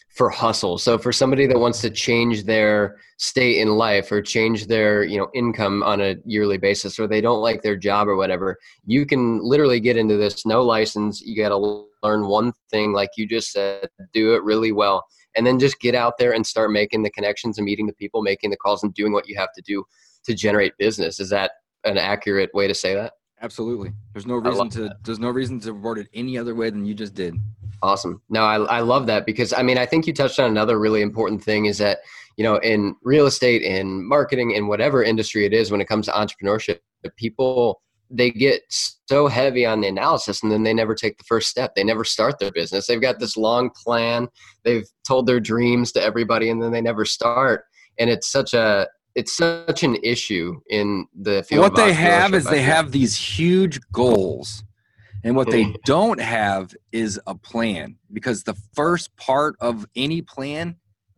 for 0.09 0.31
hustle. 0.31 0.79
So 0.79 0.99
for 0.99 1.13
somebody 1.13 1.47
that 1.47 1.59
wants 1.59 1.81
to 1.83 1.91
change 1.91 2.45
their 2.45 2.97
state 3.19 3.59
in 3.59 3.69
life 3.69 4.11
or 4.11 4.21
change 4.21 4.67
their, 4.67 5.05
you 5.05 5.19
know, 5.19 5.29
income 5.35 5.83
on 5.83 6.01
a 6.01 6.17
yearly 6.25 6.59
basis 6.59 6.99
or 6.99 7.07
they 7.07 7.21
don't 7.21 7.41
like 7.41 7.63
their 7.63 7.77
job 7.77 8.09
or 8.09 8.17
whatever, 8.17 8.57
you 8.85 9.07
can 9.07 9.41
literally 9.43 9.81
get 9.81 9.97
into 9.97 10.17
this 10.17 10.45
no 10.45 10.63
license. 10.63 11.21
You 11.21 11.37
got 11.37 11.51
to 11.51 11.87
learn 12.03 12.27
one 12.27 12.53
thing 12.71 12.93
like 12.93 13.11
you 13.17 13.27
just 13.27 13.53
said, 13.53 13.89
do 14.13 14.35
it 14.35 14.43
really 14.43 14.73
well 14.73 15.05
and 15.37 15.47
then 15.47 15.59
just 15.59 15.81
get 15.81 15.95
out 15.95 16.19
there 16.19 16.33
and 16.33 16.45
start 16.45 16.73
making 16.73 17.03
the 17.03 17.11
connections 17.11 17.59
and 17.59 17.65
meeting 17.65 17.87
the 17.87 17.93
people, 17.93 18.23
making 18.23 18.51
the 18.51 18.57
calls 18.57 18.83
and 18.83 18.93
doing 18.95 19.13
what 19.13 19.29
you 19.29 19.39
have 19.39 19.53
to 19.55 19.63
do 19.63 19.85
to 20.25 20.35
generate 20.35 20.77
business. 20.79 21.21
Is 21.21 21.31
that 21.31 21.53
an 21.85 21.97
accurate 21.97 22.51
way 22.55 22.67
to 22.67 22.75
say 22.75 22.95
that? 22.95 23.13
Absolutely. 23.41 23.93
There's 24.13 24.27
no 24.27 24.35
reason 24.35 24.69
to. 24.71 24.97
There's 25.05 25.21
no 25.21 25.31
reason 25.31 25.61
to 25.61 25.73
word 25.73 25.99
it 25.99 26.09
any 26.13 26.37
other 26.37 26.57
way 26.57 26.71
than 26.71 26.85
you 26.85 26.93
just 26.93 27.15
did. 27.15 27.37
Awesome. 27.83 28.23
No, 28.29 28.43
I, 28.43 28.57
I 28.57 28.81
love 28.81 29.07
that 29.07 29.25
because 29.27 29.53
I 29.53 29.63
mean, 29.63 29.79
I 29.79 29.87
think 29.87 30.07
you 30.07 30.13
touched 30.13 30.41
on 30.41 30.51
another 30.51 30.79
really 30.79 31.03
important 31.03 31.43
thing 31.43 31.67
is 31.67 31.79
that, 31.79 31.99
you 32.37 32.45
know, 32.45 32.57
in 32.57 32.97
real 33.03 33.27
estate, 33.27 33.63
in 33.63 34.07
marketing, 34.07 34.53
in 34.53 34.67
whatever 34.67 35.03
industry 35.03 35.45
it 35.47 35.53
is, 35.53 35.71
when 35.71 35.81
it 35.81 35.87
comes 35.87 36.07
to 36.07 36.13
entrepreneurship, 36.13 36.81
the 37.03 37.11
people, 37.11 37.81
they 38.11 38.31
get 38.31 38.63
so 38.69 39.29
heavy 39.29 39.65
on 39.65 39.81
the 39.81 39.89
analysis 39.89 40.43
and 40.43 40.51
then 40.51 40.63
they 40.63 40.75
never 40.75 40.95
take 40.95 41.19
the 41.19 41.25
first 41.25 41.49
step. 41.49 41.75
They 41.75 41.85
never 41.85 42.05
start 42.05 42.39
their 42.39 42.51
business. 42.51 42.87
They've 42.87 43.01
got 43.01 43.21
this 43.21 43.37
long 43.37 43.71
plan. 43.71 44.29
They've 44.65 44.87
told 45.07 45.27
their 45.27 45.41
dreams 45.41 45.93
to 45.93 46.03
everybody 46.03 46.51
and 46.51 46.61
then 46.61 46.73
they 46.73 46.81
never 46.81 47.05
start. 47.05 47.65
And 47.99 48.11
it's 48.11 48.31
such 48.31 48.55
a, 48.55 48.89
it's 49.15 49.37
such 49.37 49.83
an 49.83 49.97
issue 50.03 50.61
in 50.71 51.07
the 51.15 51.43
field. 51.43 51.63
what 51.63 51.77
they 51.77 51.93
have 51.93 52.35
is 52.35 52.45
they 52.45 52.63
have 52.63 52.93
these 52.93 53.17
huge 53.17 53.81
goals 53.93 54.65
and 55.25 55.35
what 55.35 55.51
they 55.51 55.75
don't 55.85 56.21
have 56.21 56.75
is 56.93 57.21
a 57.27 57.35
plan 57.35 57.97
because 58.13 58.45
the 58.45 58.55
first 58.75 59.15
part 59.17 59.57
of 59.61 59.87
any 59.97 60.23
plan 60.23 60.77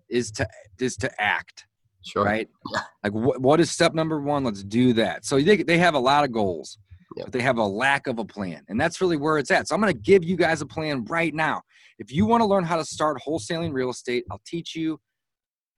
is 0.09 0.31
to 0.33 0.49
is 0.79 0.97
to 0.97 1.21
act 1.21 1.67
sure. 2.03 2.25
right? 2.25 2.49
Yeah. 2.73 2.81
like 3.05 3.13
what, 3.13 3.41
what 3.41 3.61
is 3.61 3.71
step 3.71 3.95
number 3.95 4.21
one? 4.21 4.45
Let's 4.45 4.65
do 4.65 4.93
that. 4.95 5.25
So 5.25 5.41
they, 5.41 5.63
they 5.63 5.79
have 5.79 5.95
a 5.95 5.99
lot 5.99 6.25
of 6.25 6.33
goals 6.33 6.79
but 7.17 7.33
they 7.33 7.41
have 7.41 7.59
a 7.59 7.65
lack 7.65 8.07
of 8.07 8.19
a 8.19 8.25
plan 8.25 8.63
and 8.69 8.81
that's 8.81 9.01
really 9.01 9.17
where 9.17 9.39
it's 9.39 9.51
at. 9.51 9.69
So 9.69 9.75
i'm 9.75 9.81
going 9.81 9.93
to 9.93 9.99
give 9.99 10.25
you 10.25 10.37
guys 10.37 10.63
a 10.63 10.67
plan 10.67 11.05
right 11.05 11.35
now. 11.35 11.63
If 11.99 12.13
you 12.13 12.25
want 12.25 12.41
to 12.41 12.47
learn 12.47 12.65
how 12.65 12.77
to 12.77 12.85
start 12.85 13.19
wholesaling 13.27 13.73
real 13.73 13.91
estate 13.91 14.25
i'll 14.31 14.41
teach 14.47 14.75
you 14.75 15.01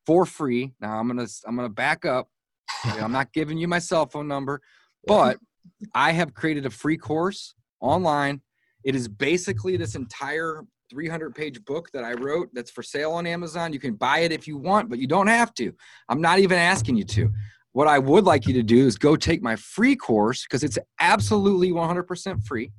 for 0.07 0.27
free. 0.27 0.73
Now 0.81 0.99
i'm 0.99 1.09
going 1.09 1.27
to 1.27 1.33
i'm 1.47 1.57
going 1.57 1.69
to 1.69 1.73
back 1.73 2.05
up. 2.05 2.29
I'm 2.85 3.13
not 3.13 3.33
giving 3.33 3.59
you 3.59 3.69
my 3.69 3.79
cell 3.79 4.07
phone 4.07 4.29
number 4.29 4.61
but 5.07 5.39
I 5.95 6.13
have 6.13 6.35
created 6.35 6.67
a 6.67 6.71
free 6.71 6.97
course 6.97 7.55
online. 7.83 8.41
It 8.85 8.95
is 8.95 9.09
basically 9.09 9.77
this 9.77 9.95
entire 9.95 10.63
300 10.91 11.35
page 11.35 11.65
book 11.65 11.89
that 11.93 12.05
I 12.05 12.13
wrote 12.15 12.49
that's 12.53 12.71
for 12.71 12.83
sale 12.83 13.13
on 13.13 13.27
Amazon. 13.27 13.73
You 13.73 13.79
can 13.79 13.95
buy 13.95 14.21
it 14.21 14.33
if 14.33 14.47
you 14.47 14.57
want, 14.57 14.89
but 14.89 14.99
you 14.99 15.07
don't 15.07 15.27
have 15.27 15.55
to. 15.55 15.73
I'm 16.09 16.21
not 16.21 16.39
even 16.39 16.59
asking 16.59 16.97
you 16.97 17.05
to. 17.05 17.31
What 17.73 17.89
I 17.89 17.99
would 17.99 18.25
like 18.25 18.47
you 18.47 18.53
to 18.55 18.63
do 18.63 18.87
is 18.87 18.99
go 18.99 19.17
take 19.17 19.43
my 19.43 19.57
free 19.57 19.97
course 19.97 20.45
because 20.45 20.63
it's 20.63 20.79
absolutely 21.01 21.71
100% 21.71 22.45
free. 22.45 22.71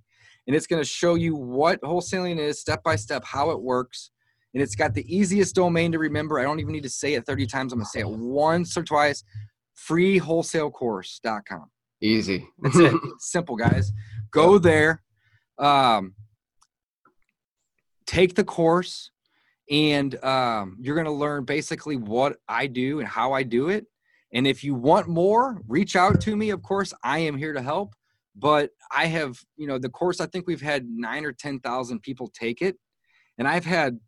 And 0.45 0.55
it's 0.55 0.67
going 0.67 0.81
to 0.81 0.87
show 0.87 1.15
you 1.15 1.35
what 1.35 1.81
wholesaling 1.81 2.37
is 2.37 2.59
step 2.59 2.83
by 2.83 2.95
step, 2.95 3.23
how 3.25 3.49
it 3.51 3.61
works. 3.61 4.11
And 4.53 4.61
it's 4.61 4.75
got 4.75 4.93
the 4.93 5.15
easiest 5.15 5.55
domain 5.55 5.91
to 5.93 5.99
remember. 5.99 6.37
I 6.39 6.43
don't 6.43 6.59
even 6.59 6.73
need 6.73 6.83
to 6.83 6.89
say 6.89 7.15
it 7.15 7.25
30 7.25 7.47
times. 7.47 7.73
I'm 7.73 7.79
going 7.79 7.85
to 7.85 7.89
say 7.89 8.01
it 8.01 8.09
once 8.09 8.77
or 8.77 8.83
twice 8.83 9.23
freewholesalecourse.com. 9.89 11.72
Easy. 12.03 12.49
That's 12.59 12.77
it. 12.77 12.93
It's 12.93 13.31
simple, 13.31 13.55
guys. 13.55 13.93
Go 14.29 14.57
there, 14.57 15.01
um, 15.57 16.15
take 18.05 18.35
the 18.35 18.43
course, 18.43 19.09
and 19.71 20.21
um, 20.21 20.75
you're 20.81 20.95
going 20.95 21.05
to 21.05 21.11
learn 21.11 21.45
basically 21.45 21.95
what 21.95 22.35
I 22.49 22.67
do 22.67 22.99
and 22.99 23.07
how 23.07 23.31
I 23.31 23.43
do 23.43 23.69
it. 23.69 23.85
And 24.33 24.45
if 24.45 24.65
you 24.65 24.75
want 24.75 25.07
more, 25.07 25.61
reach 25.65 25.95
out 25.95 26.19
to 26.21 26.35
me. 26.35 26.49
Of 26.49 26.61
course, 26.61 26.93
I 27.05 27.19
am 27.19 27.37
here 27.37 27.53
to 27.53 27.61
help. 27.61 27.95
But 28.35 28.71
I 28.91 29.05
have, 29.05 29.39
you 29.55 29.67
know, 29.67 29.77
the 29.77 29.89
course. 29.89 30.19
I 30.19 30.25
think 30.25 30.45
we've 30.45 30.61
had 30.61 30.85
nine 30.89 31.23
or 31.23 31.31
ten 31.31 31.61
thousand 31.61 32.01
people 32.01 32.27
take 32.27 32.61
it, 32.61 32.75
and 33.37 33.47
I've 33.47 33.65
had 33.65 33.99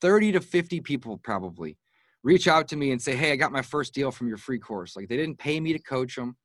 thirty 0.00 0.32
to 0.32 0.40
fifty 0.40 0.80
people 0.80 1.18
probably 1.18 1.76
reach 2.22 2.48
out 2.48 2.68
to 2.68 2.76
me 2.76 2.92
and 2.92 3.02
say, 3.02 3.16
"Hey, 3.16 3.32
I 3.32 3.36
got 3.36 3.52
my 3.52 3.62
first 3.62 3.92
deal 3.92 4.12
from 4.12 4.28
your 4.28 4.38
free 4.38 4.60
course." 4.60 4.96
Like 4.96 5.08
they 5.08 5.16
didn't 5.16 5.40
pay 5.40 5.58
me 5.60 5.72
to 5.74 5.80
coach 5.80 6.14
them 6.14 6.36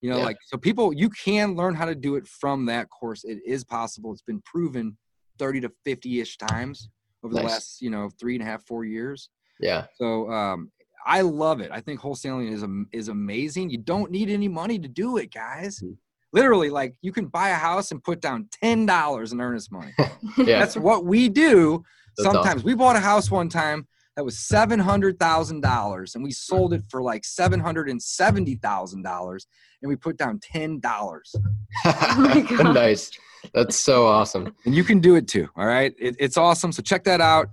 you 0.00 0.10
know 0.10 0.18
Yeah. 0.18 0.24
like 0.24 0.36
so 0.46 0.56
people 0.58 0.92
you 0.92 1.08
can 1.10 1.54
learn 1.54 1.74
how 1.74 1.84
to 1.84 1.94
do 1.94 2.16
it 2.16 2.26
from 2.26 2.66
that 2.66 2.88
course. 2.90 3.24
It 3.24 3.38
is 3.46 3.64
possible. 3.64 4.12
It's 4.12 4.22
been 4.22 4.42
proven 4.44 4.96
30 5.38 5.60
to 5.62 5.72
50-ish 5.86 6.36
times 6.38 6.88
over 7.22 7.34
the 7.34 7.42
last 7.42 7.80
you 7.82 7.90
know 7.90 8.10
three 8.18 8.34
and 8.34 8.42
a 8.42 8.46
half 8.46 8.66
four 8.66 8.84
years. 8.84 9.28
Yeah. 9.60 9.86
so 9.94 10.30
um 10.30 10.70
i 11.06 11.20
love 11.22 11.60
it. 11.60 11.70
I 11.72 11.80
think 11.80 12.00
wholesaling 12.00 12.50
is 12.52 12.64
is 12.92 13.08
amazing. 13.08 13.70
You 13.70 13.78
don't 13.78 14.10
need 14.10 14.28
any 14.30 14.48
money 14.48 14.78
to 14.78 14.88
do 14.88 15.16
it 15.18 15.32
guys. 15.32 15.80
Mm. 15.80 15.96
literally 16.32 16.70
like 16.70 16.94
you 17.02 17.12
can 17.12 17.26
buy 17.26 17.48
a 17.50 17.54
house 17.68 17.90
and 17.90 18.02
put 18.02 18.20
down 18.20 18.48
$10 18.62 19.32
in 19.32 19.40
earnest 19.40 19.72
money. 19.72 19.92
Yeah. 20.38 20.58
that's 20.60 20.76
what 20.76 21.04
we 21.04 21.28
do 21.28 21.82
That's 22.16 22.26
sometimes. 22.30 22.62
We 22.64 22.74
bought 22.74 22.96
a 22.96 23.00
house 23.00 23.30
one 23.30 23.48
time 23.48 23.86
that 24.20 24.24
was 24.26 24.38
seven 24.38 24.78
hundred 24.78 25.18
thousand 25.18 25.62
dollars, 25.62 26.14
and 26.14 26.22
we 26.22 26.30
sold 26.30 26.74
it 26.74 26.82
for 26.90 27.02
like 27.02 27.24
seven 27.24 27.58
hundred 27.58 27.88
and 27.88 28.02
seventy 28.02 28.56
thousand 28.56 29.02
dollars, 29.02 29.46
and 29.80 29.88
we 29.88 29.96
put 29.96 30.18
down 30.18 30.38
ten 30.42 30.78
dollars. 30.78 31.34
my 31.86 32.44
God. 32.50 32.74
nice. 32.74 33.10
That's 33.54 33.80
so 33.80 34.06
awesome. 34.06 34.54
And 34.66 34.74
you 34.74 34.84
can 34.84 35.00
do 35.00 35.14
it 35.14 35.26
too. 35.26 35.48
All 35.56 35.64
right, 35.64 35.94
it, 35.98 36.16
it's 36.18 36.36
awesome. 36.36 36.70
So 36.70 36.82
check 36.82 37.02
that 37.04 37.22
out. 37.22 37.48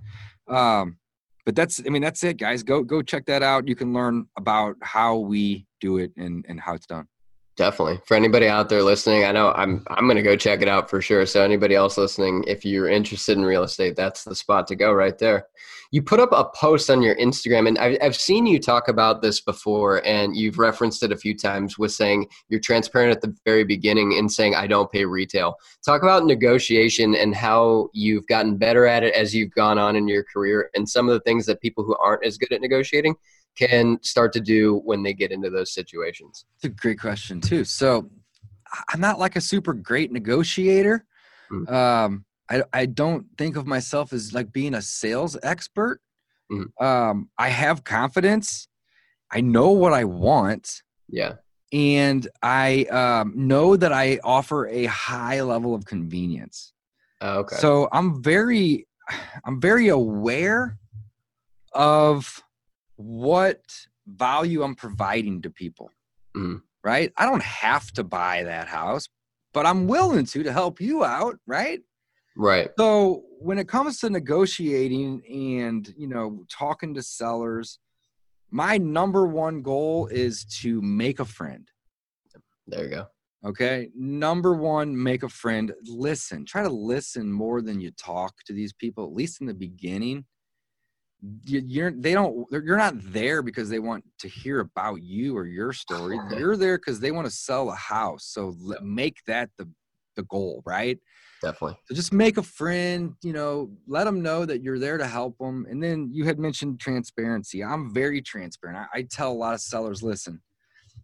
Um, 0.46 0.98
but 1.46 1.56
that's, 1.56 1.80
I 1.86 1.88
mean, 1.88 2.02
that's 2.02 2.22
it, 2.22 2.36
guys. 2.36 2.62
Go 2.62 2.82
go 2.82 3.00
check 3.00 3.24
that 3.24 3.42
out. 3.42 3.66
You 3.66 3.74
can 3.74 3.94
learn 3.94 4.26
about 4.36 4.76
how 4.82 5.16
we 5.16 5.64
do 5.80 5.96
it 5.96 6.12
and 6.18 6.44
and 6.50 6.60
how 6.60 6.74
it's 6.74 6.84
done. 6.86 7.06
Definitely. 7.58 8.00
For 8.04 8.14
anybody 8.16 8.46
out 8.46 8.68
there 8.68 8.84
listening, 8.84 9.24
I 9.24 9.32
know 9.32 9.50
I'm 9.50 9.82
I'm 9.88 10.04
going 10.04 10.16
to 10.16 10.22
go 10.22 10.36
check 10.36 10.62
it 10.62 10.68
out 10.68 10.88
for 10.88 11.02
sure. 11.02 11.26
So 11.26 11.42
anybody 11.42 11.74
else 11.74 11.98
listening, 11.98 12.44
if 12.46 12.64
you're 12.64 12.88
interested 12.88 13.36
in 13.36 13.44
real 13.44 13.64
estate, 13.64 13.96
that's 13.96 14.22
the 14.22 14.36
spot 14.36 14.68
to 14.68 14.76
go 14.76 14.92
right 14.92 15.18
there. 15.18 15.48
You 15.90 16.00
put 16.00 16.20
up 16.20 16.28
a 16.30 16.44
post 16.54 16.88
on 16.88 17.02
your 17.02 17.16
Instagram, 17.16 17.66
and 17.66 17.76
I've, 17.78 17.98
I've 18.00 18.16
seen 18.16 18.46
you 18.46 18.60
talk 18.60 18.86
about 18.86 19.22
this 19.22 19.40
before, 19.40 20.06
and 20.06 20.36
you've 20.36 20.60
referenced 20.60 21.02
it 21.02 21.10
a 21.10 21.16
few 21.16 21.36
times 21.36 21.78
with 21.78 21.90
saying 21.90 22.28
you're 22.48 22.60
transparent 22.60 23.10
at 23.10 23.22
the 23.22 23.34
very 23.44 23.64
beginning 23.64 24.12
in 24.12 24.28
saying 24.28 24.54
I 24.54 24.68
don't 24.68 24.92
pay 24.92 25.04
retail. 25.04 25.56
Talk 25.84 26.04
about 26.04 26.26
negotiation 26.26 27.16
and 27.16 27.34
how 27.34 27.88
you've 27.92 28.28
gotten 28.28 28.56
better 28.56 28.86
at 28.86 29.02
it 29.02 29.14
as 29.14 29.34
you've 29.34 29.50
gone 29.50 29.78
on 29.78 29.96
in 29.96 30.06
your 30.06 30.22
career, 30.22 30.70
and 30.76 30.88
some 30.88 31.08
of 31.08 31.14
the 31.14 31.20
things 31.20 31.44
that 31.46 31.60
people 31.60 31.82
who 31.82 31.96
aren't 31.96 32.24
as 32.24 32.38
good 32.38 32.52
at 32.52 32.60
negotiating 32.60 33.16
can 33.58 33.98
start 34.02 34.32
to 34.34 34.40
do 34.40 34.80
when 34.84 35.02
they 35.02 35.12
get 35.12 35.32
into 35.32 35.50
those 35.50 35.72
situations. 35.72 36.44
It's 36.56 36.64
a 36.64 36.68
great 36.68 37.00
question 37.00 37.40
too. 37.40 37.64
So 37.64 38.10
I'm 38.92 39.00
not 39.00 39.18
like 39.18 39.36
a 39.36 39.40
super 39.40 39.72
great 39.72 40.12
negotiator. 40.12 41.04
Mm. 41.50 41.70
Um, 41.72 42.24
I, 42.50 42.62
I 42.72 42.86
don't 42.86 43.26
think 43.36 43.56
of 43.56 43.66
myself 43.66 44.12
as 44.12 44.32
like 44.32 44.52
being 44.52 44.74
a 44.74 44.82
sales 44.82 45.36
expert. 45.42 46.00
Mm. 46.52 46.82
Um, 46.82 47.30
I 47.38 47.48
have 47.48 47.84
confidence. 47.84 48.68
I 49.30 49.40
know 49.40 49.70
what 49.72 49.92
I 49.92 50.04
want, 50.04 50.82
Yeah. 51.08 51.34
and 51.72 52.26
I 52.42 52.84
um, 52.84 53.34
know 53.36 53.76
that 53.76 53.92
I 53.92 54.20
offer 54.24 54.66
a 54.68 54.86
high 54.86 55.42
level 55.42 55.74
of 55.74 55.84
convenience. 55.84 56.72
Oh, 57.20 57.40
okay. 57.40 57.56
So 57.56 57.88
I'm 57.92 58.22
very, 58.22 58.86
I'm 59.44 59.60
very 59.60 59.88
aware 59.88 60.78
of 61.74 62.42
what 62.98 63.62
value 64.06 64.62
I'm 64.62 64.74
providing 64.74 65.40
to 65.42 65.50
people. 65.50 65.90
Mhm. 66.36 66.62
Right? 66.84 67.12
I 67.16 67.26
don't 67.26 67.42
have 67.42 67.90
to 67.92 68.04
buy 68.04 68.42
that 68.44 68.68
house, 68.68 69.08
but 69.52 69.66
I'm 69.66 69.86
willing 69.86 70.26
to 70.26 70.42
to 70.42 70.52
help 70.52 70.80
you 70.80 71.04
out. 71.04 71.38
Right? 71.46 71.80
right. 72.36 72.70
So 72.78 73.24
when 73.40 73.58
it 73.58 73.68
comes 73.68 74.00
to 74.00 74.10
negotiating 74.10 75.22
and 75.26 75.94
you 75.96 76.08
know 76.08 76.44
talking 76.50 76.94
to 76.94 77.02
sellers, 77.02 77.78
my 78.50 78.78
number 78.78 79.26
one 79.26 79.62
goal 79.62 80.06
is 80.08 80.44
to 80.60 80.82
make 80.82 81.20
a 81.20 81.24
friend. 81.24 81.70
There 82.66 82.84
you 82.84 82.90
go. 82.90 83.06
Okay. 83.44 83.90
Number 83.94 84.54
one, 84.54 85.00
make 85.00 85.22
a 85.22 85.28
friend. 85.28 85.72
Listen. 85.84 86.44
Try 86.44 86.62
to 86.64 86.68
listen 86.68 87.32
more 87.32 87.62
than 87.62 87.80
you 87.80 87.92
talk 87.92 88.34
to 88.46 88.52
these 88.52 88.72
people, 88.72 89.04
at 89.04 89.12
least 89.12 89.40
in 89.40 89.46
the 89.46 89.54
beginning. 89.54 90.24
You're 91.44 91.90
they 91.90 92.12
don't 92.12 92.46
you're 92.50 92.76
not 92.76 92.94
there 93.12 93.42
because 93.42 93.68
they 93.68 93.80
want 93.80 94.04
to 94.20 94.28
hear 94.28 94.60
about 94.60 95.02
you 95.02 95.36
or 95.36 95.46
your 95.46 95.72
story. 95.72 96.18
You're 96.36 96.56
there 96.56 96.78
because 96.78 97.00
they 97.00 97.10
want 97.10 97.26
to 97.26 97.32
sell 97.32 97.70
a 97.70 97.74
house 97.74 98.24
so 98.26 98.54
make 98.82 99.16
that 99.26 99.50
the 99.58 99.68
the 100.16 100.22
goal 100.24 100.62
right? 100.64 100.98
Definitely. 101.42 101.78
So 101.86 101.94
just 101.94 102.12
make 102.12 102.36
a 102.36 102.42
friend 102.42 103.14
you 103.22 103.32
know 103.32 103.70
let 103.86 104.04
them 104.04 104.22
know 104.22 104.44
that 104.44 104.62
you're 104.62 104.78
there 104.78 104.98
to 104.98 105.06
help 105.06 105.36
them 105.38 105.66
and 105.68 105.82
then 105.82 106.10
you 106.12 106.24
had 106.24 106.38
mentioned 106.38 106.78
transparency. 106.78 107.64
I'm 107.64 107.92
very 107.92 108.22
transparent. 108.22 108.78
I, 108.78 108.98
I 108.98 109.02
tell 109.02 109.32
a 109.32 109.34
lot 109.34 109.54
of 109.54 109.60
sellers 109.60 110.02
listen 110.02 110.40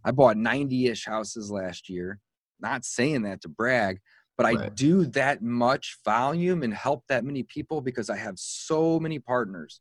i 0.05 0.11
bought 0.11 0.37
90-ish 0.37 1.07
houses 1.07 1.51
last 1.51 1.89
year. 1.89 2.19
Not 2.61 2.85
saying 2.85 3.23
that 3.23 3.43
to 3.43 3.49
brag 3.49 4.01
but 4.37 4.45
right. 4.45 4.59
i 4.59 4.69
do 4.71 5.05
that 5.07 5.43
much 5.43 5.99
volume 6.05 6.63
and 6.63 6.73
help 6.73 7.05
that 7.09 7.25
many 7.25 7.43
people 7.43 7.81
because 7.81 8.11
i 8.11 8.17
have 8.17 8.35
so 8.37 8.99
many 8.99 9.19
partners 9.19 9.81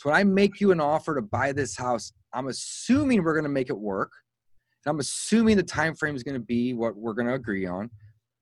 so 0.00 0.08
when 0.08 0.18
I 0.18 0.24
make 0.24 0.62
you 0.62 0.72
an 0.72 0.80
offer 0.80 1.14
to 1.14 1.20
buy 1.20 1.52
this 1.52 1.76
house, 1.76 2.10
I'm 2.32 2.48
assuming 2.48 3.22
we're 3.22 3.34
going 3.34 3.44
to 3.44 3.50
make 3.50 3.68
it 3.68 3.78
work. 3.78 4.10
And 4.86 4.90
I'm 4.90 4.98
assuming 4.98 5.58
the 5.58 5.62
time 5.62 5.94
frame 5.94 6.16
is 6.16 6.22
going 6.22 6.40
to 6.40 6.40
be 6.40 6.72
what 6.72 6.96
we're 6.96 7.12
going 7.12 7.26
to 7.26 7.34
agree 7.34 7.66
on, 7.66 7.90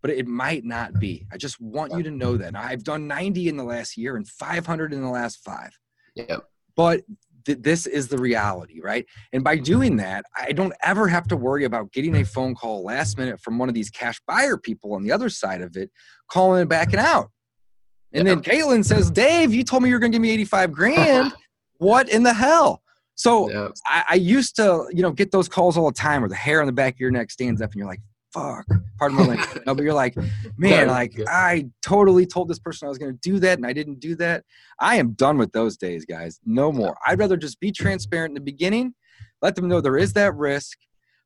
but 0.01 0.13
it 0.13 0.29
might 0.29 0.65
not 0.65 1.01
be. 1.01 1.27
I 1.33 1.37
just 1.37 1.61
want 1.61 1.93
you 1.95 2.05
to 2.05 2.13
know 2.13 2.37
that. 2.37 2.53
Now, 2.53 2.63
I've 2.63 2.85
done 2.85 3.09
90 3.09 3.49
in 3.49 3.57
the 3.57 3.65
last 3.65 3.97
year 3.97 4.15
and 4.15 4.29
500 4.29 4.93
in 4.93 5.03
the 5.03 5.09
last 5.09 5.43
five. 5.43 5.77
Yeah. 6.15 6.37
But 6.77 7.01
th- 7.45 7.59
this 7.61 7.89
is 7.89 8.07
the 8.07 8.19
reality, 8.19 8.81
right? 8.81 9.05
And 9.33 9.43
by 9.43 9.57
doing 9.57 9.95
mm-hmm. 9.95 10.07
that, 10.07 10.27
I 10.37 10.53
don't 10.53 10.75
ever 10.85 11.09
have 11.09 11.27
to 11.27 11.37
worry 11.37 11.65
about 11.65 11.91
getting 11.91 12.15
a 12.15 12.25
phone 12.25 12.55
call 12.55 12.85
last 12.85 13.19
minute 13.19 13.41
from 13.41 13.59
one 13.59 13.69
of 13.69 13.75
these 13.75 13.91
cash 13.91 14.21
buyer 14.29 14.59
people 14.59 14.95
on 14.95 15.03
the 15.03 15.11
other 15.11 15.29
side 15.29 15.63
of 15.63 15.77
it, 15.77 15.91
calling 16.31 16.61
and 16.61 16.71
backing 16.71 17.01
out. 17.01 17.33
And 18.13 18.29
yeah. 18.29 18.37
then 18.37 18.45
Caitlin 18.45 18.85
says, 18.85 19.11
Dave, 19.11 19.53
you 19.53 19.65
told 19.65 19.83
me 19.83 19.89
you 19.89 19.97
were 19.97 19.99
going 19.99 20.13
to 20.13 20.17
give 20.17 20.23
me 20.23 20.31
85 20.31 20.71
grand. 20.71 21.33
What 21.79 22.09
in 22.09 22.23
the 22.23 22.35
hell? 22.35 22.83
So 23.15 23.51
yeah. 23.51 23.69
I, 23.87 24.05
I, 24.11 24.15
used 24.15 24.55
to, 24.57 24.87
you 24.93 25.03
know, 25.03 25.11
get 25.11 25.33
those 25.33 25.49
calls 25.49 25.77
all 25.77 25.91
the 25.91 25.97
time 25.97 26.21
where 26.21 26.29
the 26.29 26.37
hair 26.37 26.61
on 26.61 26.67
the 26.67 26.73
back 26.73 26.95
of 26.95 27.01
your 27.01 27.11
neck 27.11 27.33
stands 27.33 27.61
up 27.61 27.71
and 27.71 27.79
you're 27.79 27.89
like, 27.89 28.01
fuck, 28.33 28.65
pardon 28.97 29.19
my 29.19 29.25
language. 29.25 29.63
no, 29.67 29.75
but 29.75 29.83
you're 29.83 29.93
like, 29.93 30.17
man, 30.57 30.87
like 30.87 31.19
I 31.27 31.67
totally 31.83 32.27
told 32.27 32.47
this 32.49 32.61
person 32.61 32.87
I 32.87 32.89
was 32.89 32.99
going 32.99 33.13
to 33.13 33.19
do 33.21 33.41
that 33.41 33.59
and 33.59 33.67
I 33.67 33.73
didn't 33.73 33.99
do 33.99 34.15
that. 34.17 34.45
I 34.79 34.97
am 34.97 35.13
done 35.13 35.37
with 35.37 35.51
those 35.51 35.77
days, 35.77 36.05
guys. 36.05 36.39
No 36.45 36.71
more. 36.71 36.97
I'd 37.07 37.19
rather 37.19 37.37
just 37.37 37.59
be 37.59 37.73
transparent 37.73 38.31
in 38.31 38.35
the 38.35 38.41
beginning, 38.41 38.95
let 39.43 39.57
them 39.57 39.67
know 39.67 39.81
there 39.81 39.99
is 39.99 40.13
that 40.13 40.37
risk, 40.37 40.79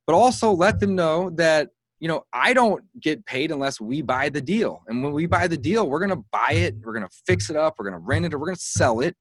but 0.06 0.14
also 0.14 0.50
let 0.50 0.80
them 0.80 0.94
know 0.94 1.30
that 1.30 1.68
you 2.00 2.08
know, 2.08 2.24
I 2.32 2.52
don't 2.52 2.82
get 3.00 3.24
paid 3.26 3.52
unless 3.52 3.80
we 3.80 4.02
buy 4.02 4.28
the 4.28 4.40
deal. 4.40 4.82
And 4.88 5.04
when 5.04 5.12
we 5.12 5.26
buy 5.26 5.46
the 5.46 5.56
deal, 5.56 5.88
we're 5.88 6.00
going 6.00 6.10
to 6.10 6.24
buy 6.32 6.50
it, 6.50 6.74
we're 6.82 6.94
going 6.94 7.06
to 7.08 7.16
fix 7.28 7.48
it 7.48 7.54
up, 7.54 7.76
we're 7.78 7.84
going 7.84 8.00
to 8.00 8.04
rent 8.04 8.24
it, 8.24 8.34
or 8.34 8.40
we're 8.40 8.46
going 8.46 8.56
to 8.56 8.60
sell 8.60 8.98
it. 8.98 9.16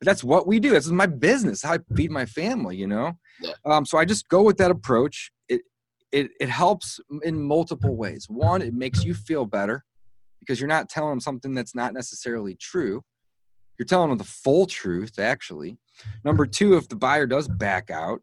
That's 0.00 0.22
what 0.22 0.46
we 0.46 0.60
do. 0.60 0.70
This 0.70 0.86
is 0.86 0.92
my 0.92 1.06
business, 1.06 1.62
how 1.62 1.74
I 1.74 1.78
feed 1.94 2.10
my 2.10 2.26
family, 2.26 2.76
you 2.76 2.86
know? 2.86 3.12
Yeah. 3.40 3.52
Um, 3.64 3.86
so 3.86 3.98
I 3.98 4.04
just 4.04 4.28
go 4.28 4.42
with 4.42 4.58
that 4.58 4.70
approach. 4.70 5.30
It, 5.48 5.62
it, 6.12 6.30
it 6.40 6.48
helps 6.48 7.00
in 7.22 7.40
multiple 7.40 7.96
ways. 7.96 8.26
One, 8.28 8.62
it 8.62 8.74
makes 8.74 9.04
you 9.04 9.14
feel 9.14 9.46
better 9.46 9.84
because 10.40 10.60
you're 10.60 10.68
not 10.68 10.88
telling 10.88 11.10
them 11.10 11.20
something 11.20 11.54
that's 11.54 11.74
not 11.74 11.94
necessarily 11.94 12.56
true. 12.56 13.02
You're 13.78 13.86
telling 13.86 14.10
them 14.10 14.18
the 14.18 14.24
full 14.24 14.66
truth, 14.66 15.18
actually. 15.18 15.78
Number 16.24 16.46
two, 16.46 16.76
if 16.76 16.88
the 16.88 16.96
buyer 16.96 17.26
does 17.26 17.48
back 17.48 17.90
out, 17.90 18.20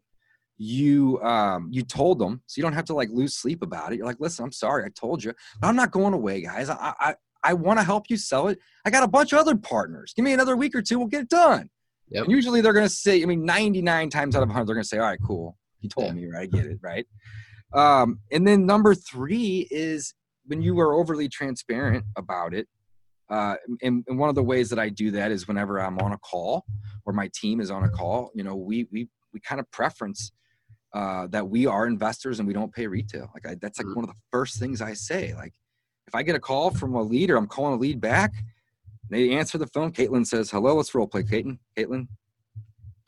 you 0.56 1.20
um 1.22 1.68
you 1.72 1.82
told 1.82 2.18
them 2.20 2.40
so 2.46 2.58
you 2.58 2.62
don't 2.62 2.74
have 2.74 2.84
to 2.84 2.94
like 2.94 3.08
lose 3.10 3.34
sleep 3.34 3.60
about 3.60 3.92
it 3.92 3.96
you're 3.96 4.06
like 4.06 4.20
listen 4.20 4.44
i'm 4.44 4.52
sorry 4.52 4.84
i 4.84 4.88
told 4.94 5.22
you 5.22 5.32
but 5.60 5.66
i'm 5.66 5.74
not 5.74 5.90
going 5.90 6.14
away 6.14 6.40
guys 6.42 6.70
i 6.70 6.94
i 7.00 7.14
i 7.44 7.52
want 7.54 7.78
to 7.78 7.84
help 7.84 8.06
you 8.08 8.16
sell 8.16 8.48
it 8.48 8.58
i 8.84 8.90
got 8.90 9.02
a 9.02 9.08
bunch 9.08 9.32
of 9.32 9.38
other 9.38 9.56
partners 9.56 10.12
give 10.14 10.24
me 10.24 10.32
another 10.32 10.56
week 10.56 10.74
or 10.74 10.82
two 10.82 10.98
we'll 10.98 11.08
get 11.08 11.22
it 11.22 11.28
done 11.28 11.70
yep. 12.10 12.24
and 12.24 12.32
usually 12.32 12.60
they're 12.60 12.72
going 12.72 12.86
to 12.86 12.92
say 12.92 13.22
i 13.22 13.26
mean 13.26 13.44
99 13.44 14.10
times 14.10 14.34
out 14.34 14.42
of 14.42 14.48
100 14.48 14.66
they're 14.66 14.74
going 14.74 14.82
to 14.82 14.88
say 14.88 14.98
all 14.98 15.04
right 15.04 15.20
cool 15.24 15.56
you 15.80 15.88
told 15.88 16.08
yeah. 16.08 16.12
me 16.12 16.26
right 16.26 16.42
i 16.42 16.46
get 16.46 16.66
it 16.66 16.78
right 16.82 17.06
um 17.74 18.18
and 18.32 18.46
then 18.46 18.66
number 18.66 18.94
three 18.94 19.68
is 19.70 20.14
when 20.46 20.60
you 20.60 20.78
are 20.80 20.94
overly 20.94 21.28
transparent 21.28 22.04
about 22.16 22.54
it 22.54 22.68
uh, 23.30 23.56
and, 23.82 24.04
and 24.06 24.18
one 24.18 24.28
of 24.28 24.34
the 24.34 24.42
ways 24.42 24.68
that 24.70 24.78
I 24.78 24.88
do 24.88 25.10
that 25.12 25.30
is 25.30 25.48
whenever 25.48 25.80
I'm 25.80 25.98
on 25.98 26.12
a 26.12 26.18
call 26.18 26.64
or 27.06 27.12
my 27.12 27.30
team 27.34 27.60
is 27.60 27.70
on 27.70 27.84
a 27.84 27.88
call, 27.88 28.30
you 28.34 28.44
know, 28.44 28.54
we 28.54 28.86
we 28.92 29.08
we 29.32 29.40
kind 29.40 29.60
of 29.60 29.70
preference 29.70 30.32
uh, 30.94 31.26
that 31.28 31.48
we 31.48 31.66
are 31.66 31.86
investors 31.86 32.38
and 32.38 32.46
we 32.46 32.54
don't 32.54 32.72
pay 32.72 32.86
retail. 32.86 33.30
Like 33.34 33.46
I, 33.46 33.56
that's 33.60 33.78
like 33.78 33.86
mm. 33.86 33.96
one 33.96 34.04
of 34.04 34.10
the 34.10 34.20
first 34.30 34.58
things 34.58 34.80
I 34.80 34.92
say. 34.94 35.34
Like 35.34 35.54
if 36.06 36.14
I 36.14 36.22
get 36.22 36.36
a 36.36 36.40
call 36.40 36.70
from 36.70 36.94
a 36.94 37.02
leader, 37.02 37.36
I'm 37.36 37.46
calling 37.46 37.74
a 37.74 37.76
lead 37.76 38.00
back. 38.00 38.32
They 39.10 39.30
answer 39.30 39.58
the 39.58 39.66
phone. 39.68 39.92
Caitlin 39.92 40.26
says, 40.26 40.50
"Hello, 40.50 40.74
let's 40.74 40.94
role 40.94 41.06
play." 41.06 41.22
Caitlin, 41.22 41.58
Caitlin. 41.76 42.08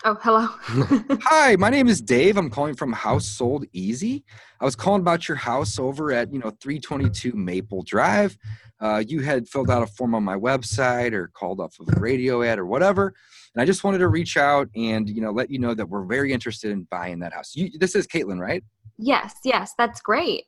Oh, 0.05 0.17
hello. 0.21 0.49
Hi, 1.23 1.57
my 1.57 1.71
name 1.71 1.89
is 1.89 2.01
Dave. 2.01 2.37
I'm 2.37 2.51
calling 2.51 2.75
from 2.75 2.93
House 2.93 3.27
Sold 3.27 3.65
Easy. 3.73 4.25
I 4.61 4.65
was 4.65 4.77
calling 4.77 5.01
about 5.01 5.27
your 5.27 5.37
house 5.37 5.79
over 5.79 6.13
at 6.13 6.33
you 6.33 6.39
know 6.39 6.51
322 6.61 7.33
Maple 7.33 7.83
Drive. 7.83 8.37
Uh, 8.79 9.03
you 9.07 9.21
had 9.21 9.49
filled 9.49 9.71
out 9.71 9.83
a 9.83 9.87
form 9.87 10.15
on 10.15 10.23
my 10.23 10.37
website 10.37 11.13
or 11.13 11.29
called 11.29 11.61
off 11.61 11.81
of 11.81 11.89
a 11.97 11.99
radio 11.99 12.43
ad 12.43 12.59
or 12.59 12.67
whatever. 12.67 13.15
And 13.55 13.63
I 13.63 13.65
just 13.65 13.85
wanted 13.85 13.99
to 13.99 14.09
reach 14.09 14.37
out 14.37 14.69
and 14.77 15.09
you 15.09 15.23
know 15.23 15.31
let 15.31 15.51
you 15.51 15.59
know 15.59 15.75
that 15.75 15.89
we're 15.89 16.05
very 16.05 16.33
interested 16.33 16.71
in 16.71 16.87
buying 16.91 17.21
that 17.21 17.33
house. 17.33 17.57
You, 17.57 17.71
this 17.79 17.95
is 17.95 18.07
Caitlin, 18.07 18.39
right? 18.39 18.63
Yes, 18.99 19.35
yes, 19.45 19.73
that's 19.79 20.01
great. 20.01 20.45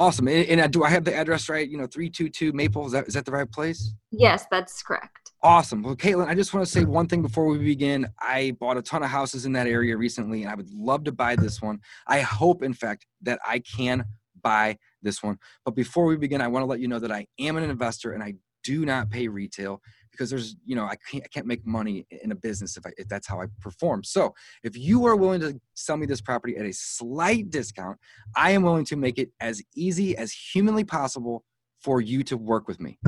Awesome. 0.00 0.28
And, 0.28 0.48
and 0.48 0.60
uh, 0.62 0.66
do 0.66 0.82
I 0.82 0.88
have 0.88 1.04
the 1.04 1.14
address 1.14 1.50
right? 1.50 1.68
You 1.68 1.76
know, 1.76 1.86
three 1.86 2.08
two 2.08 2.30
two 2.30 2.54
Maple. 2.54 2.86
Is 2.86 2.92
that 2.92 3.06
is 3.06 3.14
that 3.14 3.26
the 3.26 3.32
right 3.32 3.50
place? 3.50 3.92
Yes, 4.10 4.46
that's 4.50 4.82
correct. 4.82 5.32
Awesome. 5.42 5.82
Well, 5.82 5.94
Caitlin, 5.94 6.26
I 6.26 6.34
just 6.34 6.54
want 6.54 6.64
to 6.64 6.72
say 6.72 6.84
one 6.84 7.06
thing 7.06 7.20
before 7.20 7.44
we 7.44 7.58
begin. 7.58 8.08
I 8.18 8.56
bought 8.58 8.78
a 8.78 8.82
ton 8.82 9.02
of 9.02 9.10
houses 9.10 9.44
in 9.44 9.52
that 9.52 9.66
area 9.66 9.96
recently, 9.98 10.42
and 10.42 10.50
I 10.50 10.54
would 10.54 10.70
love 10.72 11.04
to 11.04 11.12
buy 11.12 11.36
this 11.36 11.60
one. 11.60 11.80
I 12.06 12.20
hope, 12.20 12.62
in 12.62 12.72
fact, 12.72 13.06
that 13.22 13.40
I 13.46 13.58
can 13.58 14.04
buy 14.42 14.78
this 15.02 15.22
one. 15.22 15.38
But 15.66 15.74
before 15.74 16.06
we 16.06 16.16
begin, 16.16 16.40
I 16.40 16.48
want 16.48 16.62
to 16.62 16.66
let 16.66 16.80
you 16.80 16.88
know 16.88 16.98
that 16.98 17.12
I 17.12 17.26
am 17.38 17.58
an 17.58 17.68
investor 17.68 18.12
and 18.12 18.22
I 18.22 18.34
do 18.64 18.86
not 18.86 19.10
pay 19.10 19.28
retail 19.28 19.82
because 20.20 20.28
there's 20.28 20.56
you 20.66 20.76
know 20.76 20.84
I 20.84 20.96
can't, 20.96 21.24
I 21.24 21.28
can't 21.28 21.46
make 21.46 21.66
money 21.66 22.06
in 22.22 22.30
a 22.30 22.34
business 22.34 22.76
if, 22.76 22.84
I, 22.84 22.90
if 22.98 23.08
that's 23.08 23.26
how 23.26 23.40
I 23.40 23.46
perform. 23.58 24.04
So 24.04 24.34
if 24.62 24.76
you 24.76 25.06
are 25.06 25.12
mm-hmm. 25.12 25.20
willing 25.22 25.40
to 25.40 25.60
sell 25.74 25.96
me 25.96 26.04
this 26.04 26.20
property 26.20 26.58
at 26.58 26.66
a 26.66 26.72
slight 26.74 27.48
discount, 27.48 27.96
I 28.36 28.50
am 28.50 28.62
willing 28.62 28.84
to 28.86 28.96
make 28.96 29.18
it 29.18 29.30
as 29.40 29.62
easy 29.74 30.14
as 30.18 30.30
humanly 30.30 30.84
possible 30.84 31.42
for 31.80 32.02
you 32.02 32.22
to 32.24 32.36
work 32.36 32.68
with 32.68 32.80
me. 32.80 32.98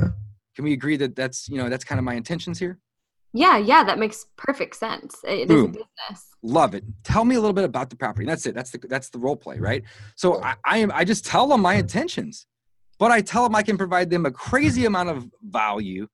Can 0.55 0.65
we 0.65 0.73
agree 0.73 0.97
that 0.97 1.15
that's 1.15 1.47
you 1.47 1.57
know 1.57 1.69
that's 1.69 1.83
kind 1.83 1.99
of 1.99 2.05
my 2.05 2.15
intentions 2.15 2.57
here? 2.57 2.79
Yeah, 3.31 3.57
yeah, 3.57 3.83
that 3.83 3.99
makes 3.99 4.25
perfect 4.35 4.75
sense. 4.75 5.15
It 5.23 5.47
Boom. 5.47 5.57
is 5.57 5.65
a 5.65 5.67
business. 5.69 6.27
Love 6.41 6.73
it. 6.73 6.83
Tell 7.03 7.25
me 7.25 7.35
a 7.35 7.39
little 7.39 7.53
bit 7.53 7.63
about 7.63 7.91
the 7.91 7.95
property. 7.95 8.25
That's 8.25 8.47
it. 8.47 8.55
That's 8.55 8.71
the 8.71 8.79
that's 8.89 9.09
the 9.11 9.19
role 9.19 9.35
play, 9.35 9.59
right? 9.59 9.83
So 10.15 10.41
I, 10.41 10.55
I 10.65 10.77
am 10.79 10.91
I 10.91 11.03
just 11.03 11.27
tell 11.27 11.45
them 11.47 11.61
my 11.61 11.75
intentions, 11.75 12.47
but 12.97 13.11
I 13.11 13.21
tell 13.21 13.43
them 13.43 13.55
I 13.55 13.61
can 13.61 13.77
provide 13.77 14.09
them 14.09 14.25
a 14.25 14.31
crazy 14.31 14.85
amount 14.85 15.09
of 15.09 15.29
value 15.43 16.07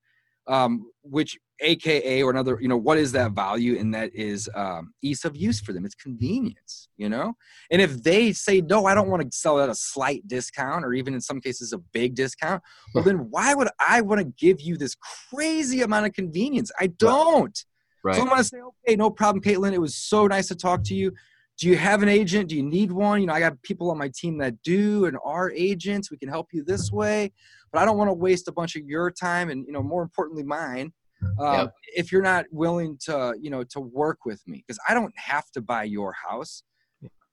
um, 0.49 0.85
which 1.03 1.37
aka 1.61 2.23
or 2.23 2.31
another 2.31 2.57
you 2.61 2.69
know 2.69 2.77
what 2.77 2.97
is 2.97 3.11
that 3.11 3.33
value 3.33 3.77
and 3.77 3.93
that 3.93 4.13
is 4.15 4.49
um, 4.55 4.93
ease 5.01 5.25
of 5.25 5.35
use 5.35 5.59
for 5.59 5.73
them? 5.73 5.85
It's 5.85 5.95
convenience 5.95 6.89
you 6.97 7.09
know? 7.09 7.33
And 7.71 7.81
if 7.81 8.03
they 8.03 8.33
say 8.33 8.61
no 8.61 8.85
i 8.85 8.93
don't 8.93 9.09
want 9.09 9.23
to 9.23 9.37
sell 9.37 9.59
at 9.59 9.69
a 9.69 9.75
slight 9.75 10.27
discount 10.27 10.85
or 10.85 10.93
even 10.93 11.13
in 11.13 11.21
some 11.21 11.39
cases 11.39 11.73
a 11.73 11.77
big 11.77 12.15
discount 12.15 12.61
well 12.93 13.03
then 13.03 13.27
why 13.29 13.53
would 13.53 13.69
i 13.79 14.01
want 14.01 14.19
to 14.19 14.25
give 14.37 14.61
you 14.61 14.77
this 14.77 14.95
crazy 15.31 15.81
amount 15.81 16.05
of 16.05 16.13
convenience? 16.13 16.71
I 16.79 16.87
don't. 16.87 17.57
Right. 18.03 18.15
so 18.15 18.21
i'm 18.21 18.27
going 18.27 18.37
to 18.37 18.43
say 18.43 18.57
okay 18.57 18.95
no 18.95 19.09
problem 19.09 19.41
caitlin. 19.41 19.73
It 19.73 19.81
was 19.81 19.95
so 19.95 20.27
nice 20.27 20.47
to 20.47 20.55
talk 20.55 20.83
to 20.85 20.95
you. 20.95 21.11
Do 21.59 21.67
you 21.67 21.75
have 21.75 22.01
an 22.01 22.07
agent? 22.07 22.47
Do 22.49 22.55
you 22.55 22.63
need 22.63 22.91
one? 22.91 23.19
You 23.21 23.27
know 23.27 23.33
i 23.33 23.39
got 23.39 23.61
people 23.61 23.91
on 23.91 23.97
my 23.97 24.09
team 24.13 24.37
that 24.37 24.61
do 24.63 25.05
and 25.05 25.17
are 25.23 25.51
agents. 25.51 26.09
We 26.11 26.17
can 26.17 26.29
help 26.29 26.47
you 26.53 26.63
this 26.63 26.91
way 26.91 27.31
but 27.71 27.81
I 27.81 27.85
don't 27.85 27.97
want 27.97 28.09
to 28.09 28.13
waste 28.13 28.47
a 28.47 28.51
bunch 28.51 28.75
of 28.75 28.85
your 28.85 29.11
time 29.11 29.49
and 29.49 29.65
you 29.65 29.73
know 29.73 29.83
more 29.83 30.01
importantly 30.03 30.43
mine. 30.43 30.93
Uh, 31.37 31.51
yep. 31.51 31.73
If 31.95 32.11
you're 32.11 32.21
not 32.21 32.45
willing 32.51 32.97
to 33.05 33.35
you 33.41 33.49
know 33.49 33.63
to 33.65 33.79
work 33.79 34.19
with 34.25 34.41
me 34.47 34.63
because 34.65 34.79
I 34.87 34.93
don't 34.93 35.13
have 35.17 35.49
to 35.51 35.61
buy 35.61 35.83
your 35.83 36.13
house. 36.13 36.63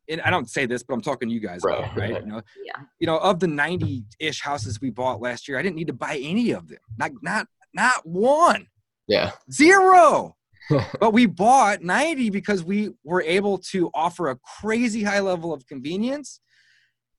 And 0.09 0.20
I 0.20 0.30
don't 0.30 0.49
say 0.49 0.66
this, 0.66 0.84
but 0.84 0.95
I'm 0.95 1.01
talking 1.01 1.28
to 1.28 1.34
you 1.34 1.41
guys, 1.41 1.62
right? 1.64 1.80
About, 1.80 1.97
right? 1.97 2.22
You 2.22 2.26
know, 2.32 2.43
yeah. 2.64 2.82
You 3.01 3.09
know, 3.09 3.18
of 3.18 3.41
the 3.41 3.49
90-ish 3.49 4.41
houses 4.41 4.80
we 4.80 4.91
bought 4.91 5.20
last 5.20 5.49
year, 5.49 5.59
I 5.59 5.62
didn't 5.62 5.74
need 5.74 5.89
to 5.89 5.93
buy 5.93 6.20
any 6.22 6.53
of 6.53 6.68
them. 6.68 6.78
Not, 6.97 7.11
not, 7.22 7.49
not 7.74 8.07
one. 8.07 8.68
Yeah. 9.09 9.32
Zero. 9.51 10.37
but 11.01 11.12
we 11.12 11.26
bought 11.26 11.82
90 11.82 12.30
because 12.30 12.64
we 12.64 12.91
were 13.05 13.22
able 13.22 13.59
to 13.59 13.91
offer 13.95 14.28
a 14.28 14.37
crazy 14.61 15.03
high 15.03 15.20
level 15.20 15.53
of 15.53 15.66
convenience 15.66 16.41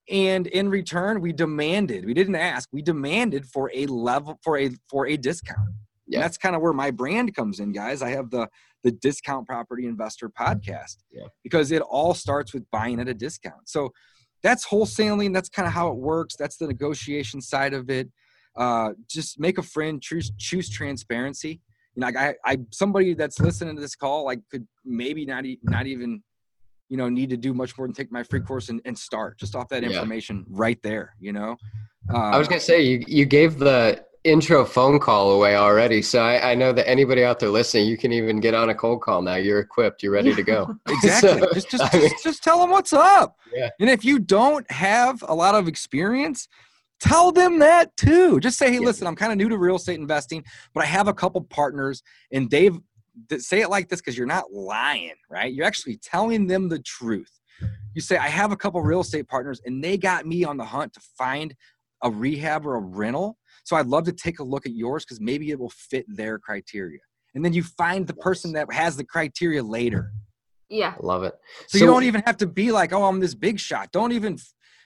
and 0.09 0.47
in 0.47 0.69
return 0.69 1.19
we 1.21 1.33
demanded 1.33 2.05
we 2.05 2.13
didn't 2.13 2.35
ask 2.35 2.69
we 2.71 2.81
demanded 2.81 3.45
for 3.45 3.71
a 3.73 3.85
level 3.87 4.39
for 4.43 4.57
a 4.57 4.71
for 4.89 5.07
a 5.07 5.17
discount. 5.17 5.69
Yeah. 6.09 6.21
that's 6.21 6.37
kind 6.37 6.55
of 6.55 6.61
where 6.61 6.71
my 6.71 6.89
brand 6.89 7.35
comes 7.35 7.59
in 7.59 7.73
guys. 7.73 8.01
I 8.01 8.09
have 8.09 8.29
the 8.29 8.47
the 8.83 8.91
discount 8.91 9.45
property 9.45 9.85
investor 9.85 10.29
podcast 10.29 10.97
yeah. 11.11 11.25
because 11.43 11.71
it 11.71 11.81
all 11.81 12.13
starts 12.13 12.53
with 12.53 12.69
buying 12.71 12.99
at 13.01 13.09
a 13.09 13.13
discount. 13.13 13.67
So 13.67 13.91
that's 14.43 14.65
wholesaling 14.65 15.33
that's 15.33 15.49
kind 15.49 15.67
of 15.67 15.73
how 15.73 15.89
it 15.89 15.97
works 15.97 16.35
that's 16.37 16.57
the 16.57 16.67
negotiation 16.67 17.41
side 17.41 17.73
of 17.73 17.89
it. 17.89 18.09
Uh, 18.55 18.93
just 19.07 19.39
make 19.39 19.57
a 19.57 19.63
friend 19.63 20.01
choose 20.01 20.31
choose 20.37 20.69
transparency. 20.69 21.61
You 21.95 22.01
know, 22.01 22.07
like 22.07 22.15
I, 22.15 22.35
I 22.45 22.57
somebody 22.71 23.13
that's 23.13 23.39
listening 23.39 23.75
to 23.75 23.81
this 23.81 23.95
call, 23.95 24.25
like 24.25 24.39
could 24.49 24.67
maybe 24.85 25.25
not 25.25 25.45
e- 25.45 25.59
not 25.63 25.87
even, 25.87 26.23
you 26.89 26.97
know, 26.97 27.09
need 27.09 27.29
to 27.29 27.37
do 27.37 27.53
much 27.53 27.77
more 27.77 27.87
than 27.87 27.93
take 27.93 28.11
my 28.11 28.23
free 28.23 28.39
course 28.41 28.69
and, 28.69 28.81
and 28.85 28.97
start 28.97 29.37
just 29.39 29.55
off 29.55 29.67
that 29.69 29.83
Yeah. 29.83 29.89
information 29.89 30.45
right 30.49 30.81
there. 30.81 31.15
You 31.19 31.33
know, 31.33 31.57
uh, 32.13 32.17
I 32.17 32.37
was 32.37 32.47
gonna 32.47 32.59
say 32.61 32.81
you 32.81 33.03
you 33.07 33.25
gave 33.25 33.57
the 33.59 34.05
intro 34.23 34.65
phone 34.65 34.99
call 34.99 35.31
away 35.31 35.55
already, 35.55 36.01
so 36.01 36.19
I, 36.21 36.51
I 36.51 36.55
know 36.55 36.73
that 36.73 36.87
anybody 36.89 37.23
out 37.23 37.39
there 37.39 37.49
listening, 37.49 37.87
you 37.87 37.97
can 37.97 38.11
even 38.11 38.39
get 38.39 38.53
on 38.53 38.69
a 38.69 38.75
cold 38.75 39.01
call 39.01 39.21
now. 39.21 39.35
You're 39.35 39.59
equipped. 39.59 40.03
You're 40.03 40.11
ready 40.11 40.33
to 40.35 40.43
go. 40.43 40.75
exactly. 40.89 41.39
So, 41.41 41.53
just 41.53 41.69
just, 41.69 41.83
I 41.95 41.97
mean- 41.99 42.09
just 42.09 42.23
just 42.23 42.43
tell 42.43 42.59
them 42.59 42.69
what's 42.71 42.93
up. 42.93 43.37
Yeah. 43.53 43.69
And 43.79 43.89
if 43.89 44.03
you 44.05 44.19
don't 44.19 44.69
have 44.71 45.23
a 45.27 45.33
lot 45.35 45.55
of 45.55 45.67
experience, 45.67 46.47
tell 46.99 47.31
them 47.31 47.59
that 47.59 47.95
too. 47.97 48.39
Just 48.39 48.57
say, 48.57 48.67
hey, 48.69 48.75
Yeah. 48.79 48.85
listen, 48.87 49.07
I'm 49.07 49.15
kind 49.15 49.31
of 49.31 49.37
new 49.37 49.49
to 49.49 49.57
real 49.57 49.75
estate 49.75 49.99
investing, 49.99 50.43
but 50.73 50.83
I 50.83 50.87
have 50.87 51.07
a 51.07 51.13
couple 51.13 51.41
partners, 51.41 52.01
and 52.31 52.49
they've 52.49 52.73
th- 52.73 52.81
say 53.39 53.61
it 53.61 53.69
like 53.69 53.89
this 53.89 53.99
because 54.01 54.17
you're 54.17 54.27
not 54.27 54.51
lying, 54.51 55.13
right? 55.29 55.53
You're 55.53 55.65
actually 55.65 55.97
telling 55.97 56.47
them 56.47 56.69
the 56.69 56.79
truth. 56.79 57.31
You 57.93 58.01
say, 58.01 58.17
I 58.17 58.27
have 58.27 58.51
a 58.51 58.55
couple 58.57 58.81
real 58.81 59.01
estate 59.01 59.27
partners, 59.27 59.61
and 59.65 59.83
they 59.83 59.97
got 59.97 60.25
me 60.25 60.43
on 60.43 60.57
the 60.57 60.65
hunt 60.65 60.93
to 60.93 60.99
find 61.17 61.55
a 62.03 62.11
rehab 62.11 62.65
or 62.65 62.75
a 62.75 62.79
rental. 62.79 63.37
So 63.63 63.75
I'd 63.75 63.87
love 63.87 64.03
to 64.05 64.11
take 64.11 64.39
a 64.39 64.43
look 64.43 64.65
at 64.65 64.73
yours 64.73 65.03
because 65.03 65.19
maybe 65.19 65.49
it 65.51 65.59
will 65.59 65.71
fit 65.71 66.05
their 66.07 66.37
criteria. 66.37 66.99
And 67.33 67.43
then 67.43 67.53
you 67.53 67.63
find 67.63 68.05
the 68.05 68.13
person 68.13 68.53
that 68.53 68.71
has 68.71 68.95
the 68.97 69.03
criteria 69.03 69.63
later. 69.63 70.11
Yeah. 70.69 70.93
Love 71.01 71.23
it. 71.23 71.33
So, 71.67 71.77
you 71.77 71.85
don't 71.85 72.03
even 72.03 72.21
have 72.25 72.37
to 72.37 72.47
be 72.47 72.71
like, 72.71 72.93
oh, 72.93 73.03
I'm 73.05 73.19
this 73.19 73.35
big 73.35 73.59
shot. 73.59 73.91
Don't 73.91 74.11
even, 74.11 74.37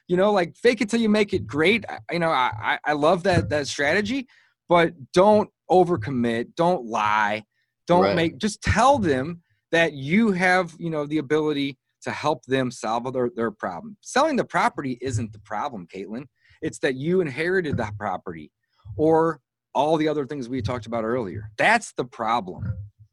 you 0.08 0.16
know, 0.16 0.32
like 0.32 0.56
fake 0.56 0.82
it 0.82 0.90
till 0.90 1.02
you 1.02 1.10
make 1.10 1.34
it 1.34 1.46
great. 1.48 1.86
I- 1.90 2.00
You 2.12 2.20
know, 2.20 2.30
I, 2.30 2.52
I- 2.86 2.92
I 2.92 2.94
love 2.94 3.24
that 3.24 3.50
that 3.50 3.68
strategy, 3.68 4.28
but 4.70 4.94
don't 5.14 5.50
overcommit. 5.70 6.56
Don't 6.56 6.86
lie. 6.86 7.44
Don't 7.92 8.04
Right. 8.04 8.16
make. 8.16 8.38
Just 8.38 8.62
tell 8.62 8.98
them 8.98 9.42
that 9.74 9.92
you 9.92 10.32
have, 10.32 10.74
you 10.80 10.90
know, 10.90 11.06
the 11.06 11.18
ability 11.18 11.78
to 12.04 12.12
help 12.12 12.46
them 12.46 12.72
solve 12.72 13.12
their 13.12 13.30
their 13.36 13.52
problem. 13.52 13.98
Selling 14.00 14.38
the 14.38 14.46
property 14.46 14.98
isn't 15.02 15.34
the 15.34 15.40
problem, 15.40 15.88
Caitlin. 15.94 16.26
It's 16.62 16.80
that 16.80 16.96
you 16.96 17.20
inherited 17.20 17.76
the 17.76 17.92
property, 18.00 18.50
or 18.96 19.42
all 19.76 19.98
the 19.98 20.08
other 20.08 20.26
things 20.26 20.48
we 20.48 20.62
talked 20.62 20.86
about 20.86 21.04
earlier. 21.04 21.52
That's 21.58 21.92
the 21.92 22.06
problem. 22.06 22.64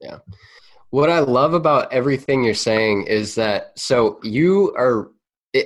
Yeah. 0.00 0.18
What 0.90 1.10
I 1.10 1.18
love 1.18 1.54
about 1.54 1.92
everything 1.92 2.44
you're 2.44 2.54
saying 2.54 3.08
is 3.08 3.34
that 3.34 3.76
so 3.76 4.20
you 4.22 4.72
are 4.78 5.10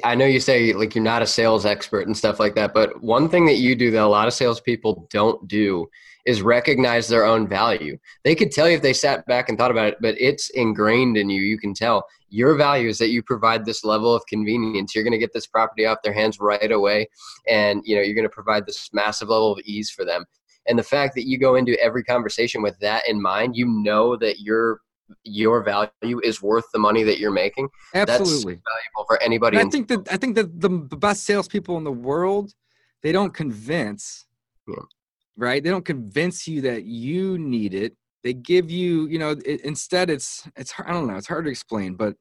I 0.02 0.14
know 0.14 0.24
you 0.24 0.40
say 0.40 0.72
like 0.72 0.94
you're 0.94 1.04
not 1.04 1.20
a 1.20 1.26
sales 1.26 1.66
expert 1.66 2.06
and 2.06 2.16
stuff 2.16 2.40
like 2.40 2.54
that, 2.54 2.72
but 2.72 3.02
one 3.02 3.28
thing 3.28 3.44
that 3.44 3.56
you 3.56 3.74
do 3.74 3.90
that 3.90 4.02
a 4.02 4.06
lot 4.06 4.26
of 4.26 4.32
salespeople 4.32 5.06
don't 5.10 5.46
do 5.46 5.86
is 6.24 6.42
recognize 6.42 7.08
their 7.08 7.24
own 7.24 7.48
value. 7.48 7.98
They 8.24 8.34
could 8.34 8.52
tell 8.52 8.68
you 8.68 8.76
if 8.76 8.82
they 8.82 8.92
sat 8.92 9.26
back 9.26 9.48
and 9.48 9.58
thought 9.58 9.70
about 9.70 9.88
it, 9.88 9.96
but 10.00 10.14
it's 10.20 10.50
ingrained 10.50 11.16
in 11.16 11.28
you. 11.28 11.42
You 11.42 11.58
can 11.58 11.74
tell 11.74 12.06
your 12.28 12.54
value 12.54 12.88
is 12.88 12.98
that 12.98 13.10
you 13.10 13.22
provide 13.22 13.64
this 13.64 13.84
level 13.84 14.14
of 14.14 14.22
convenience. 14.26 14.94
You're 14.94 15.04
going 15.04 15.12
to 15.12 15.18
get 15.18 15.32
this 15.32 15.46
property 15.46 15.84
off 15.84 15.98
their 16.02 16.12
hands 16.12 16.38
right 16.40 16.70
away, 16.70 17.08
and 17.48 17.82
you 17.84 17.96
know 17.96 18.02
you're 18.02 18.14
going 18.14 18.24
to 18.24 18.30
provide 18.30 18.66
this 18.66 18.88
massive 18.92 19.28
level 19.28 19.52
of 19.52 19.60
ease 19.64 19.90
for 19.90 20.04
them. 20.04 20.24
And 20.66 20.78
the 20.78 20.84
fact 20.84 21.14
that 21.16 21.26
you 21.26 21.38
go 21.38 21.56
into 21.56 21.78
every 21.82 22.04
conversation 22.04 22.62
with 22.62 22.78
that 22.78 23.08
in 23.08 23.20
mind, 23.20 23.56
you 23.56 23.66
know 23.66 24.16
that 24.16 24.40
your 24.40 24.80
your 25.24 25.62
value 25.62 26.20
is 26.22 26.40
worth 26.40 26.64
the 26.72 26.78
money 26.78 27.02
that 27.02 27.18
you're 27.18 27.32
making. 27.32 27.68
Absolutely. 27.94 28.54
That's 28.54 28.62
valuable 28.64 29.06
for 29.06 29.22
anybody. 29.22 29.58
And 29.58 29.68
I 29.68 29.70
think 29.70 29.88
that 29.88 30.12
I 30.12 30.16
think 30.16 30.36
that 30.36 30.60
the, 30.60 30.68
the 30.68 30.96
best 30.96 31.24
salespeople 31.24 31.76
in 31.76 31.84
the 31.84 31.92
world, 31.92 32.54
they 33.02 33.12
don't 33.12 33.34
convince, 33.34 34.26
Yeah. 34.66 34.76
Right? 35.36 35.62
They 35.62 35.70
don't 35.70 35.84
convince 35.84 36.46
you 36.46 36.60
that 36.62 36.84
you 36.84 37.38
need 37.38 37.74
it. 37.74 37.96
They 38.22 38.32
give 38.32 38.70
you, 38.70 39.06
you 39.06 39.18
know, 39.18 39.30
it, 39.44 39.60
instead 39.62 40.10
it's 40.10 40.48
it's 40.56 40.70
hard- 40.70 40.88
I 40.88 40.92
don't 40.92 41.06
know, 41.08 41.16
it's 41.16 41.26
hard 41.28 41.44
to 41.46 41.50
explain, 41.50 41.94
but 41.94 42.14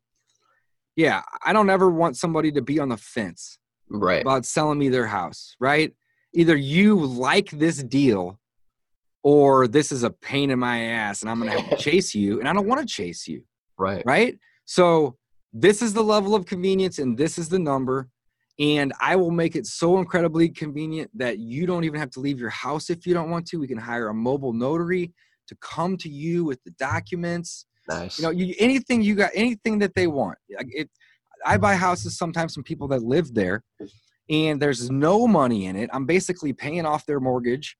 yeah, 0.95 1.22
I 1.45 1.53
don't 1.53 1.70
ever 1.70 1.89
want 1.89 2.18
somebody 2.18 2.51
to 2.53 2.62
be 2.62 2.80
on 2.80 2.89
the 2.89 2.97
fence 2.97 3.57
right. 3.89 4.22
about 4.22 4.45
selling 4.45 4.80
me 4.80 4.89
their 4.89 5.07
house, 5.07 5.55
right? 5.59 5.93
Either 6.34 6.55
you 6.55 6.95
like 6.95 7.49
this 7.51 7.82
deal 7.84 8.39
or 9.24 9.68
this 9.68 9.91
is 9.91 10.03
a 10.03 10.09
pain 10.09 10.49
in 10.49 10.59
my 10.59 10.82
ass 10.86 11.22
and 11.22 11.30
I'm 11.30 11.39
going 11.39 11.51
to 11.51 11.59
have 11.59 11.70
to 11.70 11.76
chase 11.91 12.16
you 12.16 12.39
and 12.39 12.49
I 12.49 12.53
don't 12.53 12.68
want 12.68 12.82
to 12.82 12.88
chase 12.88 13.28
you 13.28 13.43
Right. 13.78 14.03
right? 14.05 14.38
So 14.66 15.18
this 15.53 15.82
is 15.82 15.93
the 15.93 16.03
level 16.03 16.36
of 16.36 16.45
convenience 16.45 16.99
and 16.99 17.18
this 17.18 17.38
is 17.38 17.49
the 17.49 17.59
number. 17.59 18.09
And 18.62 18.93
I 19.01 19.16
will 19.16 19.32
make 19.32 19.55
it 19.55 19.66
so 19.66 19.97
incredibly 19.97 20.47
convenient 20.47 21.09
that 21.18 21.39
you 21.39 21.66
don't 21.66 21.84
even 21.84 21.99
have 21.99 22.12
to 22.12 22.20
leave 22.20 22.39
your 22.39 22.51
house 22.51 22.91
if 22.91 23.07
you 23.07 23.14
don't 23.16 23.32
want 23.32 23.47
to. 23.47 23.57
We 23.57 23.68
can 23.68 23.78
hire 23.78 24.09
a 24.09 24.14
mobile 24.14 24.53
notary 24.53 25.12
to 25.47 25.55
come 25.62 25.97
to 25.97 26.09
you 26.09 26.45
with 26.45 26.64
the 26.64 26.72
documents. 26.72 27.66
Nice. 27.89 28.20
You 28.20 28.26
know, 28.26 28.30
you, 28.30 28.53
anything 28.59 29.01
you 29.01 29.16
got, 29.16 29.32
anything 29.34 29.80
that 29.80 29.95
they 29.95 30.05
want. 30.05 30.38
Like 30.55 30.68
it, 30.70 30.91
I 31.43 31.57
buy 31.57 31.76
houses 31.76 32.16
sometimes 32.16 32.53
from 32.53 32.64
people 32.64 32.88
that 32.89 33.01
live 33.01 33.34
there, 33.34 33.64
and 34.30 34.62
there's 34.62 34.91
no 34.91 35.26
money 35.28 35.66
in 35.66 35.76
it. 35.76 35.89
I'm 35.91 36.05
basically 36.05 36.53
paying 36.53 36.86
off 36.86 37.07
their 37.07 37.20
mortgage, 37.20 37.76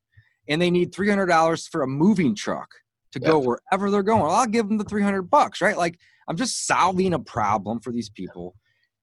and 0.50 0.60
they 0.60 0.72
need 0.72 0.96
three 0.96 1.10
hundred 1.10 1.28
dollars 1.28 1.68
for 1.68 1.84
a 1.84 1.88
moving 1.88 2.36
truck 2.36 2.70
to 3.12 3.20
go 3.20 3.38
wherever 3.38 3.92
they're 3.92 4.02
going. 4.02 4.22
Well, 4.22 4.32
I'll 4.32 4.48
give 4.48 4.68
them 4.68 4.80
the 4.80 4.84
three 4.84 5.04
hundred 5.04 5.24
bucks, 5.30 5.62
right? 5.62 5.78
Like 5.78 6.00
I'm 6.28 6.38
just 6.38 6.66
solving 6.66 7.14
a 7.14 7.20
problem 7.20 7.80
for 7.82 7.92
these 7.92 8.10
people, 8.10 8.56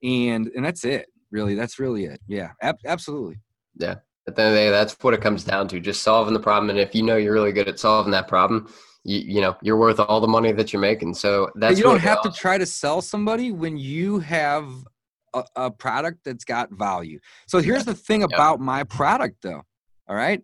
and 0.02 0.48
and 0.48 0.64
that's 0.64 0.84
it. 0.84 1.06
Really, 1.30 1.54
that's 1.54 1.78
really 1.78 2.04
it. 2.04 2.20
Yeah, 2.26 2.52
ab- 2.62 2.78
absolutely. 2.86 3.38
At 4.26 4.36
the 4.36 4.42
end 4.42 4.48
of 4.50 4.54
the 4.54 4.60
day, 4.60 4.70
that's 4.70 4.94
what 5.00 5.14
it 5.14 5.20
comes 5.20 5.44
down 5.44 5.68
to: 5.68 5.80
just 5.80 6.02
solving 6.02 6.34
the 6.34 6.40
problem. 6.40 6.70
And 6.70 6.78
if 6.78 6.94
you 6.94 7.02
know 7.02 7.16
you're 7.16 7.32
really 7.32 7.52
good 7.52 7.68
at 7.68 7.78
solving 7.78 8.12
that 8.12 8.28
problem, 8.28 8.72
you 9.04 9.18
you 9.20 9.40
know 9.40 9.56
you're 9.62 9.76
worth 9.76 10.00
all 10.00 10.20
the 10.20 10.28
money 10.28 10.52
that 10.52 10.72
you're 10.72 10.82
making. 10.82 11.14
So 11.14 11.50
But 11.54 11.60
that's 11.60 11.78
you 11.78 11.84
don't 11.84 12.00
have 12.00 12.22
to 12.22 12.30
try 12.30 12.58
to 12.58 12.66
sell 12.66 13.00
somebody 13.00 13.52
when 13.52 13.76
you 13.76 14.18
have 14.20 14.68
a, 15.34 15.44
a 15.56 15.70
product 15.70 16.24
that's 16.24 16.44
got 16.44 16.70
value. 16.72 17.20
So 17.46 17.58
here's 17.58 17.84
the 17.84 17.94
thing 17.94 18.22
about 18.22 18.60
my 18.60 18.84
product, 18.84 19.42
though. 19.42 19.62
All 20.08 20.16
right. 20.16 20.42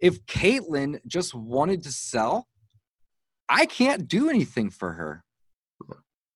If 0.00 0.24
Caitlin 0.26 1.00
just 1.06 1.34
wanted 1.34 1.82
to 1.82 1.92
sell, 1.92 2.48
I 3.48 3.66
can't 3.66 4.08
do 4.08 4.30
anything 4.30 4.70
for 4.70 4.92
her 4.92 5.24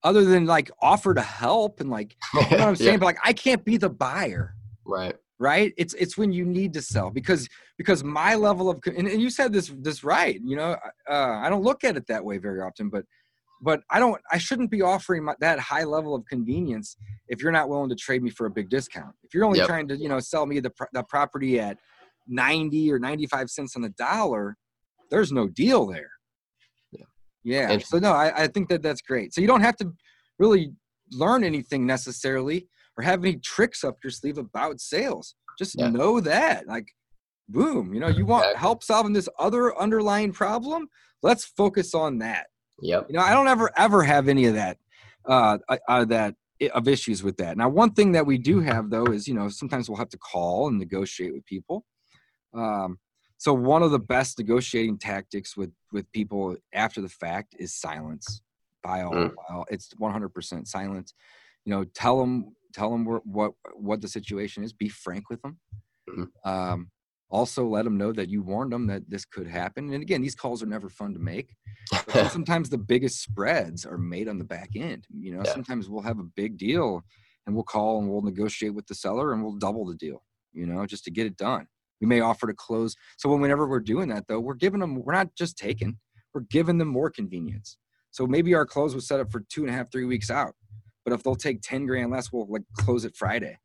other 0.04 0.24
than 0.24 0.46
like 0.46 0.70
offer 0.80 1.14
to 1.14 1.22
help 1.22 1.80
and 1.80 1.90
like, 1.90 2.14
you 2.34 2.40
know 2.40 2.46
what 2.58 2.68
I'm 2.68 2.76
saying? 2.76 2.92
Yeah, 2.92 2.98
But 2.98 3.06
like, 3.06 3.18
I 3.24 3.32
can't 3.32 3.64
be 3.64 3.76
the 3.78 3.90
buyer 3.90 4.54
right. 4.84 5.16
right 5.40 5.72
it's 5.76 5.94
it's 5.94 6.16
when 6.16 6.30
you 6.32 6.44
need 6.44 6.72
to 6.74 6.80
sell 6.80 7.10
because 7.10 7.48
because 7.76 8.04
my 8.04 8.36
level 8.36 8.70
of 8.70 8.80
and, 8.86 9.08
and 9.08 9.20
you 9.20 9.28
said 9.30 9.52
this 9.52 9.72
this 9.80 10.04
right 10.04 10.40
you 10.44 10.54
know 10.54 10.76
uh, 11.10 11.40
i 11.42 11.48
don't 11.50 11.64
look 11.64 11.82
at 11.82 11.96
it 11.96 12.06
that 12.06 12.24
way 12.24 12.38
very 12.38 12.60
often 12.60 12.88
but 12.88 13.04
but 13.60 13.80
i 13.90 13.98
don't 13.98 14.20
i 14.30 14.38
shouldn't 14.38 14.70
be 14.70 14.80
offering 14.80 15.24
my, 15.24 15.34
that 15.40 15.58
high 15.58 15.82
level 15.82 16.14
of 16.14 16.24
convenience 16.26 16.96
if 17.28 17.42
you're 17.42 17.50
not 17.50 17.68
willing 17.68 17.88
to 17.88 17.96
trade 17.96 18.22
me 18.22 18.30
for 18.30 18.46
a 18.46 18.50
big 18.50 18.68
discount 18.68 19.12
if 19.24 19.34
you're 19.34 19.44
only 19.44 19.58
Yep. 19.58 19.66
trying 19.66 19.88
to 19.88 19.96
you 19.96 20.08
know 20.08 20.20
sell 20.20 20.46
me 20.46 20.60
the, 20.60 20.70
the 20.92 21.02
property 21.02 21.58
at 21.58 21.78
90 22.28 22.92
or 22.92 23.00
95 23.00 23.50
cents 23.50 23.74
on 23.74 23.82
the 23.82 23.88
dollar 23.90 24.56
there's 25.10 25.32
no 25.32 25.48
deal 25.48 25.84
there 25.86 26.10
Yeah. 27.44 27.70
And- 27.70 27.82
so 27.84 27.98
no 27.98 28.12
I, 28.12 28.44
I 28.44 28.46
think 28.48 28.68
that 28.70 28.82
that's 28.82 29.02
great 29.02 29.32
so 29.34 29.40
you 29.40 29.46
don't 29.46 29.60
have 29.60 29.76
to 29.76 29.92
really 30.38 30.72
learn 31.12 31.44
anything 31.44 31.86
necessarily 31.86 32.66
or 32.96 33.04
have 33.04 33.22
any 33.24 33.36
tricks 33.36 33.84
up 33.84 33.96
your 34.02 34.10
sleeve 34.10 34.38
about 34.38 34.80
sales. 34.80 35.34
Just 35.58 35.76
Yeah. 35.78 35.88
know 35.90 36.20
that. 36.20 36.66
Like, 36.66 36.86
boom, 37.48 37.92
you 37.92 38.00
know, 38.00 38.08
you 38.08 38.24
want 38.24 38.44
Exactly. 38.44 38.60
help 38.60 38.82
solving 38.82 39.12
this 39.12 39.28
other 39.38 39.76
underlying 39.78 40.32
problem? 40.32 40.88
Let's 41.22 41.44
focus 41.44 41.94
on 41.94 42.18
that. 42.18 42.46
Yep. 42.80 43.06
You 43.08 43.14
know, 43.16 43.20
I 43.20 43.32
don't 43.32 43.48
ever 43.48 43.70
ever 43.76 44.02
have 44.02 44.28
any 44.28 44.46
of 44.46 44.54
that 44.54 44.78
uh, 45.28 45.58
uh 45.68 45.76
uh, 45.88 46.04
that 46.06 46.34
of 46.72 46.88
issues 46.88 47.22
with 47.22 47.36
that. 47.38 47.56
Now, 47.56 47.68
one 47.68 47.92
thing 47.92 48.12
that 48.12 48.26
we 48.26 48.38
do 48.38 48.60
have 48.60 48.90
though 48.90 49.06
is, 49.06 49.28
you 49.28 49.34
know, 49.34 49.48
sometimes 49.48 49.88
we'll 49.88 49.98
have 49.98 50.08
to 50.10 50.18
call 50.18 50.68
and 50.68 50.78
negotiate 50.78 51.32
with 51.34 51.44
people. 51.46 51.84
Um 52.54 52.98
so 53.38 53.52
one 53.52 53.82
of 53.82 53.90
the 53.90 53.98
best 53.98 54.38
negotiating 54.38 54.98
tactics 54.98 55.56
with 55.56 55.72
with 55.92 56.10
people 56.12 56.56
after 56.72 57.00
the 57.00 57.08
fact 57.08 57.54
is 57.58 57.74
silence. 57.74 58.42
By 58.82 59.02
all, 59.02 59.12
Mm. 59.14 59.64
it's 59.70 59.94
100% 59.98 60.68
silence. 60.68 61.14
You 61.64 61.70
know, 61.70 61.84
tell 61.84 62.18
them 62.20 62.54
tell 62.72 62.90
them 62.90 63.04
what 63.06 63.52
what 63.74 64.00
the 64.00 64.08
situation 64.08 64.64
is. 64.64 64.72
Be 64.72 64.88
frank 64.88 65.30
with 65.30 65.40
them. 65.42 65.58
Mhm. 66.08 66.28
Um, 66.44 66.90
also, 67.30 67.66
let 67.66 67.84
them 67.84 67.96
know 67.96 68.12
that 68.12 68.28
you 68.28 68.42
warned 68.42 68.72
them 68.72 68.86
that 68.88 69.08
this 69.08 69.24
could 69.24 69.46
happen. 69.46 69.92
And 69.92 70.02
again, 70.02 70.20
these 70.22 70.34
calls 70.36 70.62
are 70.62 70.66
never 70.66 70.88
fun 70.88 71.14
to 71.14 71.18
make. 71.18 71.56
Sometimes 72.44 72.68
the 72.68 72.78
biggest 72.78 73.20
spreads 73.22 73.84
are 73.86 73.98
made 73.98 74.28
on 74.28 74.38
the 74.38 74.44
back 74.44 74.70
end. 74.76 75.06
You 75.10 75.32
know, 75.36 75.42
Yeah. 75.44 75.52
sometimes 75.52 75.88
we'll 75.88 76.02
have 76.02 76.18
a 76.20 76.24
big 76.24 76.56
deal 76.58 77.02
and 77.46 77.54
we'll 77.54 77.64
call 77.64 77.98
and 78.00 78.08
we'll 78.10 78.22
negotiate 78.22 78.74
with 78.74 78.86
the 78.86 78.94
seller 78.94 79.32
and 79.32 79.42
we'll 79.42 79.56
double 79.56 79.84
the 79.86 79.96
deal, 79.96 80.22
you 80.52 80.66
know, 80.66 80.84
just 80.86 81.04
to 81.04 81.10
get 81.10 81.26
it 81.26 81.36
done. 81.36 81.66
We 82.04 82.08
may 82.08 82.20
offer 82.20 82.46
to 82.46 82.52
close. 82.52 82.94
So 83.16 83.30
when- 83.30 83.40
whenever 83.40 83.66
we're 83.66 83.80
doing 83.80 84.10
that 84.10 84.26
though, 84.28 84.38
we're 84.38 84.52
giving 84.56 84.80
them, 84.80 84.96
we're 84.96 85.14
not 85.14 85.34
just 85.34 85.56
taking, 85.56 85.98
we're 86.34 86.42
giving 86.42 86.76
them 86.76 86.88
more 86.88 87.08
convenience. 87.08 87.78
So 88.10 88.26
maybe 88.26 88.52
our 88.52 88.66
close 88.66 88.94
was 88.94 89.08
set 89.08 89.20
up 89.20 89.32
for 89.32 89.40
two 89.48 89.62
and 89.62 89.70
a 89.70 89.72
half, 89.72 89.90
three 89.90 90.04
weeks 90.04 90.30
out. 90.30 90.54
But 91.06 91.14
if 91.14 91.22
they'll 91.22 91.34
take 91.34 91.62
10 91.62 91.86
grand 91.86 92.10
less, 92.10 92.30
we'll 92.30 92.46
like 92.46 92.62
close 92.76 93.06
it 93.06 93.16
Friday. 93.16 93.58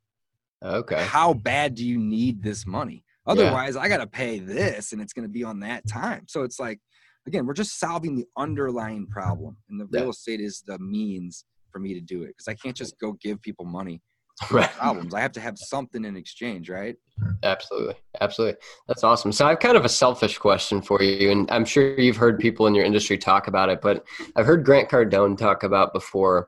Okay. 0.64 1.04
How 1.04 1.34
bad 1.34 1.76
do 1.76 1.86
you 1.86 2.00
need 2.00 2.42
this 2.42 2.66
money? 2.66 3.04
Otherwise, 3.28 3.76
I 3.76 3.90
got 3.90 3.98
to 3.98 4.08
pay 4.08 4.40
this 4.40 4.94
and 4.94 5.02
it's 5.02 5.12
going 5.12 5.28
to 5.28 5.30
be 5.32 5.44
on 5.44 5.60
that 5.60 5.86
time. 5.86 6.24
So 6.30 6.44
it's 6.44 6.62
like, 6.62 6.80
again, 7.28 7.46
we're 7.46 7.54
just 7.54 7.78
solving 7.78 8.16
the 8.16 8.26
underlying 8.38 9.06
problem, 9.06 9.58
and 9.70 9.82
the 9.82 9.88
Yeah. 9.92 10.00
real 10.02 10.10
estate 10.12 10.40
is 10.40 10.62
the 10.66 10.80
means 10.80 11.44
for 11.72 11.80
me 11.80 11.94
to 11.94 12.02
do 12.02 12.24
it 12.24 12.28
because 12.30 12.48
I 12.48 12.54
can't 12.56 12.76
just 12.76 12.98
go 13.00 13.12
give 13.14 13.42
people 13.42 13.66
money 13.66 14.02
Right. 14.52 14.72
problems. 14.72 15.14
I 15.14 15.20
have 15.20 15.34
to 15.34 15.40
have 15.42 15.58
something 15.58 16.06
in 16.06 16.16
exchange, 16.16 16.70
right? 16.70 16.96
Absolutely. 17.44 17.96
Absolutely. 18.22 18.58
That's 18.88 19.04
awesome. 19.04 19.32
So 19.32 19.46
I 19.46 19.50
have 19.50 19.60
kind 19.60 19.76
of 19.76 19.86
a 19.86 19.90
selfish 19.90 20.38
question 20.38 20.82
for 20.82 21.02
you, 21.04 21.32
and 21.32 21.50
I'm 21.52 21.66
sure 21.66 22.00
you've 22.00 22.16
heard 22.16 22.40
people 22.40 22.66
in 22.66 22.74
your 22.74 22.86
industry 22.86 23.18
talk 23.18 23.48
about 23.48 23.70
it, 23.70 23.82
but 23.82 24.06
I've 24.36 24.46
heard 24.46 24.64
Grant 24.64 24.90
Cardone 24.90 25.38
talk 25.38 25.64
about 25.64 25.94
before 25.94 26.48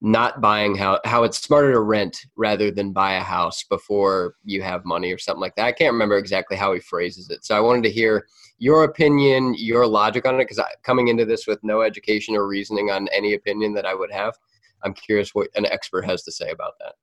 not 0.00 0.40
buying 0.40 0.76
how 0.76 1.00
how 1.04 1.24
it's 1.24 1.38
smarter 1.38 1.72
to 1.72 1.80
rent 1.80 2.26
rather 2.36 2.70
than 2.70 2.92
buy 2.92 3.14
a 3.14 3.22
house 3.22 3.64
before 3.64 4.34
you 4.44 4.62
have 4.62 4.84
money 4.84 5.10
or 5.10 5.18
something 5.18 5.40
like 5.40 5.56
that. 5.56 5.64
I 5.64 5.72
can't 5.72 5.92
remember 5.92 6.18
exactly 6.18 6.56
how 6.56 6.74
he 6.74 6.80
phrases 6.80 7.30
it. 7.30 7.44
So 7.44 7.56
I 7.56 7.60
wanted 7.60 7.84
to 7.84 7.90
hear 7.90 8.26
your 8.58 8.84
opinion, 8.84 9.54
your 9.56 9.86
logic 9.86 10.26
on 10.26 10.34
it, 10.36 10.46
because 10.46 10.60
coming 10.82 11.08
into 11.08 11.24
this 11.24 11.46
with 11.46 11.58
no 11.62 11.82
education 11.82 12.36
or 12.36 12.46
reasoning 12.46 12.90
on 12.90 13.08
any 13.14 13.34
opinion 13.34 13.72
that 13.74 13.86
I 13.86 13.94
would 13.94 14.12
have, 14.12 14.36
I'm 14.82 14.94
curious 14.94 15.34
what 15.34 15.48
an 15.54 15.66
expert 15.66 16.04
has 16.04 16.22
to 16.24 16.32
say 16.32 16.50
about 16.50 16.74
that. 16.80 16.94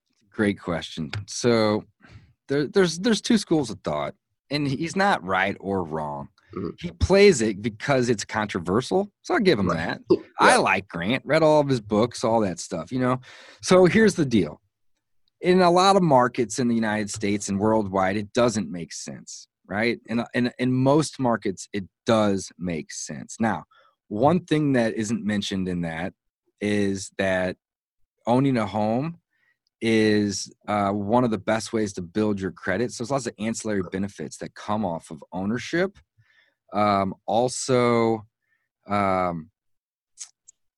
Great 0.41 0.59
question. 0.59 1.11
So 1.27 1.83
there, 2.47 2.65
there's 2.65 2.97
there's 2.97 3.21
two 3.21 3.37
schools 3.37 3.69
of 3.69 3.77
thought, 3.83 4.15
and 4.49 4.67
he's 4.67 4.95
not 4.95 5.23
right 5.23 5.55
or 5.59 5.83
wrong. 5.83 6.29
Mhm. 6.57 6.71
He 6.79 6.89
plays 6.93 7.43
it 7.43 7.61
because 7.61 8.09
it's 8.09 8.25
controversial, 8.25 9.11
so 9.21 9.35
I'll 9.35 9.39
give 9.39 9.59
him 9.59 9.69
Right. 9.69 9.99
that. 10.09 10.17
I 10.39 10.57
like 10.57 10.87
Grant, 10.87 11.23
read 11.27 11.43
all 11.43 11.59
of 11.61 11.69
his 11.69 11.79
books, 11.79 12.23
all 12.23 12.39
that 12.41 12.59
stuff, 12.59 12.91
you 12.91 12.97
know. 12.97 13.19
So 13.61 13.85
here's 13.85 14.15
the 14.15 14.25
deal. 14.25 14.59
In 15.41 15.61
a 15.61 15.69
lot 15.69 15.95
of 15.95 16.01
markets 16.01 16.57
in 16.57 16.67
the 16.69 16.73
United 16.75 17.11
States 17.11 17.47
and 17.47 17.59
worldwide, 17.59 18.17
it 18.17 18.33
doesn't 18.33 18.71
make 18.71 18.93
sense, 18.93 19.47
right? 19.67 19.99
And 20.09 20.25
in, 20.33 20.51
in 20.57 20.73
most 20.73 21.19
markets, 21.19 21.67
it 21.71 21.83
does 22.07 22.51
make 22.57 22.91
sense. 22.91 23.35
Now, 23.39 23.65
one 24.07 24.39
thing 24.45 24.73
that 24.73 24.95
isn't 24.95 25.23
mentioned 25.23 25.67
in 25.67 25.81
that 25.81 26.13
is 26.59 27.11
that 27.19 27.57
owning 28.25 28.57
a 28.57 28.65
home 28.65 29.17
is 29.81 30.53
uh, 30.67 30.91
one 30.91 31.23
of 31.23 31.31
the 31.31 31.37
best 31.37 31.73
ways 31.73 31.93
to 31.93 32.01
build 32.01 32.39
your 32.39 32.51
credit. 32.51 32.91
So 32.91 33.03
there's 33.03 33.11
lots 33.11 33.27
of 33.27 33.33
ancillary 33.39 33.81
benefits 33.91 34.37
that 34.37 34.53
come 34.53 34.85
off 34.85 35.09
of 35.09 35.23
ownership. 35.33 35.97
Um, 36.71 37.15
also, 37.25 38.25
um, 38.87 39.49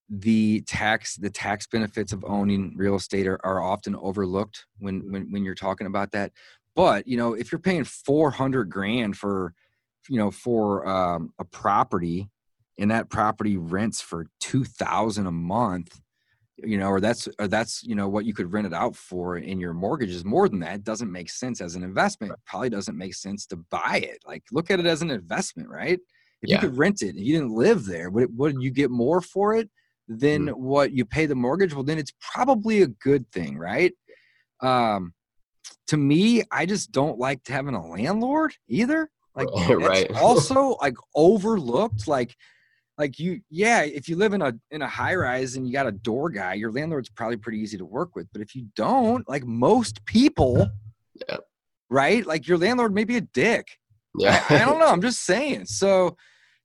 the 0.10 0.62
tax 0.68 1.16
the 1.16 1.30
tax 1.30 1.66
benefits 1.66 2.14
of 2.14 2.24
owning 2.26 2.74
real 2.76 2.96
estate 2.96 3.26
are, 3.26 3.40
are 3.44 3.62
often 3.62 3.96
overlooked 3.96 4.66
when, 4.78 5.12
when 5.12 5.32
when 5.32 5.44
you're 5.44 5.56
talking 5.56 5.88
about 5.88 6.12
that. 6.12 6.32
But 6.76 7.08
you 7.08 7.18
know, 7.18 7.34
if 7.34 7.52
you're 7.52 7.60
paying 7.60 7.84
400 7.84 8.70
grand 8.70 9.18
for 9.18 9.54
you 10.10 10.18
know 10.18 10.32
for 10.32 10.88
um, 10.88 11.34
a 11.40 11.46
property 11.46 12.30
and 12.78 12.92
that 12.92 13.10
property 13.10 13.58
rents 13.58 14.02
for 14.02 14.28
2000 14.42 15.26
a 15.26 15.32
month 15.32 16.00
you 16.58 16.78
know 16.78 16.88
or 16.88 17.00
that's 17.02 17.28
or 17.40 17.48
that's 17.48 17.84
you 17.84 17.96
know 17.96 18.08
what 18.08 18.26
you 18.26 18.34
could 18.34 18.54
rent 18.54 18.68
it 18.68 18.74
out 18.74 18.96
for 18.96 19.38
in 19.38 19.60
your 19.60 19.74
mortgage 19.74 20.12
is 20.12 20.24
more 20.24 20.48
than 20.48 20.60
that 20.60 20.76
it 20.76 20.84
doesn't 20.84 21.12
make 21.12 21.30
sense 21.30 21.62
as 21.62 21.76
an 21.76 21.84
investment. 21.84 22.32
It 22.34 22.40
probably 22.46 22.70
doesn't 22.70 22.98
make 22.98 23.16
sense 23.16 23.46
to 23.48 23.56
buy 23.56 24.02
it. 24.04 24.20
Like 24.26 24.44
look 24.52 24.70
at 24.70 24.80
it 24.80 24.86
as 24.86 25.02
an 25.02 25.10
investment 25.10 25.70
right? 25.70 26.00
If 26.42 26.50
Yeah. 26.50 26.56
you 26.56 26.60
could 26.70 26.78
rent 26.78 27.02
it 27.02 27.16
and 27.16 27.20
you 27.20 27.34
didn't 27.34 27.56
live 27.56 27.86
there 27.86 28.10
would, 28.10 28.24
it, 28.24 28.32
would 28.34 28.62
you 28.62 28.70
get 28.70 28.92
more 28.92 29.20
for 29.22 29.56
it 29.56 29.70
than 30.08 30.48
Mm. 30.48 30.58
what 30.58 30.92
you 30.92 31.06
pay 31.06 31.26
the 31.26 31.36
mortgage? 31.36 31.74
Well 31.74 31.84
then 31.84 31.98
it's 31.98 32.14
probably 32.20 32.82
a 32.84 32.88
good 32.88 33.30
thing 33.32 33.58
right? 33.58 33.94
Um 34.62 35.14
to 35.88 35.98
me 35.98 36.44
i 36.52 36.66
just 36.66 36.92
don't 36.92 37.18
like 37.18 37.48
having 37.48 37.74
a 37.76 37.88
landlord 37.88 38.54
either. 38.68 39.10
Like 39.36 39.50
that's 39.68 39.80
Right. 39.80 40.12
also 40.22 40.78
like 40.82 40.96
overlooked. 41.16 42.08
Like 42.08 42.36
like 42.98 43.18
you 43.20 43.42
yeah 43.50 43.82
if 43.82 44.08
you 44.08 44.16
live 44.16 44.34
in 44.34 44.42
a 44.42 44.54
in 44.72 44.82
a 44.82 44.88
high 44.88 45.16
rise 45.16 45.56
and 45.56 45.66
you 45.68 45.74
got 45.74 45.88
a 45.88 45.92
door 45.92 46.30
guy 46.30 46.54
your 46.54 46.72
landlord's 46.72 47.10
probably 47.10 47.38
pretty 47.38 47.60
easy 47.60 47.78
to 47.78 47.86
work 47.86 48.16
with. 48.16 48.28
But 48.32 48.42
if 48.42 48.54
you 48.56 48.68
don't 48.76 49.28
like 49.28 49.46
most 49.46 50.06
people 50.06 50.70
Yeah. 51.30 51.38
right? 51.90 52.26
Like 52.26 52.48
your 52.48 52.58
landlord 52.58 52.94
may 52.94 53.04
be 53.04 53.18
a 53.18 53.22
dick. 53.22 53.68
Yeah. 54.18 54.44
I, 54.50 54.56
I 54.58 54.66
don't 54.66 54.80
know. 54.84 54.88
I'm 54.90 55.02
just 55.02 55.22
saying. 55.22 55.66
So 55.66 56.18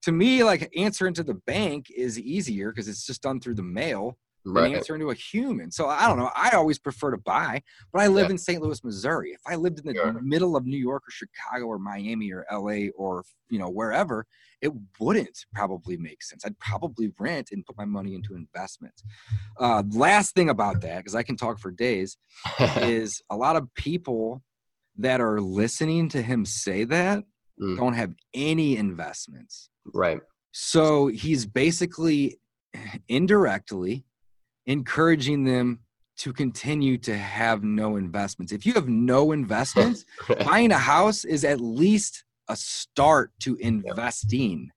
to 0.03 0.13
me 0.13 0.45
like 0.45 0.71
answering 0.77 1.15
to 1.15 1.25
the 1.25 1.35
bank 1.35 1.87
is 1.91 2.19
easier 2.19 2.71
because 2.71 2.89
it's 2.89 3.05
just 3.07 3.23
done 3.23 3.41
through 3.41 3.55
the 3.57 3.63
mail 3.63 4.17
right. 4.53 4.75
answering 4.75 5.01
to 5.01 5.11
a 5.11 5.15
human 5.15 5.71
so 5.71 5.89
i 5.89 6.07
don't 6.07 6.19
know 6.19 6.31
i 6.35 6.51
always 6.51 6.79
prefer 6.79 7.11
to 7.11 7.19
buy 7.19 7.63
but 7.93 8.01
i 8.03 8.07
live 8.07 8.27
Yeah. 8.27 8.33
in 8.33 8.39
st 8.39 8.63
louis 8.63 8.83
missouri 8.85 9.31
if 9.31 9.41
i 9.47 9.55
lived 9.57 9.79
in 9.81 9.87
the 9.87 9.95
Sure. 9.95 10.13
middle 10.23 10.57
of 10.57 10.67
new 10.67 10.77
york 10.79 11.03
or 11.07 11.11
chicago 11.11 11.67
or 11.67 11.79
miami 11.79 12.33
or 12.33 12.45
la 12.53 12.89
or 12.97 13.25
you 13.51 13.59
know 13.59 13.69
wherever 13.71 14.27
it 14.61 14.73
wouldn't 14.99 15.39
probably 15.55 15.97
make 15.97 16.23
sense 16.23 16.45
i'd 16.45 16.59
probably 16.59 17.13
rent 17.19 17.51
and 17.53 17.65
put 17.67 17.77
my 17.77 17.85
money 17.85 18.15
into 18.15 18.35
investments 18.35 19.03
uh, 19.61 19.83
last 19.91 20.35
thing 20.35 20.49
about 20.51 20.81
that 20.81 20.99
because 20.99 21.15
i 21.15 21.23
can 21.23 21.37
talk 21.37 21.59
for 21.59 21.71
days 21.71 22.17
is 22.83 23.23
a 23.31 23.37
lot 23.37 23.57
of 23.57 23.73
people 23.75 24.43
that 24.97 25.21
are 25.21 25.41
listening 25.41 26.09
to 26.09 26.21
him 26.23 26.45
say 26.45 26.85
that 26.85 27.25
Mm. 27.61 27.77
don't 27.77 27.95
have 27.95 28.15
any 28.35 28.77
investments 28.77 29.69
right. 29.93 30.21
so 30.53 31.09
he's 31.09 31.45
basically 31.45 32.39
indirectly 33.09 34.05
encouraging 34.69 35.45
them 35.45 35.81
to 36.19 36.33
continue 36.33 36.99
to 36.99 37.17
have 37.17 37.65
no 37.65 37.97
investments. 37.97 38.53
If 38.53 38.67
you 38.67 38.75
have 38.75 38.89
no 38.89 39.33
investments, 39.33 40.05
buying 40.45 40.71
a 40.71 40.79
house 40.79 41.25
is 41.25 41.45
at 41.45 41.61
least 41.61 42.25
a 42.49 42.57
start 42.57 43.33
to 43.41 43.57
investing. 43.57 44.71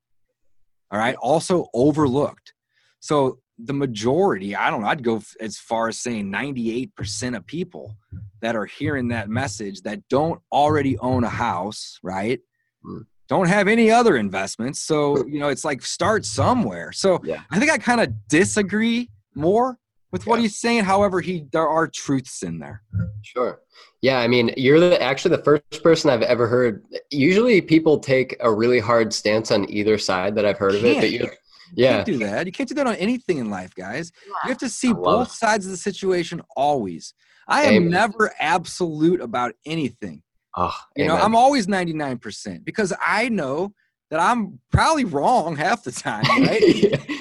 All 0.91 0.99
right. 0.99 1.15
Also 1.15 1.67
overlooked. 1.73 2.53
So 2.99 3.39
the 3.57 3.73
majority, 3.73 4.55
I 4.55 4.69
don't 4.69 4.81
know, 4.81 4.87
I'd 4.87 5.03
go 5.03 5.21
as 5.39 5.57
far 5.57 5.87
as 5.87 5.99
saying 5.99 6.31
98% 6.31 7.35
of 7.35 7.45
people 7.45 7.95
that 8.41 8.55
are 8.55 8.65
hearing 8.65 9.09
that 9.09 9.29
message 9.29 9.81
that 9.81 10.07
don't 10.09 10.41
already 10.51 10.97
own 10.99 11.23
a 11.23 11.29
house, 11.29 11.99
right? 12.01 12.39
Mm. 12.85 13.05
Don't 13.27 13.47
have 13.47 13.67
any 13.67 13.89
other 13.91 14.17
investments. 14.17 14.81
So, 14.81 15.25
you 15.25 15.39
know, 15.39 15.47
it's 15.49 15.63
like 15.65 15.81
start 15.81 16.25
somewhere. 16.25 16.91
So 16.91 17.19
Yeah. 17.23 17.41
I 17.49 17.59
think 17.59 17.71
I 17.71 17.77
kind 17.77 18.01
of 18.01 18.27
disagree 18.27 19.09
more 19.35 19.77
with 20.11 20.27
what 20.27 20.37
Yeah. 20.37 20.43
he's 20.43 20.57
saying. 20.57 20.83
However, 20.83 21.21
he 21.21 21.45
there 21.51 21.67
are 21.67 21.87
truths 21.87 22.43
in 22.43 22.59
there. 22.59 22.81
Sure. 23.23 23.59
Yeah, 24.01 24.19
I 24.19 24.27
mean, 24.27 24.53
you're 24.57 24.79
the, 24.79 25.01
actually 25.01 25.35
the 25.37 25.43
first 25.43 25.83
person 25.83 26.09
I've 26.09 26.21
ever 26.23 26.47
heard. 26.47 26.83
Usually, 27.11 27.61
people 27.61 27.99
take 27.99 28.35
a 28.39 28.51
really 28.51 28.79
hard 28.79 29.13
stance 29.13 29.51
on 29.51 29.69
either 29.69 29.97
side 29.97 30.35
that 30.35 30.45
I've 30.45 30.57
heard 30.57 30.75
of 30.75 30.83
it. 30.83 30.95
But 30.95 31.01
Can't. 31.01 31.11
you, 31.13 31.19
You 31.19 31.29
yeah, 31.75 31.91
can't 31.97 32.05
do 32.07 32.17
that. 32.17 32.45
You 32.47 32.51
can't 32.51 32.67
do 32.67 32.75
that 32.75 32.87
on 32.87 32.95
anything 32.95 33.37
in 33.37 33.49
life, 33.49 33.73
guys. 33.75 34.11
You 34.43 34.49
have 34.49 34.57
to 34.57 34.69
see 34.69 34.91
both 34.91 35.27
it. 35.29 35.33
sides 35.33 35.65
of 35.65 35.71
the 35.71 35.77
situation 35.77 36.41
always. 36.55 37.13
I 37.47 37.63
am 37.63 37.73
Amen. 37.75 37.89
never 37.91 38.31
absolute 38.39 39.21
about 39.21 39.53
anything. 39.65 40.23
oh, 40.57 40.75
You 40.95 41.05
know. 41.07 41.15
I'm 41.15 41.35
always 41.35 41.67
99% 41.67 42.63
because 42.65 42.93
I 43.01 43.29
know 43.29 43.73
that 44.11 44.19
I'm 44.19 44.59
probably 44.71 45.05
wrong 45.05 45.55
half 45.55 45.83
the 45.83 45.91
time, 45.91 46.23
right? 46.43 46.61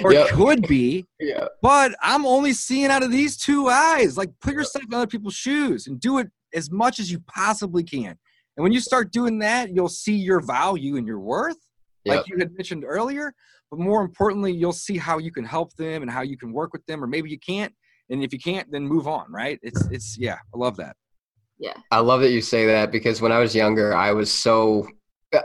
or 0.04 0.12
Yep. 0.12 0.28
could 0.30 0.66
be, 0.66 1.06
yeah, 1.20 1.46
but 1.62 1.94
I'm 2.02 2.26
only 2.26 2.52
seeing 2.52 2.90
out 2.90 3.02
of 3.02 3.10
these 3.10 3.36
two 3.36 3.68
eyes. 3.68 4.18
Like 4.18 4.30
put 4.42 4.52
yourself 4.54 4.84
in 4.84 4.92
other 4.92 5.06
people's 5.06 5.34
shoes 5.34 5.86
and 5.86 5.98
do 6.00 6.18
it 6.18 6.28
as 6.52 6.70
much 6.70 6.98
as 6.98 7.10
you 7.10 7.20
possibly 7.26 7.84
can. 7.84 8.18
And 8.56 8.62
when 8.64 8.72
you 8.72 8.80
start 8.80 9.12
doing 9.12 9.38
that, 9.38 9.72
you'll 9.74 9.88
see 9.88 10.16
your 10.16 10.40
value 10.40 10.96
and 10.96 11.06
your 11.06 11.20
worth, 11.20 11.56
Yep. 12.04 12.16
like 12.16 12.28
you 12.28 12.36
had 12.38 12.52
mentioned 12.54 12.84
earlier. 12.86 13.32
But 13.70 13.78
more 13.78 14.02
importantly, 14.02 14.52
you'll 14.52 14.72
see 14.72 14.98
how 14.98 15.18
you 15.18 15.30
can 15.30 15.44
help 15.44 15.72
them 15.76 16.02
and 16.02 16.10
how 16.10 16.22
you 16.22 16.36
can 16.36 16.52
work 16.52 16.72
with 16.72 16.84
them, 16.86 17.04
or 17.04 17.06
maybe 17.06 17.30
you 17.30 17.38
can't. 17.38 17.72
And 18.10 18.24
if 18.24 18.32
you 18.32 18.40
can't, 18.40 18.68
then 18.72 18.84
move 18.84 19.06
on, 19.06 19.30
right? 19.30 19.60
It's 19.62 19.86
it's 19.92 20.18
yeah, 20.18 20.38
I 20.52 20.58
love 20.58 20.76
that. 20.78 20.96
Yeah. 21.60 21.74
I 21.92 22.00
love 22.00 22.20
that 22.22 22.32
you 22.32 22.40
say 22.40 22.66
that 22.66 22.90
because 22.90 23.20
when 23.20 23.30
I 23.30 23.38
was 23.38 23.54
younger, 23.54 23.94
I 23.94 24.12
was 24.12 24.32
so 24.32 24.88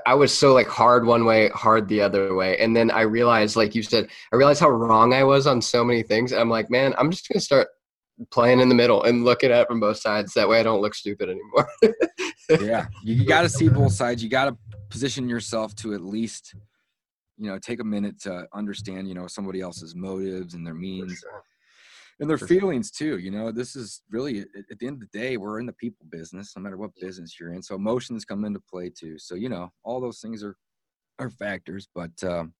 I 0.05 0.15
was 0.15 0.35
so 0.35 0.53
like 0.53 0.67
hard 0.67 1.05
one 1.05 1.25
way, 1.25 1.49
hard 1.49 1.87
the 1.87 2.01
other 2.01 2.33
way. 2.33 2.57
And 2.57 2.75
then 2.75 2.89
I 2.89 3.01
realized, 3.01 3.55
like 3.55 3.75
you 3.75 3.83
said, 3.83 4.07
I 4.33 4.35
realized 4.35 4.59
how 4.59 4.69
wrong 4.69 5.13
I 5.13 5.23
was 5.23 5.45
on 5.45 5.61
so 5.61 5.83
many 5.83 6.01
things. 6.01 6.31
I'm 6.31 6.49
like, 6.49 6.69
man, 6.71 6.95
I'm 6.97 7.11
just 7.11 7.27
gonna 7.29 7.39
start 7.39 7.67
playing 8.31 8.61
in 8.61 8.69
the 8.69 8.75
middle 8.75 9.03
and 9.03 9.25
looking 9.25 9.51
at 9.51 9.61
it 9.61 9.67
from 9.67 9.79
both 9.79 9.97
sides. 9.97 10.33
That 10.33 10.49
way 10.49 10.59
I 10.59 10.63
don't 10.63 10.81
look 10.81 10.95
stupid 10.95 11.29
anymore. 11.29 11.69
yeah 12.61 12.85
you, 13.03 13.25
got 13.25 13.41
to 13.41 13.49
see 13.49 13.69
both 13.69 13.91
sides 13.91 14.23
you 14.23 14.29
got 14.29 14.45
to 14.45 14.57
position 14.89 15.27
yourself 15.27 15.75
to 15.75 15.93
at 15.93 16.01
least 16.01 16.55
you 17.37 17.49
know 17.49 17.57
take 17.57 17.79
a 17.79 17.83
minute 17.83 18.19
to 18.21 18.47
understand 18.53 19.07
you 19.07 19.15
know 19.15 19.27
somebody 19.27 19.61
else's 19.61 19.95
motives 19.95 20.53
and 20.53 20.65
their 20.65 20.73
means 20.73 21.23
and 22.19 22.29
their 22.29 22.37
feelings 22.37 22.91
too 22.91 23.17
you 23.17 23.31
know 23.31 23.51
this 23.51 23.75
is 23.75 24.01
really 24.09 24.39
at 24.39 24.79
the 24.79 24.87
end 24.87 25.01
of 25.01 25.09
the 25.09 25.17
day 25.17 25.37
we're 25.37 25.59
in 25.59 25.65
the 25.65 25.73
people 25.73 26.05
business 26.09 26.53
no 26.55 26.61
matter 26.61 26.77
what 26.77 26.91
business 26.99 27.39
you're 27.39 27.53
in 27.53 27.61
so 27.61 27.75
emotions 27.75 28.25
come 28.25 28.45
into 28.45 28.59
play 28.59 28.89
too 28.89 29.17
so 29.17 29.35
you 29.35 29.49
know 29.49 29.69
all 29.83 29.99
those 29.99 30.19
things 30.19 30.43
are 30.43 30.55
are 31.19 31.29
factors 31.29 31.87
but 31.93 32.11
um 32.23 32.53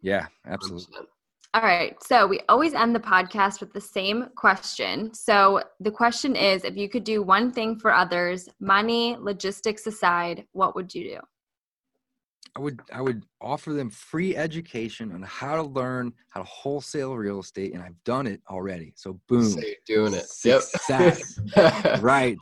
yeah 0.00 0.26
absolutely 0.46 1.06
All 1.52 1.62
right. 1.62 2.00
So 2.04 2.28
we 2.28 2.40
always 2.48 2.74
end 2.74 2.94
the 2.94 3.00
podcast 3.00 3.58
with 3.58 3.72
the 3.72 3.80
same 3.80 4.26
question. 4.36 5.12
So 5.12 5.60
the 5.80 5.90
question 5.90 6.36
is 6.36 6.62
if 6.62 6.76
you 6.76 6.88
could 6.88 7.02
do 7.02 7.22
one 7.22 7.50
thing 7.50 7.76
for 7.76 7.92
others, 7.92 8.48
money, 8.60 9.16
logistics 9.18 9.84
aside, 9.88 10.46
what 10.52 10.76
would 10.76 10.94
you 10.94 11.02
do? 11.02 11.18
I 12.56 12.60
would 12.60 12.80
I 12.92 13.00
would 13.00 13.24
offer 13.40 13.72
them 13.72 13.90
free 13.90 14.36
education 14.36 15.12
on 15.12 15.22
how 15.22 15.56
to 15.56 15.62
learn 15.62 16.12
how 16.30 16.40
to 16.40 16.46
wholesale 16.46 17.14
real 17.16 17.40
estate, 17.40 17.74
and 17.74 17.82
I've 17.82 18.02
done 18.04 18.26
it 18.26 18.40
already. 18.48 18.92
So 18.96 19.20
boom, 19.28 19.44
So 19.50 19.60
doing 19.86 20.14
it. 20.14 20.26
success. 20.28 21.38
Yep. 21.56 22.00
right. 22.02 22.38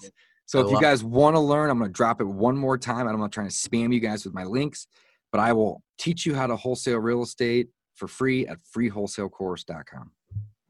So 0.47 0.61
I 0.61 0.65
if 0.65 0.71
you 0.71 0.81
guys 0.81 1.05
want 1.05 1.37
to 1.37 1.41
learn, 1.41 1.69
I'm 1.69 1.79
going 1.79 1.91
to 1.91 1.93
drop 1.93 2.21
it 2.21 2.27
one 2.27 2.57
more 2.57 2.79
time. 2.79 3.07
I'm 3.07 3.21
not 3.21 3.33
trying 3.33 3.49
to 3.49 3.55
spam 3.55 3.93
you 3.93 4.01
guys 4.01 4.25
with 4.25 4.33
my 4.35 4.45
links, 4.45 4.87
but 5.31 5.41
I 5.41 5.53
will 5.53 5.83
teach 5.99 6.25
you 6.25 6.35
how 6.35 6.47
to 6.47 6.57
wholesale 6.57 6.99
real 6.99 7.23
estate 7.23 7.69
for 7.95 8.09
free 8.09 8.47
at 8.47 8.59
freewholesalecourse.com. 8.75 10.13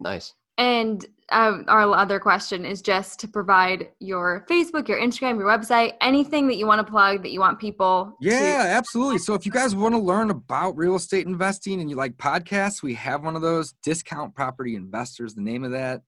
nice. 0.00 0.34
And 0.58 1.06
um, 1.30 1.64
our 1.68 1.94
other 1.94 2.18
question 2.18 2.64
is 2.64 2.82
just 2.82 3.20
to 3.20 3.28
provide 3.28 3.88
your 4.00 4.46
Facebook, 4.48 4.88
your 4.88 4.98
Instagram, 4.98 5.38
your 5.38 5.46
website, 5.46 5.94
anything 6.00 6.48
that 6.48 6.56
you 6.56 6.66
want 6.66 6.84
to 6.84 6.90
plug 6.90 7.22
that 7.22 7.30
you 7.30 7.40
want 7.40 7.60
people. 7.60 8.16
Yeah, 8.20 8.64
absolutely. 8.66 9.18
So 9.18 9.34
if 9.34 9.44
you 9.46 9.52
guys 9.52 9.74
want 9.74 9.94
to 9.94 10.00
learn 10.00 10.30
about 10.30 10.76
real 10.76 10.96
estate 10.96 11.26
investing 11.26 11.80
and 11.80 11.88
you 11.88 11.96
like 11.96 12.16
podcasts, 12.16 12.82
we 12.82 12.94
have 12.94 13.24
one 13.24 13.36
of 13.36 13.42
those. 13.42 13.74
Discount 13.84 14.34
Property 14.34 14.74
Investors, 14.74 15.34
the 15.34 15.42
name 15.42 15.64
of 15.64 15.72
that. 15.72 16.02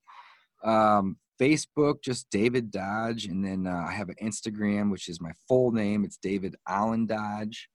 Um, 0.64 1.16
Facebook, 1.40 2.02
just 2.02 2.28
David 2.30 2.70
Dodge, 2.70 3.24
and 3.24 3.44
then 3.44 3.66
uh, 3.66 3.86
I 3.88 3.92
have 3.92 4.10
an 4.10 4.16
Instagram, 4.22 4.90
which 4.90 5.08
is 5.08 5.20
my 5.20 5.32
full 5.48 5.72
name. 5.72 6.04
It's 6.04 6.18
David 6.18 6.54
Allen 6.68 7.06
Dodge. 7.06 7.68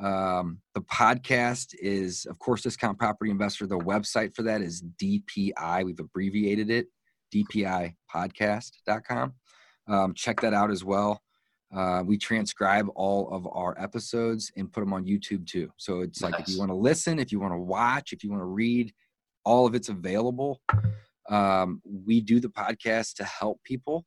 Um, 0.00 0.60
the 0.74 0.82
podcast 0.82 1.74
is, 1.80 2.26
of 2.26 2.38
course, 2.38 2.62
Discount 2.62 2.98
Property 2.98 3.30
Investor. 3.30 3.66
The 3.66 3.78
website 3.78 4.34
for 4.34 4.42
that 4.42 4.62
is 4.62 4.82
DPI. 5.02 5.84
We've 5.84 5.98
abbreviated 5.98 6.70
it, 6.70 6.86
DPIpodcast.com. 7.34 9.34
Um, 9.88 10.14
check 10.14 10.40
that 10.40 10.54
out 10.54 10.70
as 10.70 10.84
well. 10.84 11.20
Uh, 11.74 12.02
we 12.06 12.16
transcribe 12.16 12.86
all 12.94 13.30
of 13.30 13.46
our 13.52 13.78
episodes 13.78 14.50
and 14.56 14.72
put 14.72 14.80
them 14.80 14.92
on 14.92 15.04
YouTube 15.04 15.46
too. 15.46 15.70
So 15.76 16.00
it's 16.00 16.22
like 16.22 16.38
if 16.40 16.48
you 16.48 16.58
want 16.58 16.70
to 16.70 16.76
listen, 16.76 17.18
if 17.18 17.30
you 17.30 17.40
want 17.40 17.52
to 17.52 17.58
watch, 17.58 18.12
if 18.12 18.24
you 18.24 18.30
want 18.30 18.40
to 18.40 18.46
read, 18.46 18.92
all 19.44 19.66
of 19.66 19.74
it's 19.74 19.88
available. 19.88 20.60
Um, 21.28 21.82
we 21.84 22.20
do 22.20 22.40
the 22.40 22.48
podcast 22.48 23.14
to 23.16 23.24
help 23.24 23.62
people. 23.64 24.06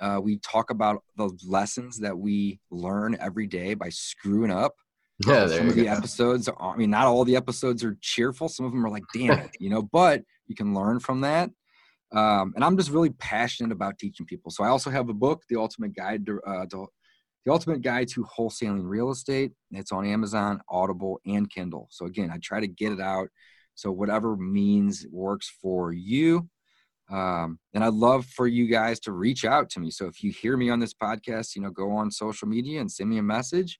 Uh, 0.00 0.20
we 0.22 0.38
talk 0.38 0.70
about 0.70 1.02
the 1.16 1.30
lessons 1.46 1.98
that 1.98 2.16
we 2.16 2.60
learn 2.70 3.16
every 3.20 3.46
day 3.46 3.74
by 3.74 3.88
screwing 3.88 4.50
up. 4.50 4.74
Yeah, 5.26 5.46
some 5.48 5.68
of 5.68 5.74
the 5.74 5.84
go. 5.84 5.92
episodes 5.92 6.48
are, 6.48 6.74
I 6.74 6.76
mean, 6.76 6.90
not 6.90 7.06
all 7.06 7.24
the 7.24 7.36
episodes 7.36 7.84
are 7.84 7.96
cheerful. 8.00 8.48
Some 8.48 8.64
of 8.66 8.72
them 8.72 8.84
are 8.84 8.90
like, 8.90 9.04
damn 9.14 9.38
it, 9.38 9.50
you 9.60 9.68
know, 9.68 9.82
but 9.82 10.22
you 10.46 10.54
can 10.54 10.74
learn 10.74 10.98
from 10.98 11.20
that. 11.22 11.50
Um, 12.12 12.52
and 12.56 12.64
I'm 12.64 12.76
just 12.76 12.90
really 12.90 13.10
passionate 13.10 13.70
about 13.70 13.98
teaching 13.98 14.26
people. 14.26 14.50
So 14.50 14.64
I 14.64 14.68
also 14.68 14.90
have 14.90 15.08
a 15.08 15.14
book, 15.14 15.42
The 15.48 15.56
Ultimate 15.56 15.94
Guide 15.94 16.26
to, 16.26 16.40
uh, 16.46 16.66
to 16.66 16.86
The 17.44 17.52
Ultimate 17.52 17.82
Guide 17.82 18.08
to 18.08 18.24
Wholesaling 18.24 18.82
Real 18.82 19.10
Estate. 19.10 19.52
It's 19.70 19.92
on 19.92 20.06
Amazon, 20.06 20.60
Audible, 20.68 21.20
and 21.26 21.48
Kindle. 21.50 21.86
So 21.90 22.06
again, 22.06 22.30
I 22.32 22.38
try 22.42 22.60
to 22.60 22.66
get 22.66 22.92
it 22.92 23.00
out. 23.00 23.28
So 23.74 23.92
whatever 23.92 24.36
means 24.36 25.06
works 25.10 25.52
for 25.62 25.92
you. 25.92 26.48
Um, 27.10 27.58
and 27.74 27.84
I'd 27.84 27.92
love 27.92 28.24
for 28.26 28.46
you 28.46 28.68
guys 28.68 29.00
to 29.00 29.12
reach 29.12 29.44
out 29.44 29.68
to 29.70 29.80
me. 29.80 29.90
So 29.90 30.06
if 30.06 30.22
you 30.22 30.32
hear 30.32 30.56
me 30.56 30.70
on 30.70 30.80
this 30.80 30.94
podcast, 30.94 31.56
you 31.56 31.62
know, 31.62 31.70
go 31.70 31.90
on 31.90 32.10
social 32.10 32.48
media 32.48 32.80
and 32.80 32.90
send 32.90 33.10
me 33.10 33.18
a 33.18 33.22
message 33.22 33.78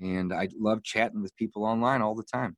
and 0.00 0.32
I 0.32 0.48
love 0.58 0.82
chatting 0.82 1.22
with 1.22 1.34
people 1.36 1.64
online 1.64 2.02
all 2.02 2.14
the 2.14 2.22
time. 2.24 2.56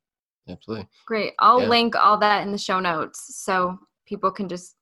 Absolutely. 0.48 0.86
Great. 1.06 1.34
I'll 1.38 1.62
Yeah. 1.62 1.68
link 1.68 1.96
all 1.96 2.18
that 2.18 2.46
in 2.46 2.52
the 2.52 2.58
show 2.58 2.80
notes 2.80 3.36
so 3.44 3.78
people 4.06 4.30
can 4.30 4.48
just 4.48 4.76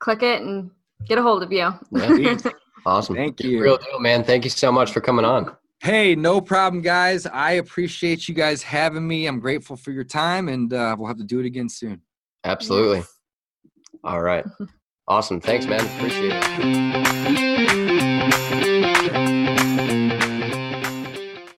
click 0.00 0.22
it 0.22 0.42
and 0.42 0.70
get 1.06 1.18
a 1.18 1.22
hold 1.22 1.42
of 1.42 1.52
you. 1.52 1.72
Yeah. 1.92 2.38
Awesome. 2.86 3.16
Thank 3.16 3.42
you. 3.42 3.62
Real 3.62 3.78
deal, 3.78 3.98
man. 3.98 4.24
Thank 4.24 4.44
you 4.44 4.50
so 4.50 4.70
much 4.70 4.92
for 4.92 5.00
coming 5.00 5.24
on. 5.24 5.56
Hey, 5.80 6.14
no 6.14 6.38
problem, 6.40 6.82
guys. 6.82 7.24
I 7.24 7.52
appreciate 7.52 8.28
you 8.28 8.34
guys 8.34 8.62
having 8.62 9.08
me. 9.08 9.26
I'm 9.26 9.40
grateful 9.40 9.76
for 9.76 9.90
your 9.90 10.04
time, 10.04 10.48
and 10.48 10.70
uh, 10.70 10.94
we'll 10.98 11.08
have 11.08 11.16
to 11.16 11.24
do 11.24 11.40
it 11.40 11.46
again 11.46 11.70
soon. 11.70 12.02
Absolutely. 12.44 13.02
All 14.02 14.20
right. 14.20 14.44
Awesome. 15.06 15.38
Thanks, 15.38 15.66
man. 15.66 15.80
Appreciate 15.98 16.32
it. 16.34 17.83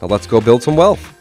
Now 0.00 0.08
let's 0.08 0.26
go 0.26 0.40
build 0.40 0.62
some 0.62 0.76
wealth. 0.76 1.15